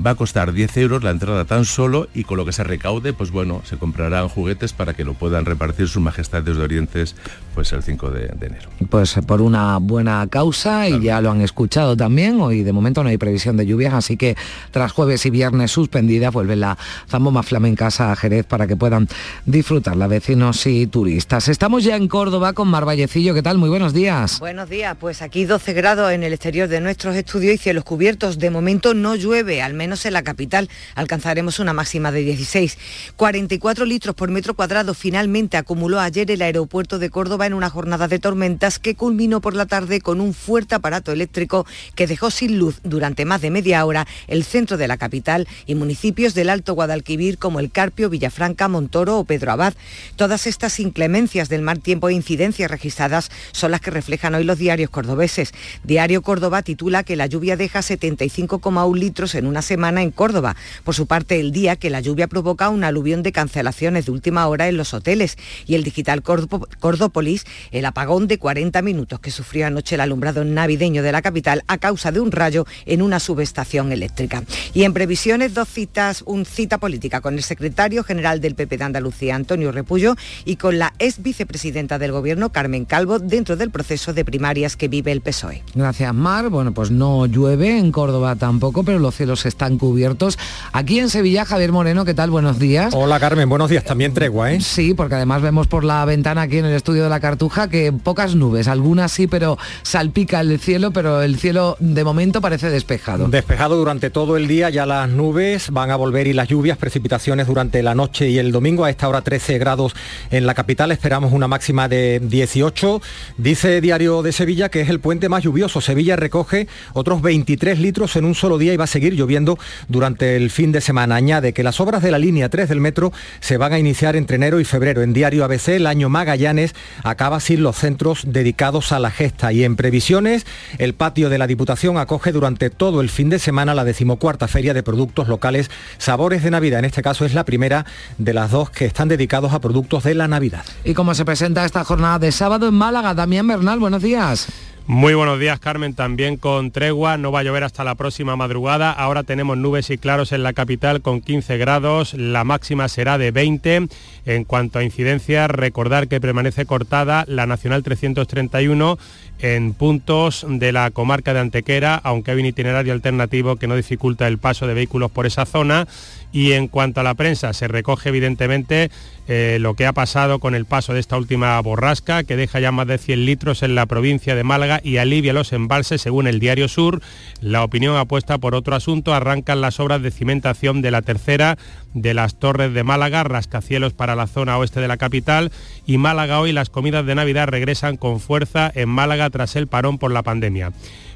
va 0.05 0.11
a 0.11 0.15
costar 0.15 0.53
10 0.53 0.77
euros 0.79 1.03
la 1.03 1.11
entrada 1.11 1.45
tan 1.45 1.65
solo 1.65 2.09
y 2.15 2.25
con 2.25 2.37
lo 2.37 2.45
que 2.45 2.53
se 2.53 2.65
recaude, 2.65 3.13
pues 3.13 3.31
bueno, 3.31 3.63
se 3.65 3.77
comprarán 3.77 4.29
juguetes 4.29 4.73
para 4.73 4.95
que 4.95 5.05
lo 5.05 5.15
puedan 5.15 5.45
repartir 5.45 5.89
sus 5.89 6.03
majestades 6.03 6.57
de 6.57 6.63
Orientes 6.63 7.15
pues 7.55 7.73
el 7.73 7.83
5 7.83 8.11
de, 8.11 8.27
enero. 8.41 8.71
Pues 8.89 9.15
por 9.27 9.43
una 9.43 9.79
buena 9.79 10.27
causa 10.31 10.89
y 10.89 11.01
ya 11.03 11.21
lo 11.21 11.31
han 11.31 11.41
escuchado 11.41 11.97
también, 11.97 12.41
hoy 12.41 12.63
de 12.63 12.73
momento 12.73 13.03
no 13.03 13.11
hay 13.11 13.19
previsión 13.19 13.57
de 13.57 13.67
lluvias, 13.67 13.93
así 13.93 14.17
que 14.17 14.37
tras 14.71 14.93
jueves 14.93 15.27
y 15.27 15.31
viernes 15.31 15.71
suspendida 15.71 16.31
vuelve 16.31 16.57
la 16.57 16.79
zamboma 17.09 17.43
flamenca 17.43 17.89
a 17.99 18.17
Jerez 18.17 18.47
para 18.47 18.67
que 18.67 18.77
puedan 18.77 19.09
disfrutarla 19.45 20.07
vecinos 20.07 20.67
y 20.67 20.87
turistas. 20.87 21.49
Estamos 21.49 21.85
ya 21.85 21.97
en 21.97 22.09
Córdoba 22.09 22.53
con 22.53 22.69
Mar 22.69 22.87
Vallecillo, 22.87 23.35
¿qué 23.35 23.43
tal? 23.43 23.59
Muy 23.59 23.69
buenos 23.69 23.93
días. 23.93 24.39
Buenos 24.41 24.71
días, 24.71 24.97
pues 24.99 25.21
aquí 25.21 25.45
12 25.45 25.73
grados 25.73 26.13
en 26.13 26.23
el 26.23 26.33
exterior 26.33 26.69
de 26.69 26.81
nuestros 26.81 27.17
estudios 27.17 27.55
y 27.55 27.59
cielos 27.59 27.85
cubiertos. 27.85 28.39
De 28.39 28.51
momento 28.51 28.95
no 28.95 29.15
llueve, 29.15 29.61
al 29.61 29.75
menos 29.75 29.82
menos 29.83 30.07
en 30.07 30.13
la 30.13 30.23
capital. 30.23 30.69
Alcanzaremos 30.95 31.59
una 31.59 31.73
máxima 31.73 32.13
de 32.13 32.23
16. 32.23 32.79
44 33.17 33.85
litros 33.85 34.15
por 34.15 34.31
metro 34.31 34.55
cuadrado 34.55 34.95
finalmente 34.95 35.57
acumuló 35.57 35.99
ayer 35.99 36.31
el 36.31 36.41
aeropuerto 36.41 37.01
de 37.01 37.11
Córdoba 37.11 37.47
en 37.47 37.55
una 37.55 37.69
jornada 37.69 38.07
de 38.07 38.21
tormentas 38.21 38.79
que 38.79 38.95
culminó 38.95 39.41
por 39.41 39.57
la 39.57 39.67
tarde 39.67 40.01
con 40.01 40.21
un 40.21 40.35
fuerte 40.35 40.77
aparato 40.77 41.11
eléctrico 41.11 41.67
que 41.97 42.07
dejó 42.07 42.31
sin 42.31 42.61
luz 42.61 42.79
durante 42.85 43.25
más 43.25 43.41
de 43.41 43.51
media 43.51 43.85
hora 43.85 44.07
el 44.29 44.45
centro 44.45 44.77
de 44.77 44.87
la 44.87 44.99
capital 44.99 45.49
y 45.67 45.75
municipios 45.75 46.33
del 46.35 46.51
Alto 46.51 46.75
Guadalquivir 46.75 47.39
como 47.39 47.59
El 47.59 47.73
Carpio, 47.73 48.09
Villafranca, 48.09 48.69
Montoro 48.69 49.19
o 49.19 49.25
Pedro 49.25 49.51
Abad. 49.51 49.75
Todas 50.15 50.47
estas 50.47 50.79
inclemencias 50.79 51.49
del 51.49 51.63
mal 51.63 51.81
tiempo 51.81 52.09
e 52.09 52.13
incidencias 52.13 52.71
registradas 52.71 53.33
son 53.51 53.73
las 53.73 53.81
que 53.81 53.91
reflejan 53.91 54.37
hoy 54.37 54.45
los 54.45 54.59
diarios 54.59 54.91
cordobeses. 54.91 55.53
Diario 55.83 56.23
Córdoba 56.23 56.63
titula 56.63 57.03
que 57.03 57.17
la 57.17 57.27
lluvia 57.27 57.57
deja 57.57 57.81
75,1 57.81 58.97
litros 58.97 59.35
en 59.35 59.47
una 59.47 59.61
semana 59.61 59.72
en 59.73 60.11
Córdoba. 60.11 60.55
Por 60.85 60.95
su 60.95 61.07
parte, 61.07 61.41
el 61.41 61.51
día 61.51 61.77
que 61.77 61.91
la 61.91 62.01
lluvia 62.01 62.27
provoca 62.27 62.69
un 62.69 62.85
aluvión 62.85 63.23
de 63.23 63.33
cancelaciones 63.33 64.07
de 64.07 64.13
última 64.13 64.47
hora 64.47 64.69
en 64.69 64.77
los 64.77 64.93
hoteles 64.95 65.39
y 65.67 65.75
el 65.75 65.83
digital 65.83 66.23
Cordópolis, 66.23 67.45
el 67.71 67.87
apagón 67.87 68.29
de 68.29 68.39
40 68.39 68.83
minutos 68.83 69.21
que 69.21 69.31
sufrió 69.31 69.67
anoche 69.67 69.95
el 69.95 70.03
alumbrado 70.03 70.45
navideño 70.45 71.03
de 71.03 71.13
la 71.13 71.23
capital 71.23 71.65
a 71.69 71.79
causa 71.79 72.13
de 72.13 72.21
un 72.21 72.33
rayo 72.33 72.67
en 72.85 73.03
una 73.03 73.19
subestación 73.19 73.93
eléctrica. 73.93 74.43
Y 74.75 74.85
en 74.85 74.93
previsiones, 74.93 75.55
dos 75.55 75.69
citas, 75.69 76.23
un 76.27 76.45
cita 76.45 76.79
política 76.79 77.21
con 77.21 77.35
el 77.35 77.43
secretario 77.43 78.05
general 78.05 78.41
del 78.41 78.55
PP 78.55 78.77
de 78.77 78.85
Andalucía, 78.85 79.35
Antonio 79.35 79.73
Repullo, 79.73 80.17
y 80.45 80.57
con 80.57 80.79
la 80.79 80.93
ex 80.99 81.23
vicepresidenta 81.23 81.99
del 81.99 82.13
Gobierno, 82.13 82.53
Carmen 82.53 82.85
Calvo, 82.85 83.19
dentro 83.19 83.57
del 83.57 83.71
proceso 83.71 84.13
de 84.13 84.25
primarias 84.25 84.77
que 84.77 84.89
vive 84.89 85.13
el 85.13 85.21
PSOE. 85.21 85.63
Gracias, 85.75 86.15
Mar. 86.15 86.51
Bueno, 86.51 86.73
pues 86.73 86.91
no 86.91 87.27
llueve, 87.27 87.79
en 87.79 87.93
Córdoba 87.93 88.37
tampoco, 88.37 88.83
pero 88.83 88.99
los 88.99 89.15
cielos 89.15 89.47
están 89.47 89.62
cubiertos. 89.71 90.39
Aquí 90.73 90.99
en 90.99 91.09
Sevilla, 91.09 91.45
Javier 91.45 91.73
Moreno, 91.73 92.05
¿qué 92.05 92.15
tal? 92.15 92.31
Buenos 92.31 92.59
días. 92.59 92.93
Hola, 92.95 93.21
Carmen. 93.21 93.49
Buenos 93.49 93.71
días. 93.71 93.85
También 93.85 94.13
tregua, 94.13 94.53
¿eh? 94.53 94.61
Sí, 94.61 94.95
porque 94.95 95.15
además 95.15 95.43
vemos 95.43 95.67
por 95.67 95.85
la 95.85 96.05
ventana 96.05 96.43
aquí 96.43 96.59
en 96.59 96.65
el 96.65 96.75
estudio 96.75 97.05
de 97.05 97.09
la 97.09 97.21
Cartuja 97.21 97.69
que 97.69 97.93
pocas 97.93 98.35
nubes, 98.35 98.69
algunas 98.69 99.13
sí, 99.13 99.27
pero 99.27 99.59
salpica 99.83 100.41
el 100.41 100.59
cielo, 100.59 100.91
pero 100.91 101.23
el 101.23 101.39
cielo 101.39 101.77
de 101.81 102.05
momento 102.05 102.41
parece 102.41 102.71
despejado. 102.71 103.29
Despejado 103.29 103.77
durante 103.77 104.11
todo 104.11 104.37
el 104.37 104.49
día, 104.49 104.71
ya 104.71 104.87
las 104.87 105.09
nubes 105.09 105.71
van 105.71 105.91
a 105.91 105.97
volver 105.97 106.27
y 106.27 106.33
las 106.33 106.49
lluvias, 106.49 106.79
precipitaciones 106.79 107.47
durante 107.47 107.83
la 107.83 107.95
noche 107.95 108.29
y 108.29 108.39
el 108.39 108.53
domingo. 108.53 108.85
A 108.85 108.91
esta 108.91 109.09
hora 109.09 109.23
13 109.23 109.59
grados 109.59 109.95
en 110.31 110.47
la 110.47 110.55
capital, 110.55 110.93
esperamos 110.93 111.33
una 111.33 111.49
máxima 111.49 111.89
de 111.89 112.21
18. 112.21 113.01
Dice 113.39 113.81
Diario 113.81 114.23
de 114.23 114.33
Sevilla 114.33 114.69
que 114.69 114.81
es 114.81 114.89
el 114.89 115.01
puente 115.01 115.29
más 115.29 115.45
lluvioso. 115.45 115.81
Sevilla 115.81 116.17
recoge 116.17 116.69
otros 116.93 117.23
23 117.23 117.79
litros 117.79 118.17
en 118.17 118.25
un 118.25 118.35
solo 118.35 118.59
día 118.59 118.73
y 118.73 118.77
va 118.77 118.85
a 118.85 118.89
seguir 118.89 119.15
lloviendo 119.15 119.52
durante 119.89 120.37
el 120.37 120.51
fin 120.51 120.73
de 120.73 120.81
semana. 120.81 121.17
Añade 121.17 121.53
que 121.53 121.63
las 121.63 121.81
obras 121.81 122.03
de 122.03 122.11
la 122.11 122.19
línea 122.19 122.49
3 122.49 122.69
del 122.69 122.81
metro 122.81 123.13
se 123.41 123.57
van 123.57 123.73
a 123.73 123.79
iniciar 123.79 124.17
entre 124.17 124.37
enero 124.37 124.61
y 124.61 124.65
febrero. 124.65 125.03
En 125.03 125.13
Diario 125.13 125.45
ABC, 125.45 125.69
el 125.69 125.87
año 125.87 126.09
Magallanes 126.09 126.75
acaba 127.03 127.41
sin 127.41 127.63
los 127.63 127.77
centros 127.77 128.23
dedicados 128.27 128.93
a 128.93 128.99
la 128.99 129.11
gesta. 129.11 129.53
Y 129.53 129.65
en 129.65 129.77
previsiones, 129.77 130.47
el 130.79 130.95
patio 130.95 131.29
de 131.29 131.39
la 131.39 131.47
Diputación 131.47 131.99
acoge 131.99 132.33
durante 132.33 132.71
todo 132.71 133.01
el 133.01 133.11
fin 133.11 133.31
de 133.31 133.39
semana 133.39 133.75
la 133.75 133.85
decimocuarta 133.85 134.49
Feria 134.49 134.75
de 134.75 134.83
Productos 134.83 135.29
Locales 135.29 135.71
Sabores 135.99 136.43
de 136.43 136.51
Navidad. 136.51 136.79
En 136.81 136.85
este 136.85 137.03
caso 137.03 137.25
es 137.25 137.35
la 137.35 137.45
primera 137.45 137.87
de 138.19 138.35
las 138.35 138.51
dos 138.51 138.71
que 138.71 138.87
están 138.87 139.09
dedicados 139.09 139.53
a 139.53 139.61
productos 139.61 140.05
de 140.05 140.15
la 140.15 140.29
Navidad. 140.29 140.65
¿Y 140.85 140.95
cómo 140.95 141.15
se 141.15 141.25
presenta 141.25 141.65
esta 141.65 141.85
jornada 141.85 142.19
de 142.19 142.33
sábado 142.33 142.69
en 142.69 142.75
Málaga? 142.75 143.15
Damián 143.15 143.47
Bernal, 143.47 143.79
buenos 143.79 144.03
días. 144.03 144.49
Muy 144.89 145.15
buenos 145.15 145.39
días 145.39 145.61
Carmen, 145.61 145.95
también 145.95 146.37
con 146.37 146.73
tregua, 146.73 147.17
no 147.17 147.31
va 147.31 147.41
a 147.41 147.43
llover 147.45 147.63
hasta 147.63 147.85
la 147.85 147.95
próxima 147.95 148.35
madrugada, 148.35 148.91
ahora 148.91 149.23
tenemos 149.23 149.57
nubes 149.57 149.91
y 149.91 149.97
claros 149.97 150.33
en 150.33 150.43
la 150.43 150.55
capital 150.55 151.03
con 151.03 151.21
15 151.21 151.57
grados, 151.57 152.15
la 152.15 152.43
máxima 152.43 152.89
será 152.89 153.17
de 153.17 153.31
20. 153.31 153.87
En 154.25 154.45
cuanto 154.45 154.81
a 154.81 154.85
incidencias, 154.85 155.49
recordar 155.49 156.09
que 156.09 156.21
permanece 156.21 156.67
cortada 156.67 157.25
la 157.29 157.47
Nacional 157.47 157.85
331 157.85 158.99
en 159.43 159.75
puntos 159.75 160.47
de 160.49 160.71
la 160.71 160.91
comarca 160.93 161.35
de 161.35 161.41
Antequera, 161.41 161.97
aunque 161.97 162.31
hay 162.31 162.39
un 162.39 162.47
itinerario 162.47 162.93
alternativo 162.93 163.57
que 163.57 163.67
no 163.67 163.75
dificulta 163.75 164.29
el 164.29 164.39
paso 164.39 164.69
de 164.69 164.75
vehículos 164.75 165.11
por 165.11 165.27
esa 165.27 165.45
zona. 165.45 165.89
Y 166.33 166.53
en 166.53 166.69
cuanto 166.69 167.01
a 167.01 167.03
la 167.03 167.15
prensa, 167.15 167.53
se 167.53 167.69
recoge 167.69 168.09
evidentemente 168.09 168.91
eh, 169.29 169.59
lo 169.61 169.75
que 169.75 169.85
ha 169.85 169.93
pasado 169.93 170.39
con 170.39 170.55
el 170.55 170.65
paso 170.65 170.95
de 170.95 171.01
esta 171.01 171.19
última 171.19 171.61
borrasca, 171.61 172.25
que 172.25 172.37
deja 172.37 172.59
ya 172.59 172.73
más 172.73 172.87
de 172.87 172.97
100 172.99 173.27
litros 173.27 173.63
en 173.63 173.75
la 173.75 173.85
provincia 173.87 174.35
de 174.35 174.45
Málaga 174.45 174.81
y 174.83 174.97
alivia 174.97 175.33
los 175.33 175.53
embalses, 175.53 176.01
según 176.01 176.29
el 176.29 176.41
Diario 176.41 176.69
Sur. 176.69 177.03
La 177.41 177.65
opinión 177.65 177.97
apuesta 177.97 178.39
por 178.39 178.55
otro 178.55 178.75
asunto. 178.77 179.13
Arrancan 179.13 179.61
las 179.61 179.79
obras 179.79 180.01
de 180.03 180.11
cimentación 180.11 180.83
de 180.83 180.91
la 180.91 181.03
tercera 181.03 181.59
de 181.95 182.15
las 182.15 182.37
Torres 182.37 182.73
de 182.75 182.85
Málaga, 182.85 183.25
rascacielos 183.25 183.93
para 183.93 184.15
la 184.15 184.27
zona 184.27 184.59
oeste 184.59 184.81
de 184.81 184.89
la 184.89 184.97
capital. 184.97 185.53
Y 185.87 185.99
Málaga 185.99 186.41
hoy 186.41 186.53
las 186.53 186.71
comidas 186.71 187.07
de 187.07 187.15
Navidad 187.15 187.49
regresan 187.49 187.97
con 187.97 188.21
fuerza 188.21 188.71
en 188.75 188.89
Málaga 188.89 189.31
tras 189.31 189.57
el 189.57 189.67
parón 189.67 189.99
por 189.99 190.11
la 190.13 190.23
pandemia. 190.23 190.73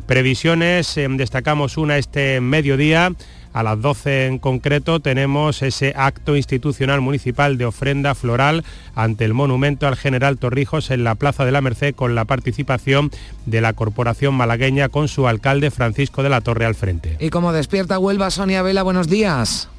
Previsiones, 0.06 0.96
em, 0.96 1.16
destacamos 1.16 1.76
una 1.76 1.98
este 1.98 2.40
mediodía 2.40 3.12
a 3.56 3.62
las 3.62 3.80
12 3.80 4.26
en 4.26 4.38
concreto 4.38 5.00
tenemos 5.00 5.62
ese 5.62 5.94
acto 5.96 6.36
institucional 6.36 7.00
municipal 7.00 7.56
de 7.56 7.64
ofrenda 7.64 8.14
floral 8.14 8.64
ante 8.94 9.24
el 9.24 9.32
monumento 9.32 9.86
al 9.86 9.96
general 9.96 10.36
Torrijos 10.36 10.90
en 10.90 11.04
la 11.04 11.14
Plaza 11.14 11.46
de 11.46 11.52
la 11.52 11.62
Merced 11.62 11.94
con 11.94 12.14
la 12.14 12.26
participación 12.26 13.10
de 13.46 13.62
la 13.62 13.72
Corporación 13.72 14.34
Malagueña 14.34 14.90
con 14.90 15.08
su 15.08 15.26
alcalde 15.26 15.70
Francisco 15.70 16.22
de 16.22 16.28
la 16.28 16.42
Torre 16.42 16.66
al 16.66 16.74
frente. 16.74 17.16
Y 17.18 17.30
como 17.30 17.54
despierta 17.54 17.98
Huelva, 17.98 18.30
Sonia 18.30 18.60
Vela, 18.60 18.82
buenos 18.82 19.08
días. 19.08 19.70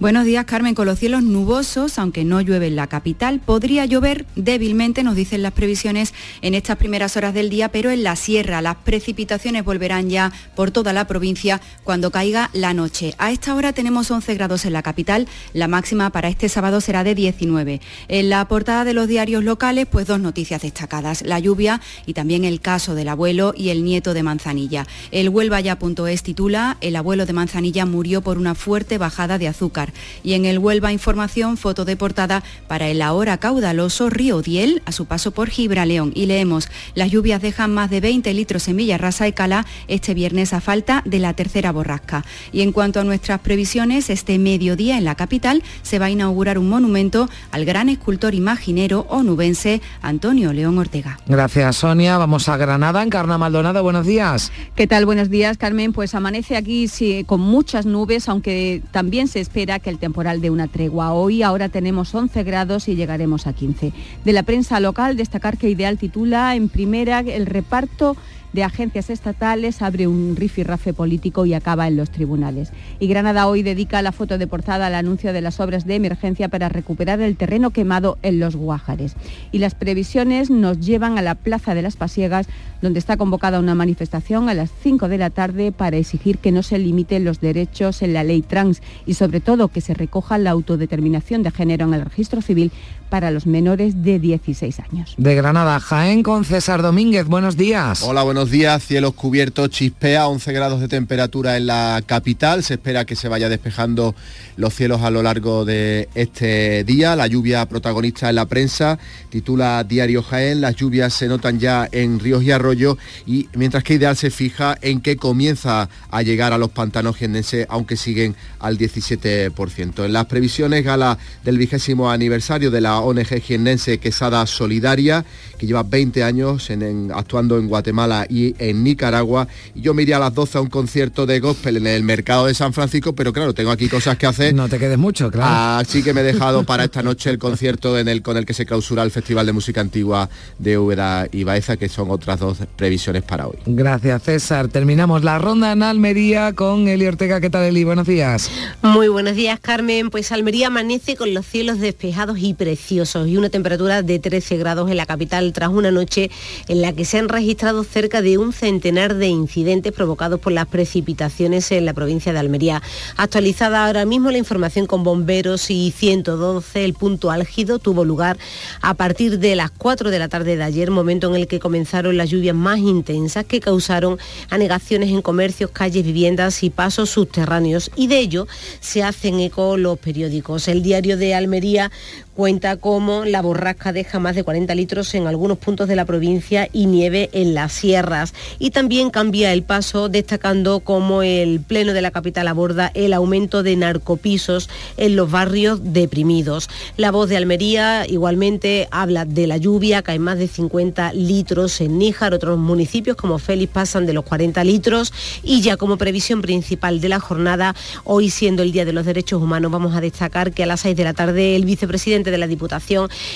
Buenos 0.00 0.24
días, 0.24 0.44
Carmen. 0.44 0.74
Con 0.74 0.86
los 0.86 0.98
cielos 0.98 1.22
nubosos, 1.22 2.00
aunque 2.00 2.24
no 2.24 2.40
llueve 2.40 2.66
en 2.66 2.74
la 2.74 2.88
capital, 2.88 3.38
podría 3.38 3.86
llover 3.86 4.26
débilmente, 4.34 5.04
nos 5.04 5.14
dicen 5.14 5.40
las 5.40 5.52
previsiones, 5.52 6.14
en 6.42 6.54
estas 6.54 6.78
primeras 6.78 7.16
horas 7.16 7.32
del 7.32 7.48
día, 7.48 7.70
pero 7.70 7.92
en 7.92 8.02
la 8.02 8.16
sierra. 8.16 8.60
Las 8.60 8.74
precipitaciones 8.74 9.64
volverán 9.64 10.10
ya 10.10 10.32
por 10.56 10.72
toda 10.72 10.92
la 10.92 11.06
provincia 11.06 11.60
cuando 11.84 12.10
caiga 12.10 12.50
la 12.54 12.74
noche. 12.74 13.14
A 13.18 13.30
esta 13.30 13.54
hora 13.54 13.72
tenemos 13.72 14.10
11 14.10 14.34
grados 14.34 14.64
en 14.64 14.72
la 14.72 14.82
capital. 14.82 15.28
La 15.52 15.68
máxima 15.68 16.10
para 16.10 16.28
este 16.28 16.48
sábado 16.48 16.80
será 16.80 17.04
de 17.04 17.14
19. 17.14 17.80
En 18.08 18.30
la 18.30 18.48
portada 18.48 18.84
de 18.84 18.94
los 18.94 19.06
diarios 19.06 19.44
locales, 19.44 19.86
pues 19.86 20.08
dos 20.08 20.18
noticias 20.18 20.62
destacadas. 20.62 21.22
La 21.22 21.38
lluvia 21.38 21.80
y 22.04 22.14
también 22.14 22.44
el 22.44 22.60
caso 22.60 22.96
del 22.96 23.08
abuelo 23.08 23.54
y 23.56 23.68
el 23.68 23.84
nieto 23.84 24.12
de 24.12 24.24
Manzanilla. 24.24 24.88
El 25.12 25.28
Huelva 25.28 25.60
ya.es 25.60 26.22
titula, 26.24 26.78
el 26.80 26.96
abuelo 26.96 27.26
de 27.26 27.32
Manzanilla 27.32 27.86
murió 27.86 28.22
por 28.22 28.38
una 28.38 28.56
fuerte 28.56 28.98
bajada 28.98 29.38
de 29.38 29.46
azúcar. 29.46 29.83
Y 30.22 30.34
en 30.34 30.44
el 30.44 30.58
Huelva 30.58 30.92
Información, 30.92 31.56
foto 31.56 31.84
de 31.84 31.96
portada 31.96 32.42
para 32.68 32.88
el 32.88 33.02
ahora 33.02 33.38
caudaloso 33.38 34.10
río 34.10 34.42
Diel 34.42 34.82
a 34.86 34.92
su 34.92 35.06
paso 35.06 35.30
por 35.30 35.50
Gibraleón. 35.50 36.12
Y 36.14 36.26
leemos, 36.26 36.68
las 36.94 37.10
lluvias 37.10 37.42
dejan 37.42 37.72
más 37.72 37.90
de 37.90 38.00
20 38.00 38.32
litros 38.34 38.68
en 38.68 38.76
Villarrasa 38.76 39.28
y 39.28 39.32
Cala 39.32 39.66
este 39.88 40.14
viernes 40.14 40.52
a 40.52 40.60
falta 40.60 41.02
de 41.04 41.18
la 41.18 41.34
tercera 41.34 41.72
borrasca. 41.72 42.24
Y 42.52 42.62
en 42.62 42.72
cuanto 42.72 43.00
a 43.00 43.04
nuestras 43.04 43.40
previsiones, 43.40 44.10
este 44.10 44.38
mediodía 44.38 44.98
en 44.98 45.04
la 45.04 45.14
capital 45.14 45.62
se 45.82 45.98
va 45.98 46.06
a 46.06 46.10
inaugurar 46.10 46.58
un 46.58 46.68
monumento 46.68 47.28
al 47.50 47.64
gran 47.64 47.88
escultor 47.88 48.34
imaginero 48.34 49.06
onubense 49.08 49.80
Antonio 50.02 50.52
León 50.52 50.78
Ortega. 50.78 51.18
Gracias, 51.26 51.76
Sonia. 51.76 52.18
Vamos 52.18 52.48
a 52.48 52.56
Granada. 52.56 53.02
Encarna 53.02 53.38
Maldonado, 53.38 53.82
buenos 53.82 54.06
días. 54.06 54.52
¿Qué 54.74 54.86
tal? 54.86 55.06
Buenos 55.06 55.30
días, 55.30 55.56
Carmen. 55.56 55.92
Pues 55.92 56.14
amanece 56.14 56.56
aquí 56.56 56.88
sí, 56.88 57.24
con 57.24 57.40
muchas 57.40 57.86
nubes, 57.86 58.28
aunque 58.28 58.82
también 58.90 59.28
se 59.28 59.40
espera 59.40 59.73
que 59.78 59.90
el 59.90 59.98
temporal 59.98 60.40
de 60.40 60.50
una 60.50 60.68
tregua. 60.68 61.12
Hoy 61.12 61.42
ahora 61.42 61.68
tenemos 61.68 62.14
11 62.14 62.42
grados 62.42 62.88
y 62.88 62.96
llegaremos 62.96 63.46
a 63.46 63.52
15. 63.52 63.92
De 64.24 64.32
la 64.32 64.42
prensa 64.42 64.80
local, 64.80 65.16
destacar 65.16 65.58
que 65.58 65.70
Ideal 65.70 65.98
titula 65.98 66.54
en 66.54 66.68
primera 66.68 67.20
el 67.20 67.46
reparto 67.46 68.16
de 68.54 68.62
agencias 68.62 69.10
estatales 69.10 69.82
abre 69.82 70.06
un 70.06 70.36
rifirrafe 70.36 70.94
político 70.94 71.44
y 71.44 71.54
acaba 71.54 71.88
en 71.88 71.96
los 71.96 72.10
tribunales. 72.10 72.70
Y 73.00 73.08
Granada 73.08 73.48
hoy 73.48 73.64
dedica 73.64 74.00
la 74.00 74.12
foto 74.12 74.38
de 74.38 74.46
portada 74.46 74.86
al 74.86 74.94
anuncio 74.94 75.32
de 75.32 75.40
las 75.40 75.58
obras 75.58 75.84
de 75.86 75.96
emergencia 75.96 76.48
para 76.48 76.68
recuperar 76.68 77.20
el 77.20 77.36
terreno 77.36 77.70
quemado 77.70 78.16
en 78.22 78.38
los 78.38 78.54
Guájares. 78.54 79.16
Y 79.50 79.58
las 79.58 79.74
previsiones 79.74 80.50
nos 80.50 80.78
llevan 80.78 81.18
a 81.18 81.22
la 81.22 81.34
Plaza 81.34 81.74
de 81.74 81.82
las 81.82 81.96
Pasiegas, 81.96 82.46
donde 82.80 83.00
está 83.00 83.16
convocada 83.16 83.58
una 83.58 83.74
manifestación 83.74 84.48
a 84.48 84.54
las 84.54 84.70
5 84.82 85.08
de 85.08 85.18
la 85.18 85.30
tarde 85.30 85.72
para 85.72 85.96
exigir 85.96 86.38
que 86.38 86.52
no 86.52 86.62
se 86.62 86.78
limiten 86.78 87.24
los 87.24 87.40
derechos 87.40 88.02
en 88.02 88.12
la 88.12 88.22
ley 88.22 88.42
trans 88.42 88.82
y 89.04 89.14
sobre 89.14 89.40
todo 89.40 89.68
que 89.68 89.80
se 89.80 89.94
recoja 89.94 90.38
la 90.38 90.50
autodeterminación 90.50 91.42
de 91.42 91.50
género 91.50 91.86
en 91.86 91.94
el 91.94 92.02
registro 92.02 92.40
civil 92.40 92.70
para 93.14 93.30
los 93.30 93.46
menores 93.46 94.02
de 94.02 94.18
16 94.18 94.80
años. 94.80 95.14
De 95.18 95.36
Granada, 95.36 95.78
Jaén 95.78 96.24
con 96.24 96.44
César 96.44 96.82
Domínguez. 96.82 97.26
Buenos 97.26 97.56
días. 97.56 98.02
Hola, 98.02 98.24
buenos 98.24 98.50
días. 98.50 98.84
Cielos 98.84 99.14
cubiertos, 99.14 99.70
chispea, 99.70 100.26
11 100.26 100.52
grados 100.52 100.80
de 100.80 100.88
temperatura 100.88 101.56
en 101.56 101.68
la 101.68 102.02
capital. 102.04 102.64
Se 102.64 102.74
espera 102.74 103.04
que 103.04 103.14
se 103.14 103.28
vaya 103.28 103.48
despejando 103.48 104.16
los 104.56 104.74
cielos 104.74 105.02
a 105.02 105.10
lo 105.10 105.22
largo 105.22 105.64
de 105.64 106.08
este 106.16 106.82
día. 106.82 107.14
La 107.14 107.28
lluvia 107.28 107.64
protagonista 107.66 108.30
en 108.30 108.34
la 108.34 108.46
prensa, 108.46 108.98
titula 109.30 109.84
Diario 109.84 110.20
Jaén. 110.24 110.60
Las 110.60 110.74
lluvias 110.74 111.14
se 111.14 111.28
notan 111.28 111.60
ya 111.60 111.88
en 111.92 112.18
ríos 112.18 112.42
y 112.42 112.50
arroyos 112.50 112.98
y 113.26 113.48
mientras 113.54 113.84
que 113.84 113.94
Ideal 113.94 114.16
se 114.16 114.30
fija 114.30 114.76
en 114.82 115.00
que 115.00 115.16
comienza 115.16 115.88
a 116.10 116.22
llegar 116.22 116.52
a 116.52 116.58
los 116.58 116.70
pantanos 116.70 117.16
jiennenses, 117.16 117.68
aunque 117.70 117.96
siguen 117.96 118.34
al 118.58 118.76
17%. 118.76 120.04
En 120.04 120.12
las 120.12 120.26
previsiones, 120.26 120.82
gala 120.82 121.16
del 121.44 121.58
vigésimo 121.58 122.10
aniversario 122.10 122.72
de 122.72 122.80
la 122.80 123.03
ONG 123.04 123.40
jiennense 123.40 123.98
Quesada 123.98 124.46
Solidaria, 124.46 125.24
que 125.58 125.66
lleva 125.66 125.82
20 125.82 126.22
años 126.22 126.68
actuando 127.14 127.58
en 127.58 127.68
Guatemala 127.68 128.26
y 128.28 128.54
en 128.58 128.82
Nicaragua. 128.84 129.48
Y 129.74 129.82
yo 129.82 129.94
me 129.94 130.02
iría 130.02 130.16
a 130.16 130.20
las 130.20 130.34
12 130.34 130.58
a 130.58 130.60
un 130.60 130.68
concierto 130.68 131.26
de 131.26 131.40
gospel 131.40 131.76
en 131.76 131.86
el 131.86 132.02
mercado 132.02 132.46
de 132.46 132.54
San 132.54 132.72
Francisco, 132.72 133.14
pero 133.14 133.32
claro, 133.32 133.54
tengo 133.54 133.70
aquí 133.70 133.88
cosas 133.88 134.16
que 134.16 134.26
hacer. 134.26 134.54
No 134.54 134.68
te 134.68 134.78
quedes 134.78 134.98
mucho, 134.98 135.30
claro. 135.30 135.80
Así 135.80 136.02
que 136.02 136.12
me 136.12 136.20
he 136.20 136.24
dejado 136.24 136.64
para 136.64 136.84
esta 136.84 137.02
noche 137.02 137.30
el 137.30 137.38
concierto 137.38 137.98
en 137.98 138.08
el, 138.08 138.22
con 138.22 138.36
el 138.36 138.46
que 138.46 138.54
se 138.54 138.66
clausura 138.66 139.02
el 139.02 139.10
Festival 139.10 139.46
de 139.46 139.52
Música 139.52 139.80
Antigua 139.80 140.28
de 140.58 140.78
Úbeda 140.78 141.26
y 141.30 141.44
Baeza, 141.44 141.76
que 141.76 141.88
son 141.88 142.10
otras 142.10 142.40
dos 142.40 142.58
previsiones 142.76 143.22
para 143.22 143.46
hoy. 143.46 143.56
Gracias, 143.66 144.22
César. 144.22 144.68
Terminamos 144.68 145.24
la 145.24 145.38
ronda 145.38 145.72
en 145.72 145.82
Almería 145.82 146.52
con 146.52 146.88
Eli 146.88 147.06
Ortega. 147.06 147.40
¿Qué 147.40 147.50
tal, 147.50 147.64
Eli? 147.64 147.84
Buenos 147.84 148.06
días. 148.06 148.50
Muy 148.82 149.08
buenos 149.08 149.36
días, 149.36 149.58
Carmen. 149.60 150.10
Pues 150.10 150.32
Almería 150.32 150.68
amanece 150.68 151.16
con 151.16 151.34
los 151.34 151.46
cielos 151.46 151.80
despejados 151.80 152.38
y 152.38 152.54
preciosos 152.54 152.83
y 152.90 153.36
una 153.38 153.48
temperatura 153.48 154.02
de 154.02 154.18
13 154.18 154.58
grados 154.58 154.90
en 154.90 154.98
la 154.98 155.06
capital 155.06 155.52
tras 155.54 155.70
una 155.70 155.90
noche 155.90 156.30
en 156.68 156.82
la 156.82 156.92
que 156.92 157.06
se 157.06 157.18
han 157.18 157.30
registrado 157.30 157.82
cerca 157.82 158.20
de 158.20 158.36
un 158.36 158.52
centenar 158.52 159.14
de 159.14 159.28
incidentes 159.28 159.92
provocados 159.92 160.38
por 160.38 160.52
las 160.52 160.66
precipitaciones 160.66 161.72
en 161.72 161.86
la 161.86 161.94
provincia 161.94 162.32
de 162.34 162.38
Almería. 162.38 162.82
Actualizada 163.16 163.86
ahora 163.86 164.04
mismo 164.04 164.30
la 164.30 164.36
información 164.36 164.86
con 164.86 165.02
bomberos 165.02 165.70
y 165.70 165.92
112, 165.96 166.84
el 166.84 166.92
punto 166.92 167.30
álgido 167.30 167.78
tuvo 167.78 168.04
lugar 168.04 168.36
a 168.82 168.92
partir 168.94 169.38
de 169.38 169.56
las 169.56 169.70
4 169.70 170.10
de 170.10 170.18
la 170.18 170.28
tarde 170.28 170.56
de 170.56 170.62
ayer, 170.62 170.90
momento 170.90 171.28
en 171.28 171.36
el 171.36 171.46
que 171.46 171.60
comenzaron 171.60 172.18
las 172.18 172.28
lluvias 172.28 172.54
más 172.54 172.78
intensas 172.78 173.46
que 173.46 173.60
causaron 173.60 174.18
anegaciones 174.50 175.08
en 175.08 175.22
comercios, 175.22 175.70
calles, 175.70 176.04
viviendas 176.04 176.62
y 176.62 176.68
pasos 176.68 177.10
subterráneos. 177.10 177.90
Y 177.96 178.08
de 178.08 178.18
ello 178.18 178.46
se 178.80 179.02
hacen 179.02 179.40
eco 179.40 179.78
los 179.78 179.98
periódicos. 179.98 180.68
El 180.68 180.82
diario 180.82 181.16
de 181.16 181.34
Almería 181.34 181.90
cuenta 182.34 182.73
cómo 182.78 183.24
la 183.24 183.42
borrasca 183.42 183.92
deja 183.92 184.18
más 184.18 184.34
de 184.34 184.44
40 184.44 184.74
litros 184.74 185.14
en 185.14 185.26
algunos 185.26 185.58
puntos 185.58 185.88
de 185.88 185.96
la 185.96 186.04
provincia 186.04 186.68
y 186.72 186.86
nieve 186.86 187.30
en 187.32 187.54
las 187.54 187.72
sierras. 187.72 188.34
Y 188.58 188.70
también 188.70 189.10
cambia 189.10 189.52
el 189.52 189.62
paso 189.62 190.08
destacando 190.08 190.80
cómo 190.80 191.22
el 191.22 191.60
Pleno 191.60 191.92
de 191.92 192.02
la 192.02 192.10
capital 192.10 192.48
aborda 192.48 192.90
el 192.94 193.12
aumento 193.12 193.62
de 193.62 193.76
narcopisos 193.76 194.68
en 194.96 195.16
los 195.16 195.30
barrios 195.30 195.80
deprimidos. 195.92 196.68
La 196.96 197.10
voz 197.10 197.28
de 197.28 197.36
Almería 197.36 198.06
igualmente 198.08 198.88
habla 198.90 199.24
de 199.24 199.46
la 199.46 199.56
lluvia, 199.56 200.02
caen 200.02 200.22
más 200.22 200.38
de 200.38 200.48
50 200.48 201.12
litros 201.12 201.80
en 201.80 201.98
Níjar, 201.98 202.34
otros 202.34 202.58
municipios 202.58 203.16
como 203.16 203.38
Félix 203.38 203.72
pasan 203.72 204.06
de 204.06 204.12
los 204.12 204.24
40 204.24 204.64
litros 204.64 205.12
y 205.42 205.60
ya 205.60 205.76
como 205.76 205.96
previsión 205.96 206.42
principal 206.42 207.00
de 207.00 207.08
la 207.08 207.20
jornada, 207.20 207.74
hoy 208.04 208.30
siendo 208.30 208.62
el 208.62 208.72
Día 208.72 208.84
de 208.84 208.92
los 208.92 209.06
Derechos 209.06 209.40
Humanos, 209.40 209.70
vamos 209.70 209.94
a 209.94 210.00
destacar 210.00 210.52
que 210.52 210.62
a 210.62 210.66
las 210.66 210.80
6 210.80 210.96
de 210.96 211.04
la 211.04 211.14
tarde 211.14 211.56
el 211.56 211.64
vicepresidente 211.64 212.30
de 212.30 212.38
la 212.38 212.46
Diputación 212.46 212.63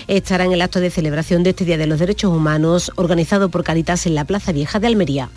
estará 0.06 0.44
en 0.44 0.52
el 0.52 0.62
acto 0.62 0.80
de 0.80 0.90
celebración 0.90 1.42
de 1.42 1.50
este 1.50 1.64
Día 1.64 1.78
de 1.78 1.86
los 1.86 1.98
Derechos 1.98 2.32
Humanos 2.32 2.92
organizado 2.96 3.48
por 3.48 3.64
Caritas 3.64 4.06
en 4.06 4.14
la 4.14 4.24
Plaza 4.24 4.52
Vieja 4.52 4.78
de 4.78 4.86
Almería. 4.86 5.30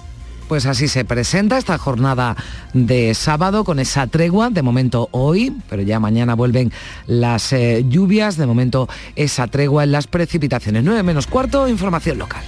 Pues 0.47 0.65
así 0.65 0.89
se 0.89 1.05
presenta 1.05 1.57
esta 1.57 1.77
jornada 1.77 2.35
de 2.73 3.13
sábado 3.13 3.63
con 3.63 3.79
esa 3.79 4.07
tregua, 4.07 4.49
de 4.49 4.61
momento 4.61 5.07
hoy, 5.11 5.55
pero 5.69 5.81
ya 5.81 5.97
mañana 6.01 6.35
vuelven 6.35 6.73
las 7.07 7.53
eh, 7.53 7.85
lluvias, 7.87 8.35
de 8.35 8.45
momento 8.45 8.89
esa 9.15 9.47
tregua 9.47 9.85
en 9.85 9.93
las 9.93 10.07
precipitaciones. 10.07 10.83
9 10.83 11.03
menos 11.03 11.25
cuarto, 11.25 11.69
información 11.69 12.17
local. 12.17 12.43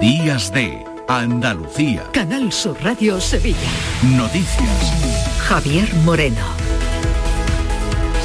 Días 0.00 0.50
de 0.54 0.82
Andalucía. 1.06 2.04
Canal 2.14 2.50
Sur 2.50 2.78
Radio 2.82 3.20
Sevilla. 3.20 3.58
Noticias. 4.16 5.31
Javier 5.52 5.92
Moreno. 6.02 6.71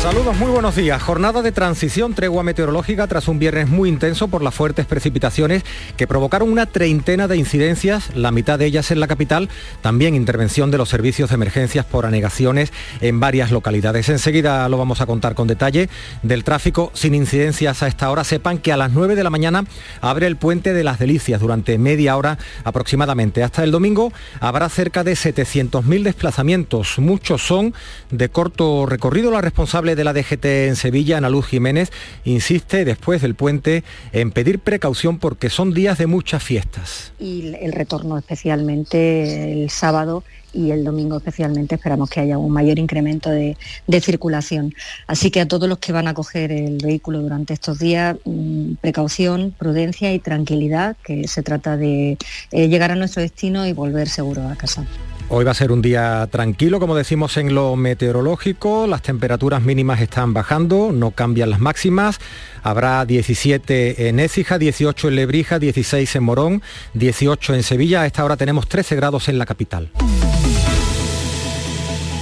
Saludos, 0.02 0.38
muy 0.38 0.52
buenos 0.52 0.76
días. 0.76 1.02
Jornada 1.02 1.42
de 1.42 1.52
transición, 1.52 2.14
tregua 2.14 2.44
meteorológica 2.44 3.08
tras 3.08 3.28
un 3.28 3.40
viernes 3.40 3.68
muy 3.68 3.90
intenso 3.90 4.28
por 4.28 4.44
las 4.44 4.54
fuertes 4.54 4.86
precipitaciones 4.86 5.64
que 5.98 6.06
provocaron 6.06 6.52
una 6.52 6.68
treintena 6.68 7.28
de 7.28 7.36
incidencias, 7.36 8.16
la 8.16 8.32
mitad 8.32 8.60
de 8.60 8.68
ellas 8.68 8.92
en 8.92 9.00
la 9.00 9.08
capital, 9.08 9.50
también 9.82 10.14
intervención 10.14 10.70
de 10.70 10.78
los 10.78 10.90
servicios 10.90 11.30
de 11.30 11.36
emergencias 11.36 11.84
por 11.84 12.06
anegaciones 12.06 12.72
en 13.02 13.20
varias 13.20 13.52
localidades. 13.52 14.08
Enseguida 14.10 14.70
lo 14.70 14.78
vamos 14.78 15.02
a 15.02 15.08
contar 15.08 15.34
con 15.34 15.48
detalle 15.48 15.90
del 16.22 16.44
tráfico 16.44 16.92
sin 16.94 17.16
incidencias 17.16 17.82
a 17.82 17.88
esta 17.88 18.12
hora. 18.12 18.24
Sepan 18.24 18.60
que 18.60 18.72
a 18.72 18.78
las 18.78 18.92
9 18.92 19.16
de 19.16 19.24
la 19.24 19.32
mañana 19.32 19.66
abre 20.00 20.28
el 20.28 20.38
puente 20.38 20.74
de 20.74 20.84
las 20.84 21.00
Delicias 21.00 21.42
durante 21.42 21.78
media 21.80 22.16
hora 22.16 22.38
aproximadamente. 22.64 23.44
Hasta 23.44 23.64
el 23.64 23.72
domingo 23.72 24.14
habrá 24.40 24.70
cerca 24.70 25.04
de 25.04 25.14
700.000 25.14 26.04
desplazamientos. 26.04 27.00
Muchos 27.00 27.42
son 27.42 27.74
de 28.12 28.30
corto 28.30 28.86
recorrido. 28.86 29.32
La 29.32 29.42
responsable 29.42 29.87
de 29.96 30.04
la 30.04 30.14
DGT 30.14 30.46
en 30.46 30.76
Sevilla, 30.76 31.18
Ana 31.18 31.30
Luz 31.30 31.48
Jiménez, 31.48 31.92
insiste 32.26 32.86
después 32.86 33.22
del 33.22 33.36
puente 33.36 33.84
en 34.12 34.32
pedir 34.32 34.60
precaución 34.60 35.20
porque 35.20 35.50
son 35.50 35.74
días 35.74 35.98
de 35.98 36.08
muchas 36.08 36.44
fiestas. 36.44 37.14
Y 37.20 37.54
el 37.62 37.72
retorno 37.72 38.18
especialmente 38.18 39.64
el 39.64 39.70
sábado 39.70 40.24
y 40.54 40.72
el 40.72 40.84
domingo 40.84 41.18
especialmente 41.18 41.76
esperamos 41.76 42.10
que 42.10 42.20
haya 42.20 42.38
un 42.38 42.52
mayor 42.52 42.80
incremento 42.80 43.30
de, 43.30 43.56
circulación. 44.02 44.74
Así 45.08 45.32
que 45.32 45.42
a 45.42 45.48
todos 45.48 45.68
los 45.68 45.80
que 45.80 45.92
van 45.92 46.08
a 46.08 46.14
coger 46.14 46.52
el 46.52 46.78
vehículo 46.78 47.22
durante 47.22 47.54
estos 47.54 47.80
días, 47.80 48.16
mm, 48.26 48.74
precaución, 48.82 49.54
prudencia 49.58 50.14
y 50.14 50.20
tranquilidad, 50.20 50.96
que 51.04 51.28
se 51.28 51.44
trata 51.44 51.78
de 51.78 52.18
eh, 52.52 52.68
llegar 52.68 52.92
a 52.92 52.96
nuestro 52.96 53.22
destino 53.22 53.66
y 53.66 53.74
volver 53.74 54.08
seguro 54.08 54.48
a 54.48 54.56
casa. 54.56 54.86
Hoy 55.30 55.44
va 55.44 55.52
a 55.52 55.56
ser 55.56 55.74
un 55.74 55.82
día 55.82 56.26
tranquilo, 56.32 56.80
como 56.80 56.96
decimos 56.96 57.36
en 57.36 57.54
lo 57.54 57.76
meteorológico, 57.76 58.88
las 58.88 59.02
temperaturas 59.02 59.62
mínimas 59.62 60.00
están 60.00 60.34
bajando, 60.34 60.92
no 60.94 61.12
cambian 61.12 61.50
las 61.50 61.60
máximas, 61.60 62.20
habrá 62.64 63.04
17 63.06 64.08
en 64.08 64.22
Écija, 64.22 64.58
18 64.58 65.10
en 65.10 65.16
Lebrija, 65.16 65.60
16 65.60 66.16
en 66.16 66.24
Morón, 66.24 66.62
18 66.94 67.56
en 67.56 67.64
Sevilla, 67.64 68.04
a 68.04 68.06
esta 68.06 68.24
hora 68.24 68.38
tenemos 68.38 68.70
13 68.70 68.96
grados 68.96 69.28
en 69.28 69.38
la 69.38 69.46
capital. 69.46 69.90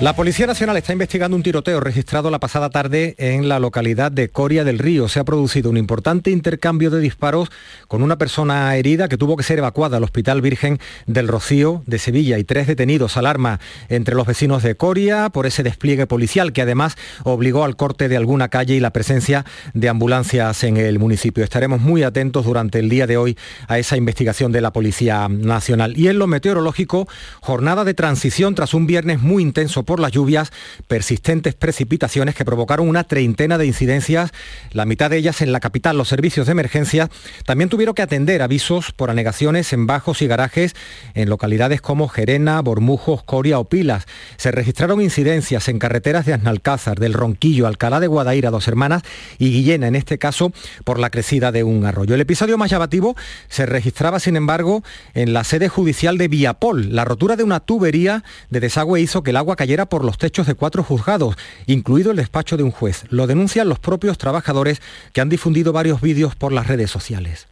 La 0.00 0.14
Policía 0.14 0.46
Nacional 0.46 0.76
está 0.76 0.92
investigando 0.92 1.36
un 1.36 1.42
tiroteo 1.42 1.80
registrado 1.80 2.30
la 2.30 2.38
pasada 2.38 2.70
tarde 2.70 3.16
en 3.18 3.48
la 3.48 3.58
localidad 3.58 4.12
de 4.12 4.28
Coria 4.28 4.62
del 4.62 4.78
Río. 4.78 5.08
Se 5.08 5.18
ha 5.18 5.24
producido 5.24 5.70
un 5.70 5.76
importante 5.76 6.30
intercambio 6.30 6.90
de 6.90 7.00
disparos 7.00 7.50
con 7.88 8.04
una 8.04 8.16
persona 8.16 8.76
herida 8.76 9.08
que 9.08 9.16
tuvo 9.16 9.36
que 9.36 9.42
ser 9.42 9.58
evacuada 9.58 9.96
al 9.96 10.04
Hospital 10.04 10.40
Virgen 10.40 10.78
del 11.06 11.26
Rocío 11.26 11.82
de 11.86 11.98
Sevilla 11.98 12.38
y 12.38 12.44
tres 12.44 12.68
detenidos. 12.68 13.16
Alarma 13.16 13.58
entre 13.88 14.14
los 14.14 14.24
vecinos 14.24 14.62
de 14.62 14.76
Coria 14.76 15.30
por 15.30 15.46
ese 15.46 15.64
despliegue 15.64 16.06
policial 16.06 16.52
que 16.52 16.62
además 16.62 16.94
obligó 17.24 17.64
al 17.64 17.74
corte 17.74 18.08
de 18.08 18.16
alguna 18.16 18.50
calle 18.50 18.76
y 18.76 18.80
la 18.80 18.92
presencia 18.92 19.44
de 19.74 19.88
ambulancias 19.88 20.62
en 20.62 20.76
el 20.76 21.00
municipio. 21.00 21.42
Estaremos 21.42 21.80
muy 21.80 22.04
atentos 22.04 22.44
durante 22.44 22.78
el 22.78 22.88
día 22.88 23.08
de 23.08 23.16
hoy 23.16 23.36
a 23.66 23.80
esa 23.80 23.96
investigación 23.96 24.52
de 24.52 24.60
la 24.60 24.72
Policía 24.72 25.26
Nacional. 25.28 25.98
Y 25.98 26.06
en 26.06 26.20
lo 26.20 26.28
meteorológico, 26.28 27.08
jornada 27.40 27.82
de 27.82 27.94
transición 27.94 28.54
tras 28.54 28.74
un 28.74 28.86
viernes 28.86 29.20
muy 29.20 29.42
intenso 29.42 29.87
por 29.88 30.00
las 30.00 30.12
lluvias, 30.12 30.52
persistentes 30.86 31.54
precipitaciones 31.54 32.34
que 32.34 32.44
provocaron 32.44 32.86
una 32.90 33.04
treintena 33.04 33.56
de 33.56 33.64
incidencias, 33.64 34.32
la 34.72 34.84
mitad 34.84 35.08
de 35.08 35.16
ellas 35.16 35.40
en 35.40 35.50
la 35.50 35.60
capital. 35.60 35.96
Los 35.96 36.08
servicios 36.08 36.44
de 36.44 36.52
emergencia 36.52 37.08
también 37.46 37.70
tuvieron 37.70 37.94
que 37.94 38.02
atender 38.02 38.42
avisos 38.42 38.92
por 38.92 39.08
anegaciones 39.08 39.72
en 39.72 39.86
bajos 39.86 40.20
y 40.20 40.26
garajes 40.26 40.76
en 41.14 41.30
localidades 41.30 41.80
como 41.80 42.06
Gerena, 42.08 42.60
Bormujos, 42.60 43.22
Coria 43.22 43.58
o 43.58 43.64
Pilas. 43.64 44.04
Se 44.36 44.50
registraron 44.50 45.00
incidencias 45.00 45.68
en 45.68 45.78
carreteras 45.78 46.26
de 46.26 46.34
Asnalcázar, 46.34 47.00
del 47.00 47.14
Ronquillo, 47.14 47.66
Alcalá 47.66 47.98
de 47.98 48.08
Guadaira, 48.08 48.50
Dos 48.50 48.68
Hermanas 48.68 49.02
y 49.38 49.50
Guillena, 49.50 49.88
en 49.88 49.96
este 49.96 50.18
caso 50.18 50.52
por 50.84 50.98
la 50.98 51.08
crecida 51.08 51.50
de 51.50 51.64
un 51.64 51.86
arroyo. 51.86 52.14
El 52.14 52.20
episodio 52.20 52.58
más 52.58 52.70
llamativo 52.70 53.16
se 53.48 53.64
registraba, 53.64 54.20
sin 54.20 54.36
embargo, 54.36 54.82
en 55.14 55.32
la 55.32 55.44
sede 55.44 55.70
judicial 55.70 56.18
de 56.18 56.28
Viapol. 56.28 56.94
La 56.94 57.06
rotura 57.06 57.36
de 57.36 57.44
una 57.44 57.60
tubería 57.60 58.22
de 58.50 58.60
desagüe 58.60 59.00
hizo 59.00 59.22
que 59.22 59.30
el 59.30 59.38
agua 59.38 59.56
cayera 59.56 59.77
por 59.86 60.04
los 60.04 60.18
techos 60.18 60.46
de 60.46 60.54
cuatro 60.54 60.82
juzgados, 60.82 61.36
incluido 61.66 62.10
el 62.10 62.16
despacho 62.16 62.56
de 62.56 62.62
un 62.62 62.70
juez. 62.70 63.04
Lo 63.10 63.26
denuncian 63.26 63.68
los 63.68 63.78
propios 63.78 64.18
trabajadores 64.18 64.80
que 65.12 65.20
han 65.20 65.28
difundido 65.28 65.72
varios 65.72 66.00
vídeos 66.00 66.36
por 66.36 66.52
las 66.52 66.66
redes 66.66 66.90
sociales. 66.90 67.46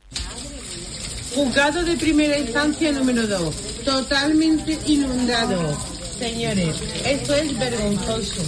Juzgado 1.35 1.85
de 1.85 1.97
primera 1.97 2.39
instancia 2.39 2.93
número 2.93 3.27
2, 3.27 3.85
totalmente 3.85 4.79
inundado. 4.87 5.77
Señores, 6.19 6.77
esto 7.05 7.35
es 7.35 7.59
vergonzoso. 7.59 8.43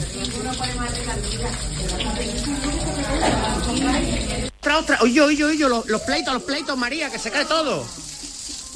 Otra, 4.61 4.79
otra. 4.79 4.99
Oye, 5.03 5.21
oye, 5.21 5.45
oye, 5.45 5.69
los, 5.69 5.87
los 5.87 6.01
pleitos, 6.03 6.33
los 6.33 6.43
pleitos, 6.45 6.79
María, 6.79 7.11
que 7.11 7.19
se 7.19 7.31
cae 7.31 7.45
todo. 7.45 7.87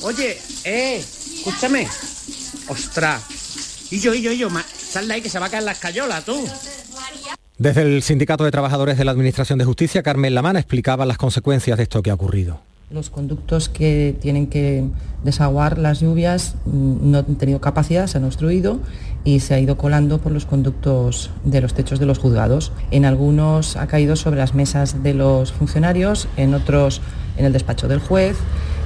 Oye, 0.03 0.39
eh, 0.65 0.97
escúchame. 0.99 1.89
Ostras. 2.69 3.23
Y 3.91 3.99
yo, 4.01 4.13
y 4.13 4.21
yo, 4.21 4.33
y 4.33 4.39
yo, 4.39 4.49
sal 4.93 5.09
de 5.09 5.15
ahí 5.15 5.23
que 5.23 5.31
se 5.31 5.39
va 5.39 5.47
a 5.47 5.49
caer 5.49 5.63
la 5.63 5.73
escayola, 5.73 6.21
tú. 6.21 6.37
Desde 7.57 7.83
el 7.83 8.03
Sindicato 8.03 8.45
de 8.45 8.51
Trabajadores 8.51 8.99
de 8.99 9.05
la 9.05 9.11
Administración 9.13 9.59
de 9.59 9.65
Justicia, 9.65 10.03
Carmen 10.03 10.35
Lamana 10.35 10.59
explicaba 10.59 11.07
las 11.07 11.17
consecuencias 11.17 11.79
de 11.79 11.85
esto 11.85 12.03
que 12.03 12.11
ha 12.11 12.15
ocurrido. 12.15 12.61
Los 12.91 13.09
conductos 13.09 13.71
que 13.71 14.15
tienen 14.21 14.49
que 14.49 14.85
desaguar 15.25 15.79
las 15.79 16.01
lluvias 16.01 16.57
mm, 16.67 17.11
no 17.11 17.19
han 17.19 17.37
tenido 17.37 17.59
capacidad, 17.61 18.07
se 18.07 18.19
han 18.19 18.25
obstruido 18.25 18.81
y 19.25 19.41
se 19.41 19.55
ha 19.55 19.61
ido 19.61 19.77
colando 19.77 20.19
por 20.19 20.33
los 20.33 20.47
conductos 20.47 21.31
de 21.45 21.61
los 21.61 21.75
techos 21.75 21.99
de 21.99 22.07
los 22.07 22.19
juzgados. 22.19 22.73
En 22.91 23.05
algunos 23.05 23.77
ha 23.77 23.87
caído 23.87 24.17
sobre 24.17 24.39
las 24.39 24.55
mesas 24.55 25.03
de 25.03 25.15
los 25.15 25.53
funcionarios, 25.53 26.29
en 26.37 26.55
otros 26.55 27.01
en 27.37 27.45
el 27.47 27.53
despacho 27.53 27.89
del 27.89 27.99
juez, 28.01 28.37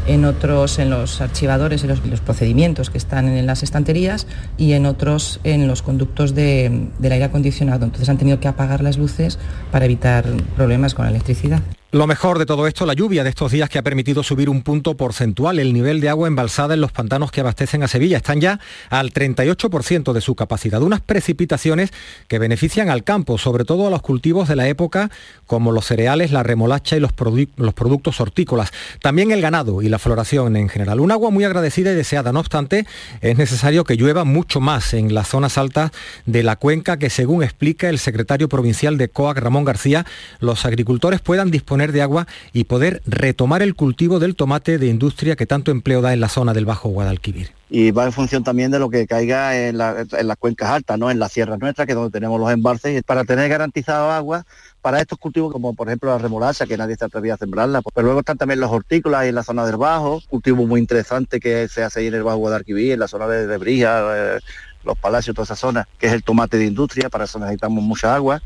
en 0.06 0.24
otros 0.24 0.78
en 0.78 0.88
los 0.88 1.20
archivadores 1.20 1.82
y 1.82 1.88
los, 1.88 2.00
procedimientos 2.20 2.90
que 2.90 2.98
están 2.98 3.26
en 3.28 3.44
las 3.44 3.62
estanterías 3.64 4.26
y 4.56 4.74
en 4.74 4.86
otros 4.86 5.40
en 5.42 5.66
los 5.66 5.82
conductos 5.82 6.34
de- 6.34 6.90
del 6.98 7.12
aire 7.12 7.24
acondicionado. 7.24 7.84
Entonces 7.84 8.08
han 8.08 8.18
tenido 8.18 8.38
que 8.38 8.46
apagar 8.46 8.82
las 8.82 8.98
luces 8.98 9.38
para 9.72 9.86
evitar 9.86 10.24
problemas 10.54 10.94
con 10.94 11.06
la 11.06 11.10
electricidad. 11.10 11.60
Lo 11.92 12.08
mejor 12.08 12.40
de 12.40 12.46
todo 12.46 12.66
esto, 12.66 12.84
la 12.84 12.94
lluvia 12.94 13.22
de 13.22 13.30
estos 13.30 13.52
días 13.52 13.70
que 13.70 13.78
ha 13.78 13.82
permitido 13.82 14.24
subir 14.24 14.50
un 14.50 14.62
punto 14.62 14.96
porcentual 14.96 15.60
el 15.60 15.72
nivel 15.72 16.00
de 16.00 16.08
agua 16.08 16.26
embalsada 16.26 16.74
en 16.74 16.80
los 16.80 16.90
pantanos 16.90 17.30
que 17.30 17.40
abastecen 17.40 17.84
a 17.84 17.88
Sevilla. 17.88 18.16
Están 18.16 18.40
ya 18.40 18.58
al 18.90 19.12
38% 19.12 20.12
de 20.12 20.20
su 20.20 20.34
capacidad. 20.34 20.82
Unas 20.82 21.00
precipitaciones 21.00 21.92
que 22.26 22.40
benefician 22.40 22.90
al 22.90 23.04
campo, 23.04 23.38
sobre 23.38 23.64
todo 23.64 23.86
a 23.86 23.90
los 23.90 24.02
cultivos 24.02 24.48
de 24.48 24.56
la 24.56 24.66
época 24.66 25.12
como 25.46 25.70
los 25.70 25.86
cereales, 25.86 26.32
la 26.32 26.42
remolacha 26.42 26.96
y 26.96 27.00
los, 27.00 27.12
los 27.56 27.74
productos 27.74 28.20
hortícolas. 28.20 28.72
También 29.00 29.30
el 29.30 29.40
ganado 29.40 29.80
y 29.80 29.88
la 29.88 30.00
floración 30.00 30.56
en 30.56 30.68
general. 30.68 30.98
Un 30.98 31.12
agua 31.12 31.30
muy 31.30 31.44
agradecida 31.44 31.92
y 31.92 31.94
deseada. 31.94 32.32
No 32.32 32.40
obstante, 32.40 32.84
es 33.20 33.38
necesario 33.38 33.84
que 33.84 33.94
llueva 33.94 34.24
mucho 34.24 34.60
más 34.60 34.92
en 34.92 35.14
las 35.14 35.28
zonas 35.28 35.56
altas 35.56 35.92
de 36.26 36.42
la 36.42 36.56
cuenca 36.56 36.96
que, 36.96 37.10
según 37.10 37.44
explica 37.44 37.88
el 37.88 38.00
secretario 38.00 38.48
provincial 38.48 38.98
de 38.98 39.08
COAC, 39.08 39.38
Ramón 39.38 39.64
García, 39.64 40.04
los 40.40 40.66
agricultores 40.66 41.20
puedan 41.20 41.52
disponer 41.52 41.75
de 41.76 42.02
agua 42.02 42.26
y 42.52 42.64
poder 42.64 43.02
retomar 43.06 43.62
el 43.62 43.74
cultivo 43.74 44.18
del 44.18 44.34
tomate 44.36 44.78
de 44.78 44.86
industria 44.86 45.36
que 45.36 45.46
tanto 45.46 45.70
empleo 45.70 46.00
da 46.00 46.12
en 46.12 46.20
la 46.20 46.28
zona 46.28 46.54
del 46.54 46.64
Bajo 46.66 46.88
Guadalquivir. 46.88 47.50
y 47.68 47.90
va 47.90 48.04
en 48.04 48.12
función 48.12 48.44
también 48.44 48.70
de 48.70 48.78
lo 48.78 48.88
que 48.90 49.06
caiga 49.08 49.58
en, 49.68 49.76
la- 49.78 50.06
en 50.12 50.26
las 50.28 50.36
cuencas 50.36 50.70
altas, 50.70 50.98
¿no? 50.98 51.10
en 51.10 51.18
las 51.18 51.32
sierras 51.32 51.58
nuestras, 51.58 51.84
que 51.86 51.92
es 51.92 51.96
donde 51.96 52.12
tenemos 52.12 52.38
los 52.40 52.50
embalses, 52.52 53.02
para 53.02 53.24
tener 53.24 53.48
garantizado 53.48 54.10
agua 54.12 54.44
para 54.80 55.00
estos 55.00 55.18
cultivos 55.18 55.52
como 55.52 55.74
por 55.74 55.88
ejemplo 55.88 56.10
la 56.10 56.18
remolacha, 56.18 56.64
que 56.66 56.76
nadie 56.76 56.94
se 56.96 57.04
atrevía 57.04 57.34
a 57.34 57.36
sembrarla, 57.36 57.82
pero 57.94 58.04
luego 58.04 58.20
están 58.20 58.38
también 58.38 58.60
los 58.60 58.70
hortícolas 58.70 59.26
en 59.26 59.34
la 59.34 59.42
zona 59.42 59.66
del 59.66 59.76
Bajo, 59.78 60.20
cultivo 60.28 60.64
muy 60.64 60.78
interesante 60.80 61.40
que 61.40 61.66
se 61.68 61.82
hace 61.82 62.00
ahí 62.00 62.06
en 62.06 62.14
el 62.14 62.22
Bajo 62.22 62.36
Guadalquivir, 62.38 62.92
en 62.92 63.00
la 63.00 63.08
zona 63.08 63.26
de, 63.26 63.48
de 63.48 63.56
Brija, 63.58 64.36
eh, 64.36 64.38
los 64.84 64.96
palacios, 64.96 65.34
toda 65.34 65.42
esa 65.44 65.56
zona, 65.56 65.88
que 65.98 66.06
es 66.06 66.12
el 66.12 66.22
tomate 66.22 66.58
de 66.58 66.66
industria, 66.66 67.08
para 67.10 67.24
eso 67.24 67.40
necesitamos 67.40 67.82
mucha 67.82 68.14
agua. 68.14 68.40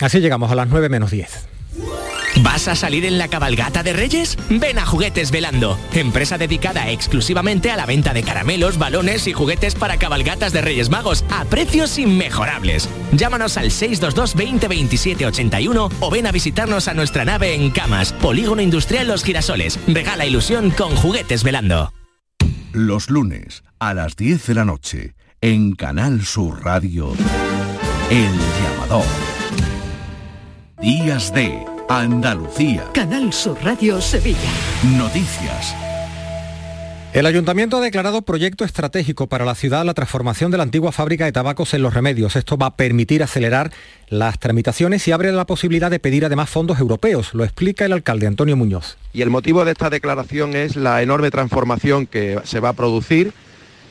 Así 0.00 0.20
llegamos 0.20 0.50
a 0.52 0.54
las 0.54 0.68
9 0.68 0.90
menos 0.90 1.10
10. 1.10 1.48
¿Vas 2.36 2.68
a 2.68 2.76
salir 2.76 3.04
en 3.04 3.18
la 3.18 3.28
cabalgata 3.28 3.82
de 3.82 3.92
Reyes? 3.92 4.36
Ven 4.48 4.78
a 4.78 4.86
Juguetes 4.86 5.30
Velando, 5.30 5.78
empresa 5.92 6.38
dedicada 6.38 6.90
exclusivamente 6.90 7.70
a 7.70 7.76
la 7.76 7.86
venta 7.86 8.12
de 8.12 8.22
caramelos, 8.22 8.78
balones 8.78 9.26
y 9.26 9.32
juguetes 9.32 9.74
para 9.74 9.98
cabalgatas 9.98 10.52
de 10.52 10.60
Reyes 10.60 10.90
Magos 10.90 11.24
a 11.30 11.44
precios 11.44 11.98
inmejorables. 11.98 12.88
Llámanos 13.12 13.56
al 13.56 13.70
622 13.70 14.34
20 14.34 14.68
27 14.68 15.26
81 15.26 15.88
o 16.00 16.10
ven 16.10 16.26
a 16.26 16.32
visitarnos 16.32 16.88
a 16.88 16.94
nuestra 16.94 17.24
nave 17.24 17.54
en 17.54 17.70
Camas, 17.70 18.12
Polígono 18.12 18.62
Industrial 18.62 19.06
Los 19.06 19.24
Girasoles. 19.24 19.78
Regala 19.88 20.26
ilusión 20.26 20.70
con 20.70 20.94
Juguetes 20.94 21.42
Velando. 21.42 21.92
Los 22.72 23.10
lunes 23.10 23.64
a 23.78 23.94
las 23.94 24.16
10 24.16 24.46
de 24.46 24.54
la 24.54 24.64
noche 24.64 25.14
en 25.40 25.72
Canal 25.72 26.24
Sur 26.24 26.64
Radio. 26.64 27.12
El 28.10 28.32
llamador. 28.62 29.04
Días 30.80 31.32
de 31.34 31.67
Andalucía. 31.88 32.84
Canal 32.92 33.32
Sur 33.32 33.56
Radio 33.64 33.98
Sevilla. 34.02 34.38
Noticias. 34.98 35.74
El 37.14 37.24
ayuntamiento 37.24 37.78
ha 37.78 37.80
declarado 37.80 38.20
proyecto 38.20 38.66
estratégico 38.66 39.26
para 39.26 39.46
la 39.46 39.54
ciudad 39.54 39.86
la 39.86 39.94
transformación 39.94 40.50
de 40.50 40.58
la 40.58 40.64
antigua 40.64 40.92
fábrica 40.92 41.24
de 41.24 41.32
tabacos 41.32 41.72
en 41.72 41.80
Los 41.80 41.94
Remedios. 41.94 42.36
Esto 42.36 42.58
va 42.58 42.66
a 42.66 42.76
permitir 42.76 43.22
acelerar 43.22 43.72
las 44.10 44.38
tramitaciones 44.38 45.08
y 45.08 45.12
abre 45.12 45.32
la 45.32 45.46
posibilidad 45.46 45.90
de 45.90 45.98
pedir 45.98 46.26
además 46.26 46.50
fondos 46.50 46.78
europeos. 46.78 47.32
Lo 47.32 47.42
explica 47.42 47.86
el 47.86 47.94
alcalde 47.94 48.26
Antonio 48.26 48.54
Muñoz. 48.54 48.98
Y 49.14 49.22
el 49.22 49.30
motivo 49.30 49.64
de 49.64 49.72
esta 49.72 49.88
declaración 49.88 50.56
es 50.56 50.76
la 50.76 51.00
enorme 51.00 51.30
transformación 51.30 52.06
que 52.06 52.38
se 52.44 52.60
va 52.60 52.68
a 52.68 52.74
producir, 52.74 53.32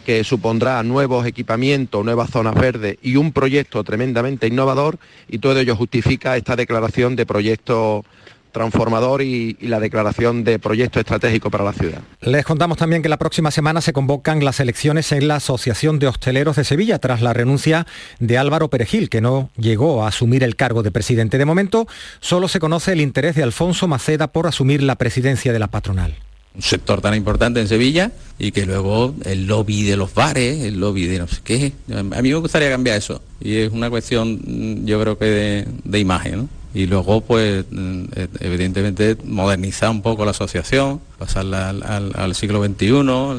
que 0.08 0.24
supondrá 0.24 0.82
nuevos 0.84 1.26
equipamientos, 1.26 2.06
nuevas 2.06 2.30
zonas 2.30 2.56
verdes 2.56 2.98
y 3.02 3.18
un 3.18 3.34
proyecto 3.34 3.84
tremendamente 3.84 4.48
innovador 4.48 5.00
y 5.28 5.40
todo 5.40 5.60
ello 5.60 5.76
justifica 5.76 6.38
esta 6.38 6.56
declaración 6.56 7.18
de 7.18 7.26
proyecto 7.26 8.06
transformador 8.54 9.22
y, 9.22 9.58
la 9.60 9.82
declaración 9.82 10.46
de 10.46 10.60
proyecto 10.60 11.02
estratégico 11.02 11.52
para 11.52 11.66
la 11.66 11.74
ciudad. 11.74 12.00
Les 12.22 12.46
contamos 12.46 12.78
también 12.78 13.02
que 13.02 13.10
la 13.10 13.18
próxima 13.18 13.52
semana 13.52 13.82
se 13.82 13.92
convocan 13.92 14.46
las 14.46 14.62
elecciones 14.62 15.12
en 15.12 15.28
la 15.28 15.36
Asociación 15.36 16.00
de 16.00 16.08
Hosteleros 16.08 16.56
de 16.56 16.64
Sevilla 16.64 17.00
tras 17.00 17.22
la 17.22 17.34
renuncia 17.34 17.86
de 18.22 18.38
Álvaro 18.38 18.70
Perejil, 18.70 19.10
que 19.10 19.20
no 19.20 19.50
llegó 19.58 20.06
a 20.06 20.08
asumir 20.08 20.42
el 20.42 20.56
cargo 20.56 20.84
de 20.84 20.92
presidente. 20.92 21.38
De 21.38 21.44
momento, 21.44 21.86
solo 22.22 22.48
se 22.48 22.62
conoce 22.62 22.94
el 22.94 23.02
interés 23.02 23.36
de 23.36 23.44
Alfonso 23.44 23.90
Maceda 23.90 24.28
por 24.28 24.48
asumir 24.48 24.82
la 24.82 24.96
presidencia 24.96 25.52
de 25.52 25.60
la 25.60 25.68
patronal. 25.68 26.16
Un 26.58 26.62
sector 26.62 27.00
tan 27.02 27.14
importante 27.16 27.62
en 27.62 27.68
Sevilla 27.70 28.12
y 28.38 28.52
que 28.52 28.66
luego 28.66 29.16
el 29.24 29.48
lobby 29.48 29.84
de 29.84 29.96
los 29.96 30.14
bares, 30.14 30.64
el 30.64 30.80
lobby 30.80 31.06
de 31.06 31.20
no 31.20 31.28
sé 31.28 31.38
qué. 31.44 31.72
A 31.96 32.22
mí 32.22 32.30
me 32.30 32.36
gustaría 32.36 32.70
cambiar 32.70 32.98
eso 32.98 33.22
y 33.40 33.56
es 33.58 33.72
una 33.72 33.90
cuestión 33.90 34.42
mm, 34.46 34.86
yo 34.86 35.00
creo 35.02 35.18
que 35.18 35.26
de, 35.26 35.68
de 35.84 36.00
imagen. 36.00 36.50
Y 36.74 36.86
luego 36.86 37.22
pues 37.22 37.66
mm, 37.72 38.04
eh, 38.16 38.28
evidentemente 38.42 39.18
modernizar 39.24 39.90
un 39.90 40.02
poco 40.04 40.26
la 40.26 40.32
asociación, 40.32 41.00
pasarla 41.18 41.70
al, 41.70 41.82
al- 41.84 42.12
al 42.16 42.36
siglo 42.36 42.64
XXI, 42.64 42.86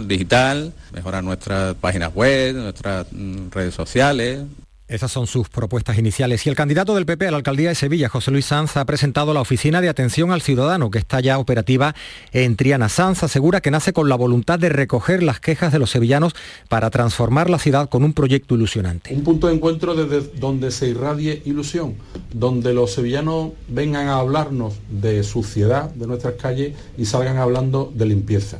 el 0.01 0.09
digital, 0.09 0.73
mejorar 0.93 1.23
nuestras 1.23 1.75
páginas 1.77 2.13
web, 2.15 2.57
nuestras 2.57 3.07
mm, 3.13 3.51
redes 3.53 3.75
sociales, 3.75 4.41
Esas 4.89 5.13
son 5.13 5.27
sus 5.27 5.51
propuestas 5.51 5.99
iniciales. 5.99 6.47
Y 6.47 6.49
el 6.49 6.57
candidato 6.57 6.95
del 6.95 7.05
PP 7.05 7.29
a 7.29 7.31
la 7.31 7.37
alcaldía 7.37 7.69
de 7.69 7.75
Sevilla, 7.75 8.09
José 8.09 8.31
Luis 8.31 8.47
Sanz, 8.47 8.79
ha 8.79 8.87
presentado 8.87 9.35
la 9.35 9.43
Oficina 9.43 9.83
de 9.83 9.91
Atención 9.91 10.33
al 10.33 10.41
Ciudadano, 10.41 10.91
que 10.91 10.99
está 10.99 11.21
ya 11.21 11.39
operativa 11.39 11.95
en 12.33 12.57
Triana. 12.57 12.89
Sanz 12.89 13.23
asegura 13.23 13.61
que 13.61 13.71
nace 13.71 13.93
con 13.93 14.09
la 14.09 14.17
voluntad 14.17 14.59
de 14.59 14.71
recoger 14.71 15.23
las 15.23 15.41
quejas 15.41 15.75
de 15.75 15.79
los 15.79 15.91
sevillanos 15.91 16.35
para 16.71 16.89
transformar 16.89 17.51
la 17.51 17.59
ciudad 17.59 17.91
con 17.91 18.03
un 18.03 18.15
proyecto 18.15 18.55
ilusionante. 18.55 19.15
Un 19.15 19.25
punto 19.25 19.49
de 19.49 19.55
encuentro 19.57 19.95
desde 19.95 20.27
donde 20.39 20.71
se 20.71 20.89
irradie 20.89 21.43
ilusión, 21.45 21.97
donde 22.33 22.73
los 22.73 22.91
sevillanos 22.93 23.53
vengan 23.69 24.09
a 24.09 24.17
hablarnos 24.17 24.77
de 24.89 25.23
suciedad 25.23 25.91
de 25.91 26.07
nuestras 26.07 26.35
calles 26.35 26.75
y 26.97 27.05
salgan 27.05 27.37
hablando 27.37 27.93
de 27.95 28.07
limpieza. 28.07 28.59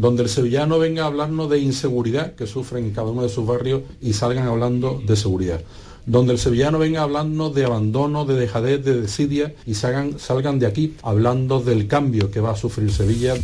Donde 0.00 0.22
el 0.22 0.30
sevillano 0.30 0.78
venga 0.78 1.02
a 1.02 1.08
hablarnos 1.08 1.50
de 1.50 1.58
inseguridad 1.58 2.34
que 2.34 2.46
sufren 2.46 2.86
en 2.86 2.92
cada 2.92 3.10
uno 3.10 3.22
de 3.22 3.28
sus 3.28 3.46
barrios 3.46 3.82
y 4.00 4.14
salgan 4.14 4.48
hablando 4.48 4.98
de 5.06 5.14
seguridad. 5.14 5.60
Donde 6.06 6.32
el 6.32 6.38
sevillano 6.38 6.78
venga 6.78 7.00
a 7.00 7.02
hablarnos 7.02 7.54
de 7.54 7.66
abandono, 7.66 8.24
de 8.24 8.34
dejadez, 8.34 8.82
de 8.82 8.98
desidia 8.98 9.54
y 9.66 9.74
salgan, 9.74 10.18
salgan 10.18 10.58
de 10.58 10.66
aquí 10.66 10.94
hablando 11.02 11.60
del 11.60 11.86
cambio 11.86 12.30
que 12.30 12.40
va 12.40 12.52
a 12.52 12.56
sufrir 12.56 12.90
Sevilla. 12.90 13.34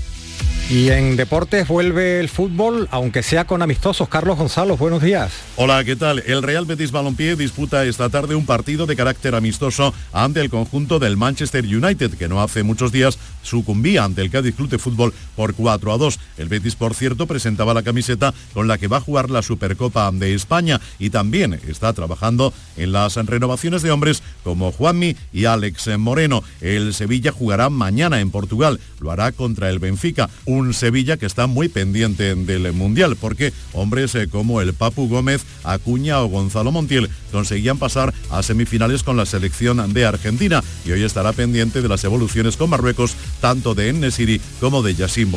Y 0.69 0.89
en 0.89 1.15
deportes 1.15 1.69
vuelve 1.69 2.19
el 2.19 2.29
fútbol, 2.29 2.89
aunque 2.91 3.23
sea 3.23 3.45
con 3.45 3.63
amistosos. 3.63 4.09
Carlos 4.09 4.37
Gonzalo, 4.37 4.77
buenos 4.77 5.01
días. 5.01 5.33
Hola, 5.55 5.85
¿qué 5.85 5.95
tal? 5.95 6.25
El 6.27 6.43
Real 6.43 6.67
Betis 6.67 6.91
Balompié 6.91 7.37
disputa 7.37 7.85
esta 7.85 8.09
tarde 8.09 8.35
un 8.35 8.47
partido 8.47 8.85
de 8.85 8.97
carácter 8.97 9.37
amistoso 9.37 9.95
ante 10.13 10.41
el 10.41 10.51
conjunto 10.51 10.99
del 10.99 11.17
Manchester 11.17 11.65
United, 11.65 12.15
que 12.15 12.27
no 12.27 12.43
hace 12.43 12.65
muchos 12.65 12.91
días 12.91 13.17
sucumbía 13.47 14.05
ante 14.05 14.23
el 14.23 14.31
Cádiz 14.31 14.55
Club 14.55 14.69
de 14.69 14.79
Fútbol 14.79 15.15
por 15.35 15.55
4 15.55 15.93
a 15.93 15.99
2. 15.99 16.19
El 16.39 16.49
Betis, 16.49 16.75
por 16.75 16.95
cierto, 16.95 17.27
presentaba 17.27 17.75
la 17.75 17.83
camiseta 17.83 18.35
con 18.53 18.69
la 18.69 18.79
que 18.79 18.89
va 18.89 18.99
a 18.99 19.01
jugar 19.01 19.31
la 19.31 19.43
Supercopa 19.43 20.11
de 20.13 20.35
España 20.35 20.81
y 20.99 21.11
también 21.11 21.61
está 21.69 21.93
trabajando 21.93 22.53
en 22.77 22.93
las 22.93 23.17
renovaciones 23.17 23.83
de 23.83 23.91
hombres 23.91 24.23
como 24.45 24.73
Juanmi 24.73 25.17
y 25.33 25.45
Alex 25.45 25.97
Moreno. 25.99 26.43
El 26.61 26.95
Sevilla 26.95 27.33
jugará 27.33 27.71
mañana 27.71 28.21
en 28.21 28.31
Portugal, 28.31 28.81
lo 29.01 29.11
hará 29.11 29.33
contra 29.33 29.71
el 29.71 29.79
Benfica 29.79 30.29
un 30.45 30.75
Sevilla 30.75 31.17
que 31.17 31.27
está 31.27 31.47
muy 31.47 31.69
pendiente 31.69 32.35
del 32.35 32.73
Mundial, 32.73 33.17
porque 33.17 33.53
hombres 33.73 34.15
eh, 34.15 34.29
como 34.29 34.61
el 34.61 34.75
Papu 34.75 35.09
Gómez, 35.09 35.45
Acuña 35.65 36.21
o 36.21 36.29
Gonzalo 36.29 36.73
Montiel 36.73 37.11
conseguían 37.33 37.79
pasar 37.79 38.15
a 38.31 38.43
semifinales 38.43 39.03
con 39.03 39.17
la 39.17 39.27
selección 39.27 39.93
de 39.93 40.07
Argentina 40.07 40.63
y 40.85 40.93
hoy 40.93 41.03
estará 41.03 41.33
pendiente 41.33 41.83
de 41.83 41.89
las 41.89 42.05
evoluciones 42.05 42.57
con 42.57 42.71
Marruecos, 42.71 43.17
tanto 43.41 43.74
de 43.74 43.89
Ennesiri 43.89 44.41
como 44.61 44.82
de 44.82 44.95
Yassin 44.95 45.30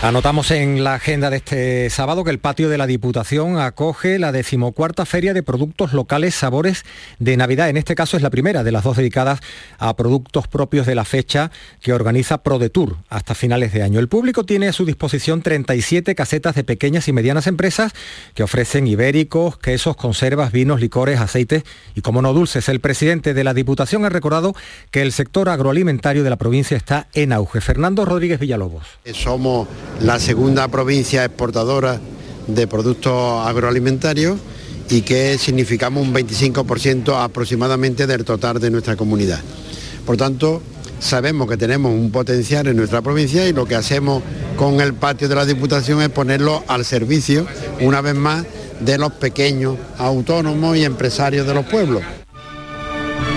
Anotamos 0.00 0.52
en 0.52 0.84
la 0.84 0.94
agenda 0.94 1.28
de 1.28 1.38
este 1.38 1.90
sábado 1.90 2.22
que 2.22 2.30
el 2.30 2.38
patio 2.38 2.68
de 2.68 2.78
la 2.78 2.86
Diputación 2.86 3.58
acoge 3.58 4.20
la 4.20 4.30
decimocuarta 4.30 5.04
Feria 5.04 5.34
de 5.34 5.42
Productos 5.42 5.92
Locales 5.92 6.36
Sabores 6.36 6.84
de 7.18 7.36
Navidad. 7.36 7.68
En 7.68 7.76
este 7.76 7.96
caso 7.96 8.16
es 8.16 8.22
la 8.22 8.30
primera 8.30 8.62
de 8.62 8.70
las 8.70 8.84
dos 8.84 8.96
dedicadas 8.96 9.40
a 9.76 9.96
productos 9.96 10.46
propios 10.46 10.86
de 10.86 10.94
la 10.94 11.04
fecha 11.04 11.50
que 11.80 11.92
organiza 11.92 12.44
ProDetour 12.44 12.94
hasta 13.08 13.34
finales 13.34 13.72
de 13.72 13.82
año. 13.82 13.98
El 13.98 14.06
público 14.06 14.44
tiene 14.44 14.68
a 14.68 14.72
su 14.72 14.84
disposición 14.86 15.42
37 15.42 16.14
casetas 16.14 16.54
de 16.54 16.62
pequeñas 16.62 17.08
y 17.08 17.12
medianas 17.12 17.48
empresas 17.48 17.92
que 18.34 18.44
ofrecen 18.44 18.86
ibéricos, 18.86 19.58
quesos, 19.58 19.96
conservas, 19.96 20.52
vinos, 20.52 20.80
licores, 20.80 21.18
aceites 21.18 21.64
y, 21.96 22.02
como 22.02 22.22
no, 22.22 22.32
dulces. 22.32 22.68
El 22.68 22.78
presidente 22.78 23.34
de 23.34 23.42
la 23.42 23.52
Diputación 23.52 24.04
ha 24.04 24.10
recordado 24.10 24.54
que 24.92 25.02
el 25.02 25.10
sector 25.10 25.48
agroalimentario 25.48 26.22
de 26.22 26.30
la 26.30 26.36
provincia 26.36 26.76
está 26.76 27.08
en 27.14 27.32
auge. 27.32 27.60
Fernando 27.60 28.04
Rodríguez 28.04 28.38
Villalobos. 28.38 28.84
Somos 29.12 29.66
la 30.00 30.18
segunda 30.20 30.68
provincia 30.68 31.24
exportadora 31.24 32.00
de 32.46 32.66
productos 32.66 33.46
agroalimentarios 33.46 34.38
y 34.90 35.02
que 35.02 35.36
significamos 35.38 36.06
un 36.06 36.14
25% 36.14 37.22
aproximadamente 37.22 38.06
del 38.06 38.24
total 38.24 38.58
de 38.58 38.70
nuestra 38.70 38.96
comunidad. 38.96 39.40
Por 40.06 40.16
tanto, 40.16 40.62
sabemos 41.00 41.48
que 41.48 41.56
tenemos 41.56 41.92
un 41.92 42.10
potencial 42.10 42.66
en 42.66 42.76
nuestra 42.76 43.02
provincia 43.02 43.46
y 43.46 43.52
lo 43.52 43.66
que 43.66 43.74
hacemos 43.74 44.22
con 44.56 44.80
el 44.80 44.94
patio 44.94 45.28
de 45.28 45.34
la 45.34 45.44
Diputación 45.44 46.00
es 46.02 46.08
ponerlo 46.08 46.64
al 46.66 46.84
servicio, 46.84 47.46
una 47.80 48.00
vez 48.00 48.14
más, 48.14 48.44
de 48.80 48.96
los 48.96 49.12
pequeños 49.12 49.76
autónomos 49.98 50.76
y 50.76 50.84
empresarios 50.84 51.46
de 51.46 51.54
los 51.54 51.66
pueblos. 51.66 52.02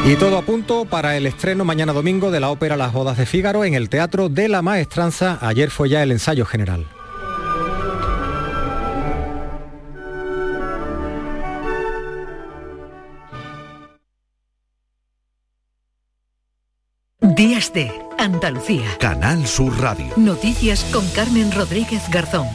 Y 0.04 0.16
todo 0.16 0.39
a 0.39 0.41
punto 0.41 0.86
para 0.86 1.16
el 1.16 1.28
estreno 1.28 1.64
mañana 1.64 1.93
domingo 1.93 2.32
de 2.32 2.39
la 2.39 2.49
ópera 2.49 2.76
Las 2.76 2.91
Bodas 2.91 3.18
de 3.18 3.28
Fígaro 3.28 3.64
en 3.64 3.76
el 3.76 3.88
Teatro 3.88 4.30
de 4.30 4.49
la 4.49 4.64
Maestranza. 4.64 5.38
Ayer 5.41 5.70
fue 5.70 5.89
ya 5.89 6.02
el 6.02 6.12
ensayo 6.12 6.43
general. 6.43 6.88
Días 17.22 17.72
de 17.72 17.91
Andalucía. 18.18 18.97
Canal 18.99 19.45
Sur 19.45 19.80
Radio. 19.80 20.08
Noticias 20.18 20.84
con 20.91 21.08
Carmen 21.10 21.52
Rodríguez 21.52 22.02
Garzón. 22.10 22.47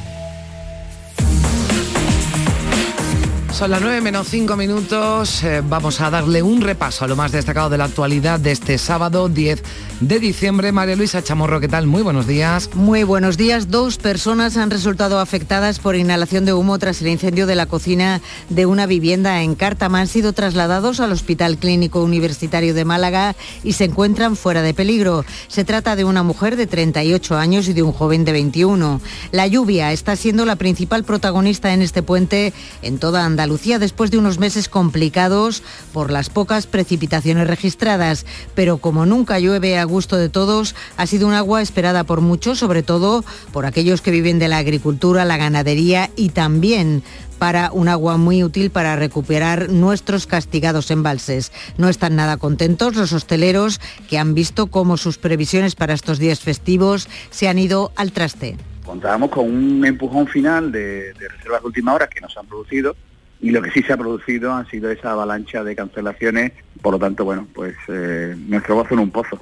Son 3.57 3.71
las 3.71 3.81
9 3.81 4.03
menos 4.03 4.29
5 4.29 4.55
minutos. 4.55 5.43
Eh, 5.43 5.63
vamos 5.67 6.03
a 6.03 6.11
darle 6.11 6.43
un 6.43 6.61
repaso 6.61 7.07
a 7.07 7.09
lo 7.09 7.17
más 7.17 7.33
destacado 7.33 7.71
de 7.71 7.79
la 7.79 7.85
actualidad 7.85 8.39
de 8.39 8.53
este 8.53 8.77
sábado 8.77 9.31
10 9.31 9.63
de 10.01 10.21
diciembre. 10.21 10.73
María 10.73 10.95
Luisa 10.95 11.25
Chamorro, 11.25 11.59
¿qué 11.59 11.67
tal? 11.67 11.87
Muy 11.87 12.03
buenos 12.03 12.27
días. 12.27 12.69
Muy 12.75 13.03
buenos 13.03 13.39
días. 13.39 13.71
Dos 13.71 13.97
personas 13.97 14.59
han 14.59 14.71
resultado 14.71 15.21
afectadas 15.21 15.79
por 15.79 15.97
inhalación 15.97 16.45
de 16.45 16.53
humo 16.53 16.79
tras 16.79 17.01
el 17.01 17.09
incendio 17.09 17.47
de 17.47 17.55
la 17.55 17.65
cocina 17.65 18.21
de 18.51 18.67
una 18.67 18.85
vivienda 18.85 19.41
en 19.41 19.55
Cártama. 19.55 20.01
Han 20.01 20.07
sido 20.07 20.35
trasladados 20.35 21.01
al 21.01 21.13
Hospital 21.13 21.57
Clínico 21.57 22.03
Universitario 22.03 22.75
de 22.75 22.85
Málaga 22.85 23.37
y 23.65 23.73
se 23.73 23.85
encuentran 23.85 24.37
fuera 24.37 24.61
de 24.61 24.75
peligro. 24.75 25.25
Se 25.49 25.65
trata 25.65 25.97
de 25.97 26.05
una 26.05 26.23
mujer 26.23 26.57
de 26.57 26.67
38 26.67 27.39
años 27.39 27.69
y 27.69 27.73
de 27.73 27.83
un 27.83 27.93
joven 27.93 28.27
de 28.27 28.33
21. 28.33 29.01
La 29.33 29.47
lluvia 29.47 29.93
está 29.93 30.15
siendo 30.15 30.45
la 30.45 30.57
principal 30.57 31.05
protagonista 31.05 31.73
en 31.73 31.81
este 31.81 32.03
puente 32.03 32.53
en 32.83 32.99
toda 32.99 33.25
Andalucía 33.25 33.46
Andalucía 33.47 33.79
después 33.79 34.11
de 34.11 34.19
unos 34.19 34.41
meses 34.41 34.69
complicados 34.69 35.63
por 35.93 36.11
las 36.11 36.31
pocas 36.31 36.67
precipitaciones 36.67 37.47
registradas, 37.47 38.27
pero 38.57 38.79
como 38.79 39.07
nunca 39.07 39.39
llueve 39.39 39.79
a 39.79 39.85
gusto 39.85 40.17
de 40.17 40.29
todos, 40.29 40.75
ha 40.97 41.07
sido 41.07 41.29
un 41.29 41.33
agua 41.33 41.63
esperada 41.63 42.03
por 42.03 42.23
muchos, 42.23 42.59
sobre 42.59 42.83
todo 42.83 43.25
por 43.53 43.65
aquellos 43.65 44.01
que 44.01 44.11
viven 44.11 44.41
de 44.41 44.49
la 44.49 44.59
agricultura, 44.59 45.25
la 45.25 45.37
ganadería 45.37 46.11
y 46.17 46.31
también 46.31 47.05
para 47.39 47.71
un 47.71 47.87
agua 47.87 48.17
muy 48.17 48.43
útil 48.43 48.71
para 48.71 48.97
recuperar 48.97 49.71
nuestros 49.71 50.27
castigados 50.27 50.91
embalses. 50.91 51.53
No 51.79 51.89
están 51.89 52.17
nada 52.17 52.39
contentos 52.39 52.97
los 52.97 53.13
hosteleros 53.13 53.81
que 54.11 54.19
han 54.19 54.35
visto 54.35 54.67
cómo 54.67 54.97
sus 54.97 55.19
previsiones 55.19 55.77
para 55.77 55.95
estos 55.95 56.19
días 56.19 56.41
festivos 56.41 57.09
se 57.31 57.47
han 57.47 57.61
ido 57.61 57.93
al 57.95 58.11
traste. 58.11 58.57
Contábamos 58.85 59.31
con 59.31 59.45
un 59.45 59.87
empujón 59.87 60.27
final 60.27 60.73
de, 60.73 61.13
de 61.13 61.29
reservas 61.29 61.61
de 61.61 61.67
última 61.69 61.95
hora 61.95 62.09
que 62.09 62.21
nos 62.21 62.37
han 62.37 62.47
producido 62.47 62.97
y 63.41 63.51
lo 63.51 63.63
que 63.63 63.71
sí 63.71 63.83
se 63.83 63.93
ha 63.93 63.97
producido 63.97 64.53
ha 64.53 64.65
sido 64.67 64.91
esa 64.91 65.13
avalancha 65.13 65.63
de 65.63 65.77
cancelaciones, 65.77 66.53
por 66.81 66.95
lo 66.95 66.99
tanro, 66.99 67.25
bueno, 67.25 67.47
pues 67.55 67.75
eh, 67.89 68.35
nuestro 68.49 68.77
gozo 68.77 68.95
en 68.95 69.01
un 69.01 69.11
pozo. 69.11 69.41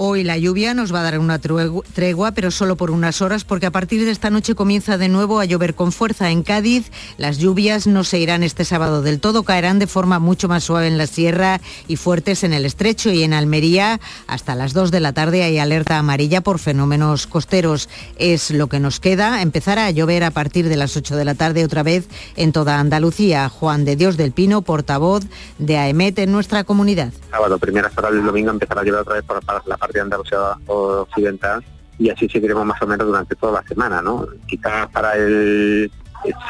Hoy 0.00 0.22
la 0.22 0.38
lluvia 0.38 0.74
nos 0.74 0.94
va 0.94 1.00
a 1.00 1.02
dar 1.02 1.18
una 1.18 1.40
tregua, 1.40 2.30
pero 2.30 2.52
solo 2.52 2.76
por 2.76 2.92
unas 2.92 3.20
horas, 3.20 3.42
porque 3.42 3.66
a 3.66 3.72
partir 3.72 4.04
de 4.04 4.12
esta 4.12 4.30
noche 4.30 4.54
comienza 4.54 4.96
de 4.96 5.08
nuevo 5.08 5.40
a 5.40 5.44
llover 5.44 5.74
con 5.74 5.90
fuerza 5.90 6.30
en 6.30 6.44
Cádiz. 6.44 6.92
Las 7.16 7.38
lluvias 7.38 7.88
no 7.88 8.04
se 8.04 8.20
irán 8.20 8.44
este 8.44 8.64
sábado 8.64 9.02
del 9.02 9.18
todo, 9.18 9.42
caerán 9.42 9.80
de 9.80 9.88
forma 9.88 10.20
mucho 10.20 10.46
más 10.46 10.62
suave 10.62 10.86
en 10.86 10.98
la 10.98 11.08
sierra 11.08 11.60
y 11.88 11.96
fuertes 11.96 12.44
en 12.44 12.52
el 12.52 12.64
estrecho 12.64 13.10
y 13.10 13.24
en 13.24 13.32
Almería. 13.32 13.98
Hasta 14.28 14.54
las 14.54 14.72
2 14.72 14.92
de 14.92 15.00
la 15.00 15.14
tarde 15.14 15.42
hay 15.42 15.58
alerta 15.58 15.98
amarilla 15.98 16.42
por 16.42 16.60
fenómenos 16.60 17.26
costeros. 17.26 17.88
Es 18.18 18.52
lo 18.52 18.68
que 18.68 18.78
nos 18.78 19.00
queda. 19.00 19.42
Empezará 19.42 19.86
a 19.86 19.90
llover 19.90 20.22
a 20.22 20.30
partir 20.30 20.68
de 20.68 20.76
las 20.76 20.96
8 20.96 21.16
de 21.16 21.24
la 21.24 21.34
tarde 21.34 21.64
otra 21.64 21.82
vez 21.82 22.06
en 22.36 22.52
toda 22.52 22.78
Andalucía. 22.78 23.48
Juan 23.48 23.84
de 23.84 23.96
Dios 23.96 24.16
del 24.16 24.30
Pino, 24.30 24.62
portavoz 24.62 25.24
de 25.58 25.76
AEMET 25.76 26.20
en 26.20 26.30
nuestra 26.30 26.62
comunidad. 26.62 27.12
Sábado, 27.32 27.58
primeras 27.58 27.98
horas 27.98 28.12
del 28.12 28.24
domingo 28.24 28.52
empezará 28.52 28.82
a 28.82 28.84
llover 28.84 29.00
otra 29.00 29.14
vez 29.14 29.24
por 29.24 29.42
la 29.66 29.76
parte 29.76 29.87
de 29.92 30.00
Andalucía 30.00 30.38
Occidental 30.66 31.64
y 31.98 32.10
así 32.10 32.28
seguiremos 32.28 32.64
más 32.64 32.80
o 32.80 32.86
menos 32.86 33.06
durante 33.06 33.34
toda 33.34 33.60
la 33.60 33.68
semana, 33.68 34.00
¿no? 34.00 34.26
Quizás 34.46 34.88
para 34.88 35.16
el, 35.16 35.90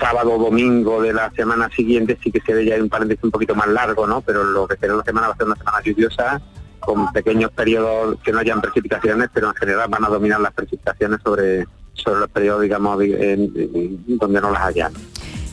sábado 0.01 0.33
o 0.35 0.39
domingo 0.39 1.03
de 1.03 1.13
la 1.13 1.31
semana 1.33 1.69
siguiente 1.69 2.19
sí 2.23 2.33
que 2.33 2.41
se 2.41 2.55
ve 2.55 2.65
ya 2.65 2.77
un 2.77 2.89
paréntesis 2.89 3.23
un 3.25 3.31
poquito 3.31 3.55
más 3.55 3.69
largo, 3.69 4.07
¿no? 4.07 4.23
Pero 4.23 4.45
lo 4.45 4.67
que 4.67 4.77
será 4.77 4.95
una 4.95 5.05
semana 5.05 5.29
va 5.29 5.35
a 5.35 5.37
ser 5.37 5.47
una 5.47 5.57
semana 5.57 5.83
lluviosa 5.83 6.41
con 6.81 7.13
pequeños 7.13 7.51
periodos 7.53 8.19
que 8.25 8.33
no 8.33 8.39
hayan 8.39 8.63
precipitaciones, 8.63 9.29
pero 9.33 9.49
en 9.49 9.55
general 9.55 9.89
van 9.91 10.05
a 10.05 10.09
dominar 10.09 10.41
las 10.41 10.55
precipitaciones 10.55 11.21
sobre, 11.23 11.67
sobre 11.93 12.21
los 12.21 12.31
periodos, 12.31 12.63
digamos, 12.63 12.99
donde 12.99 14.41
no 14.41 14.51
las 14.51 14.63
haya. 14.63 14.91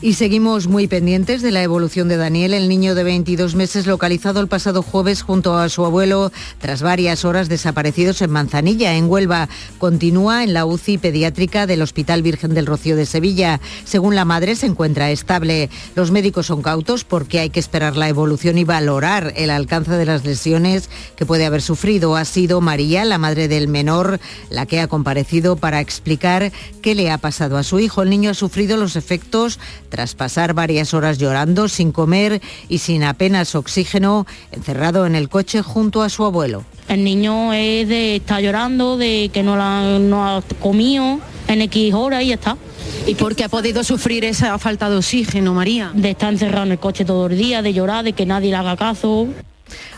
Y 0.02 0.12
seguimos 0.12 0.66
muy 0.66 0.88
pendientes 0.88 1.40
de 1.40 1.50
la 1.50 1.62
evolución 1.62 2.06
de 2.08 2.18
Daniel, 2.18 2.52
el 2.52 2.68
niño 2.68 2.94
de 2.94 3.02
22 3.02 3.54
meses 3.54 3.86
localizado 3.86 4.40
el 4.40 4.46
pasado 4.46 4.82
jueves 4.82 5.22
junto 5.22 5.56
a 5.56 5.70
su 5.70 5.86
abuelo 5.86 6.32
tras 6.60 6.82
varias 6.82 7.24
horas 7.24 7.48
desaparecidos 7.48 8.20
en 8.20 8.30
Manzanilla, 8.30 8.94
en 8.94 9.08
Huelva. 9.10 9.48
Continúa 9.78 10.44
en 10.44 10.52
la 10.52 10.66
UCI 10.66 10.98
pediátrica 10.98 11.66
del 11.66 11.80
Hospital 11.80 12.22
Virgen 12.22 12.52
del 12.52 12.66
Rocío 12.66 12.94
de 12.94 13.06
Sevilla. 13.06 13.58
Según 13.84 14.14
la 14.14 14.26
madre, 14.26 14.54
se 14.54 14.66
encuentra 14.66 15.10
estable. 15.10 15.70
Los 15.94 16.10
médicos 16.10 16.46
son 16.46 16.60
cautos 16.60 17.04
porque 17.04 17.40
hay 17.40 17.48
que 17.48 17.60
esperar 17.60 17.96
la 17.96 18.10
evolución 18.10 18.58
y 18.58 18.64
valorar 18.64 19.32
el 19.34 19.48
alcance 19.48 19.92
de 19.92 20.04
las 20.04 20.26
lesiones 20.26 20.90
que 21.16 21.24
puede 21.24 21.46
haber 21.46 21.62
sufrido. 21.62 22.16
Ha 22.16 22.26
sido 22.26 22.60
María, 22.60 23.06
la 23.06 23.16
madre 23.16 23.48
del 23.48 23.66
menor, 23.66 24.20
la 24.50 24.66
que 24.66 24.78
ha 24.78 24.88
comparecido 24.88 25.56
para 25.56 25.80
explicar 25.80 26.52
qué 26.82 26.94
le 26.94 27.10
ha 27.10 27.16
pasado 27.16 27.56
a 27.56 27.62
su 27.62 27.80
hijo. 27.80 28.02
El 28.02 28.10
niño 28.10 28.30
ha 28.30 28.34
sufrido 28.34 28.76
los 28.76 28.94
efectos 28.94 29.58
tras 29.88 30.14
pasar 30.14 30.54
varias 30.54 30.94
horas 30.94 31.18
llorando, 31.18 31.68
sin 31.68 31.92
comer 31.92 32.40
y 32.68 32.78
sin 32.78 33.04
apenas 33.04 33.54
oxígeno, 33.54 34.26
encerrado 34.52 35.06
en 35.06 35.14
el 35.14 35.28
coche 35.28 35.62
junto 35.62 36.02
a 36.02 36.08
su 36.08 36.24
abuelo. 36.24 36.64
El 36.88 37.04
niño 37.04 37.52
es 37.52 37.88
de 37.88 38.16
estar 38.16 38.40
llorando, 38.40 38.96
de 38.96 39.30
que 39.32 39.42
no, 39.42 39.56
la, 39.56 39.98
no 39.98 40.26
ha 40.26 40.42
comido 40.60 41.20
en 41.48 41.62
X 41.62 41.94
horas 41.94 42.22
y 42.22 42.28
ya 42.28 42.34
está. 42.34 42.56
¿Y 43.06 43.14
por 43.14 43.34
qué 43.36 43.44
ha 43.44 43.48
podido 43.48 43.84
sufrir 43.84 44.24
esa 44.24 44.58
falta 44.58 44.90
de 44.90 44.96
oxígeno, 44.96 45.54
María? 45.54 45.92
De 45.94 46.10
estar 46.10 46.32
encerrado 46.32 46.66
en 46.66 46.72
el 46.72 46.78
coche 46.78 47.04
todo 47.04 47.26
el 47.26 47.38
día, 47.38 47.62
de 47.62 47.72
llorar, 47.72 48.04
de 48.04 48.12
que 48.12 48.26
nadie 48.26 48.50
le 48.50 48.56
haga 48.56 48.76
caso. 48.76 49.28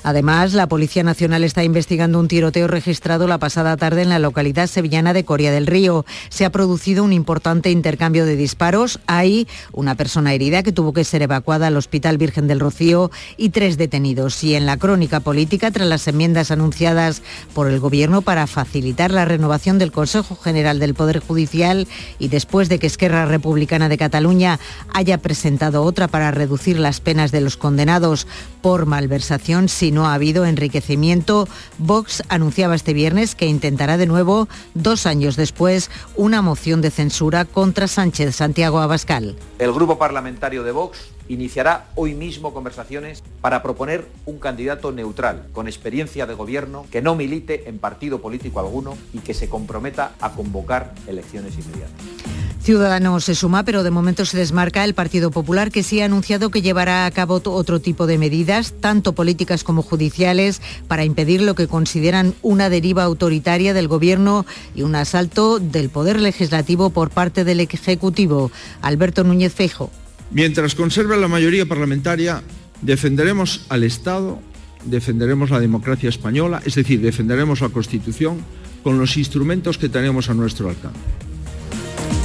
Además, 0.09 0.55
la 0.55 0.69
Policía 0.69 1.03
Nacional 1.03 1.45
está 1.45 1.65
investigando 1.65 2.19
un 2.19 2.29
tiroteo 2.29 2.67
registrado 2.67 3.29
la 3.29 3.37
pasada 3.37 3.77
tarde 3.77 4.01
en 4.01 4.09
la 4.09 4.19
localidad 4.19 4.67
sevillana 4.67 5.13
de 5.13 5.27
Coria 5.27 5.53
del 5.53 5.67
Río. 5.67 6.07
Se 6.31 6.47
ha 6.47 6.51
producido 6.51 7.05
un 7.05 7.13
importante 7.13 7.71
intercambio 7.71 8.25
de 8.25 8.35
disparos. 8.35 9.01
Hay 9.07 9.47
una 9.71 9.97
persona 9.97 10.33
herida 10.33 10.63
que 10.63 10.73
tuvo 10.73 10.95
que 10.95 11.05
ser 11.05 11.21
evacuada 11.21 11.67
al 11.67 11.77
Hospital 11.77 12.17
Virgen 12.17 12.49
del 12.49 12.59
Rocío 12.59 13.11
y 13.37 13.51
tres 13.51 13.77
detenidos. 13.77 14.43
Y 14.43 14.55
en 14.55 14.65
la 14.65 14.79
crónica 14.79 15.21
política, 15.21 15.71
tras 15.71 15.87
las 15.87 16.09
enmiendas 16.09 16.51
anunciadas 16.51 17.21
por 17.53 17.69
el 17.69 17.79
Gobierno 17.79 18.23
para 18.23 18.47
facilitar 18.47 19.11
la 19.11 19.27
renovación 19.27 19.79
del 19.79 19.93
Consejo 19.93 20.37
General 20.37 20.79
del 20.79 20.95
Poder 20.95 21.19
Judicial 21.19 21.87
y 22.19 22.29
después 22.29 22.71
de 22.71 22.79
que 22.79 22.87
Esquerra 22.87 23.27
Republicana 23.27 23.91
de 23.91 23.99
Cataluña 23.99 24.59
haya 24.95 25.19
presentado 25.19 25.83
otra 25.83 26.09
para 26.09 26.31
reducir 26.31 26.79
las 26.79 27.01
penas 27.01 27.31
de 27.31 27.43
los 27.43 27.59
condenados 27.59 28.27
por 28.63 28.87
malversación 28.87 29.69
si 29.69 29.98
no 29.99 30.07
ha 30.07 30.15
habido 30.15 30.47
enriquecimiento. 30.47 31.49
Vox 31.79 32.23
anunciaba 32.29 32.77
este 32.77 32.93
viernes 32.93 33.35
que 33.35 33.47
intentará 33.47 33.97
de 33.97 34.07
nuevo, 34.07 34.47
dos 34.75 35.07
años 35.07 35.35
después, 35.35 35.91
una 36.15 36.41
moción 36.41 36.81
de 36.83 36.93
censura 36.93 37.45
contra 37.45 37.89
Sánchez 37.89 38.37
Santiago 38.37 38.79
Abascal. 38.79 39.35
El 39.59 39.73
grupo 39.73 39.99
parlamentario 39.99 40.63
de 40.63 40.71
Vox 40.71 41.11
iniciará 41.27 41.89
hoy 41.97 42.15
mismo 42.15 42.55
conversaciones 42.55 43.25
para 43.41 43.61
proponer 43.61 44.07
un 44.25 44.39
candidato 44.39 44.93
neutral, 44.93 45.49
con 45.53 45.67
experiencia 45.67 46.27
de 46.27 46.35
gobierno, 46.35 46.87
que 46.93 47.03
no 47.03 47.17
milite 47.17 47.69
en 47.69 47.81
partido 47.81 48.21
político 48.21 48.61
alguno 48.61 48.97
y 49.13 49.19
que 49.19 49.35
se 49.35 49.49
comprometa 49.49 50.13
a 50.21 50.31
convocar 50.31 50.95
elecciones 51.09 51.55
inmediatas. 51.59 52.38
Ciudadanos 52.63 53.25
se 53.25 53.35
suma, 53.35 53.65
pero 53.65 53.83
de 53.83 53.91
momento 53.91 54.25
se 54.27 54.37
desmarca 54.37 54.85
el 54.85 54.93
Partido 54.93 55.31
Popular, 55.31 55.71
que 55.71 55.83
sí 55.83 56.01
ha 56.01 56.05
anunciado 56.05 56.51
que 56.51 56.61
llevará 56.61 57.07
a 57.07 57.11
cabo 57.11 57.41
otro 57.45 57.81
tipo 57.81 58.07
de 58.07 58.19
medidas, 58.19 58.75
tanto 58.81 59.15
políticas 59.15 59.65
como 59.65 59.83
judiciales, 59.83 60.61
para 60.87 61.05
impedir 61.05 61.41
lo 61.41 61.55
que 61.55 61.69
consideran 61.69 62.35
una 62.43 62.69
deriva 62.69 63.05
autoritaria 63.05 63.73
del 63.73 63.89
Gobierno 63.89 64.45
y 64.75 64.83
un 64.83 64.97
asalto 64.97 65.59
del 65.59 65.89
Poder 65.89 66.21
Legislativo 66.21 66.91
por 66.91 67.11
parte 67.11 67.45
del 67.45 67.61
Ejecutivo. 67.61 68.51
Alberto 68.83 69.25
Núñez 69.25 69.55
Feijo. 69.55 69.91
Mientras 70.31 70.75
conserve 70.75 71.17
la 71.17 71.29
mayoría 71.29 71.65
parlamentaria, 71.65 72.43
defenderemos 72.83 73.63
al 73.71 73.85
Estado, 73.85 74.41
defenderemos 74.85 75.51
la 75.51 75.61
democracia 75.61 76.11
española, 76.11 76.61
es 76.67 76.75
decir, 76.75 77.01
defenderemos 77.01 77.63
la 77.63 77.71
Constitución 77.71 78.39
con 78.83 78.99
los 78.99 79.17
instrumentos 79.17 79.79
que 79.79 79.89
tenemos 79.89 80.29
a 80.29 80.35
nuestro 80.35 80.69
alcance. 80.69 81.28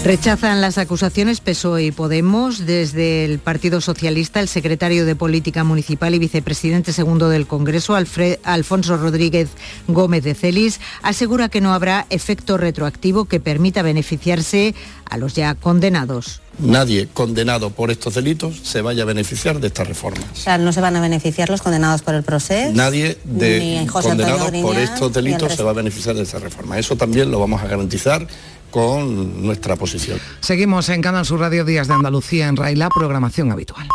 Rechazan 0.04 0.60
las 0.60 0.78
acusaciones 0.78 1.40
PSOE 1.40 1.86
y 1.86 1.92
Podemos. 1.92 2.66
Desde 2.66 3.24
el 3.24 3.40
Partido 3.40 3.80
Socialista, 3.80 4.42
el 4.42 4.50
secretario 4.50 5.06
de 5.06 5.16
Política 5.16 5.64
Municipal 5.64 6.14
y 6.14 6.20
vicepresidente 6.20 6.92
segundo 6.92 7.30
del 7.30 7.48
Congreso, 7.48 7.96
Alfonso 7.96 8.98
Rodríguez 8.98 9.48
Gómez 9.88 10.26
de 10.26 10.36
Celis, 10.36 10.82
asegura 11.04 11.48
que 11.48 11.62
no 11.62 11.74
habrá 11.74 12.06
efecto 12.10 12.58
retroactivo 12.58 13.24
que 13.26 13.40
permita 13.40 13.82
beneficiarse 13.82 14.76
a 15.10 15.16
los 15.16 15.36
ya 15.36 15.56
condenados. 15.56 16.42
Nadie 16.60 17.08
condenado 17.08 17.70
por 17.70 17.90
estos 17.90 18.16
delitos 18.16 18.60
se 18.62 18.82
vaya 18.82 19.04
a 19.04 19.06
beneficiar 19.06 19.62
de 19.62 19.68
esta 19.68 19.86
reforma. 19.86 20.22
O 20.34 20.36
sea, 20.36 20.58
no 20.58 20.74
se 20.74 20.82
van 20.82 20.98
a 20.98 21.02
beneficiar 21.02 21.50
los 21.50 21.62
condenados 21.62 22.02
por 22.02 22.14
el 22.14 22.24
proceso. 22.24 22.74
Nadie 22.74 23.18
de 23.24 23.88
condenado 23.90 24.52
por 24.62 24.76
estos 24.76 25.14
delitos 25.14 25.54
se 25.54 25.64
va 25.64 25.72
a 25.72 25.74
beneficiar 25.74 26.16
de 26.16 26.24
esta 26.24 26.40
reforma. 26.40 26.78
Eso 26.78 26.98
también 26.98 27.32
lo 27.32 27.40
vamos 27.40 27.62
a 27.62 27.68
garantizar 27.68 28.28
con 28.74 29.44
nuestra 29.46 29.76
posición. 29.76 30.20
Seguimos 30.40 30.90
en 30.90 31.04
Canal 31.04 31.26
Sur 31.26 31.40
Radio 31.42 31.64
Días 31.64 31.88
de 31.88 31.94
Andalucía 31.94 32.48
en 32.48 32.58
RAI, 32.58 32.76
la 32.76 32.90
programación 32.90 33.52
habitual. 33.52 33.88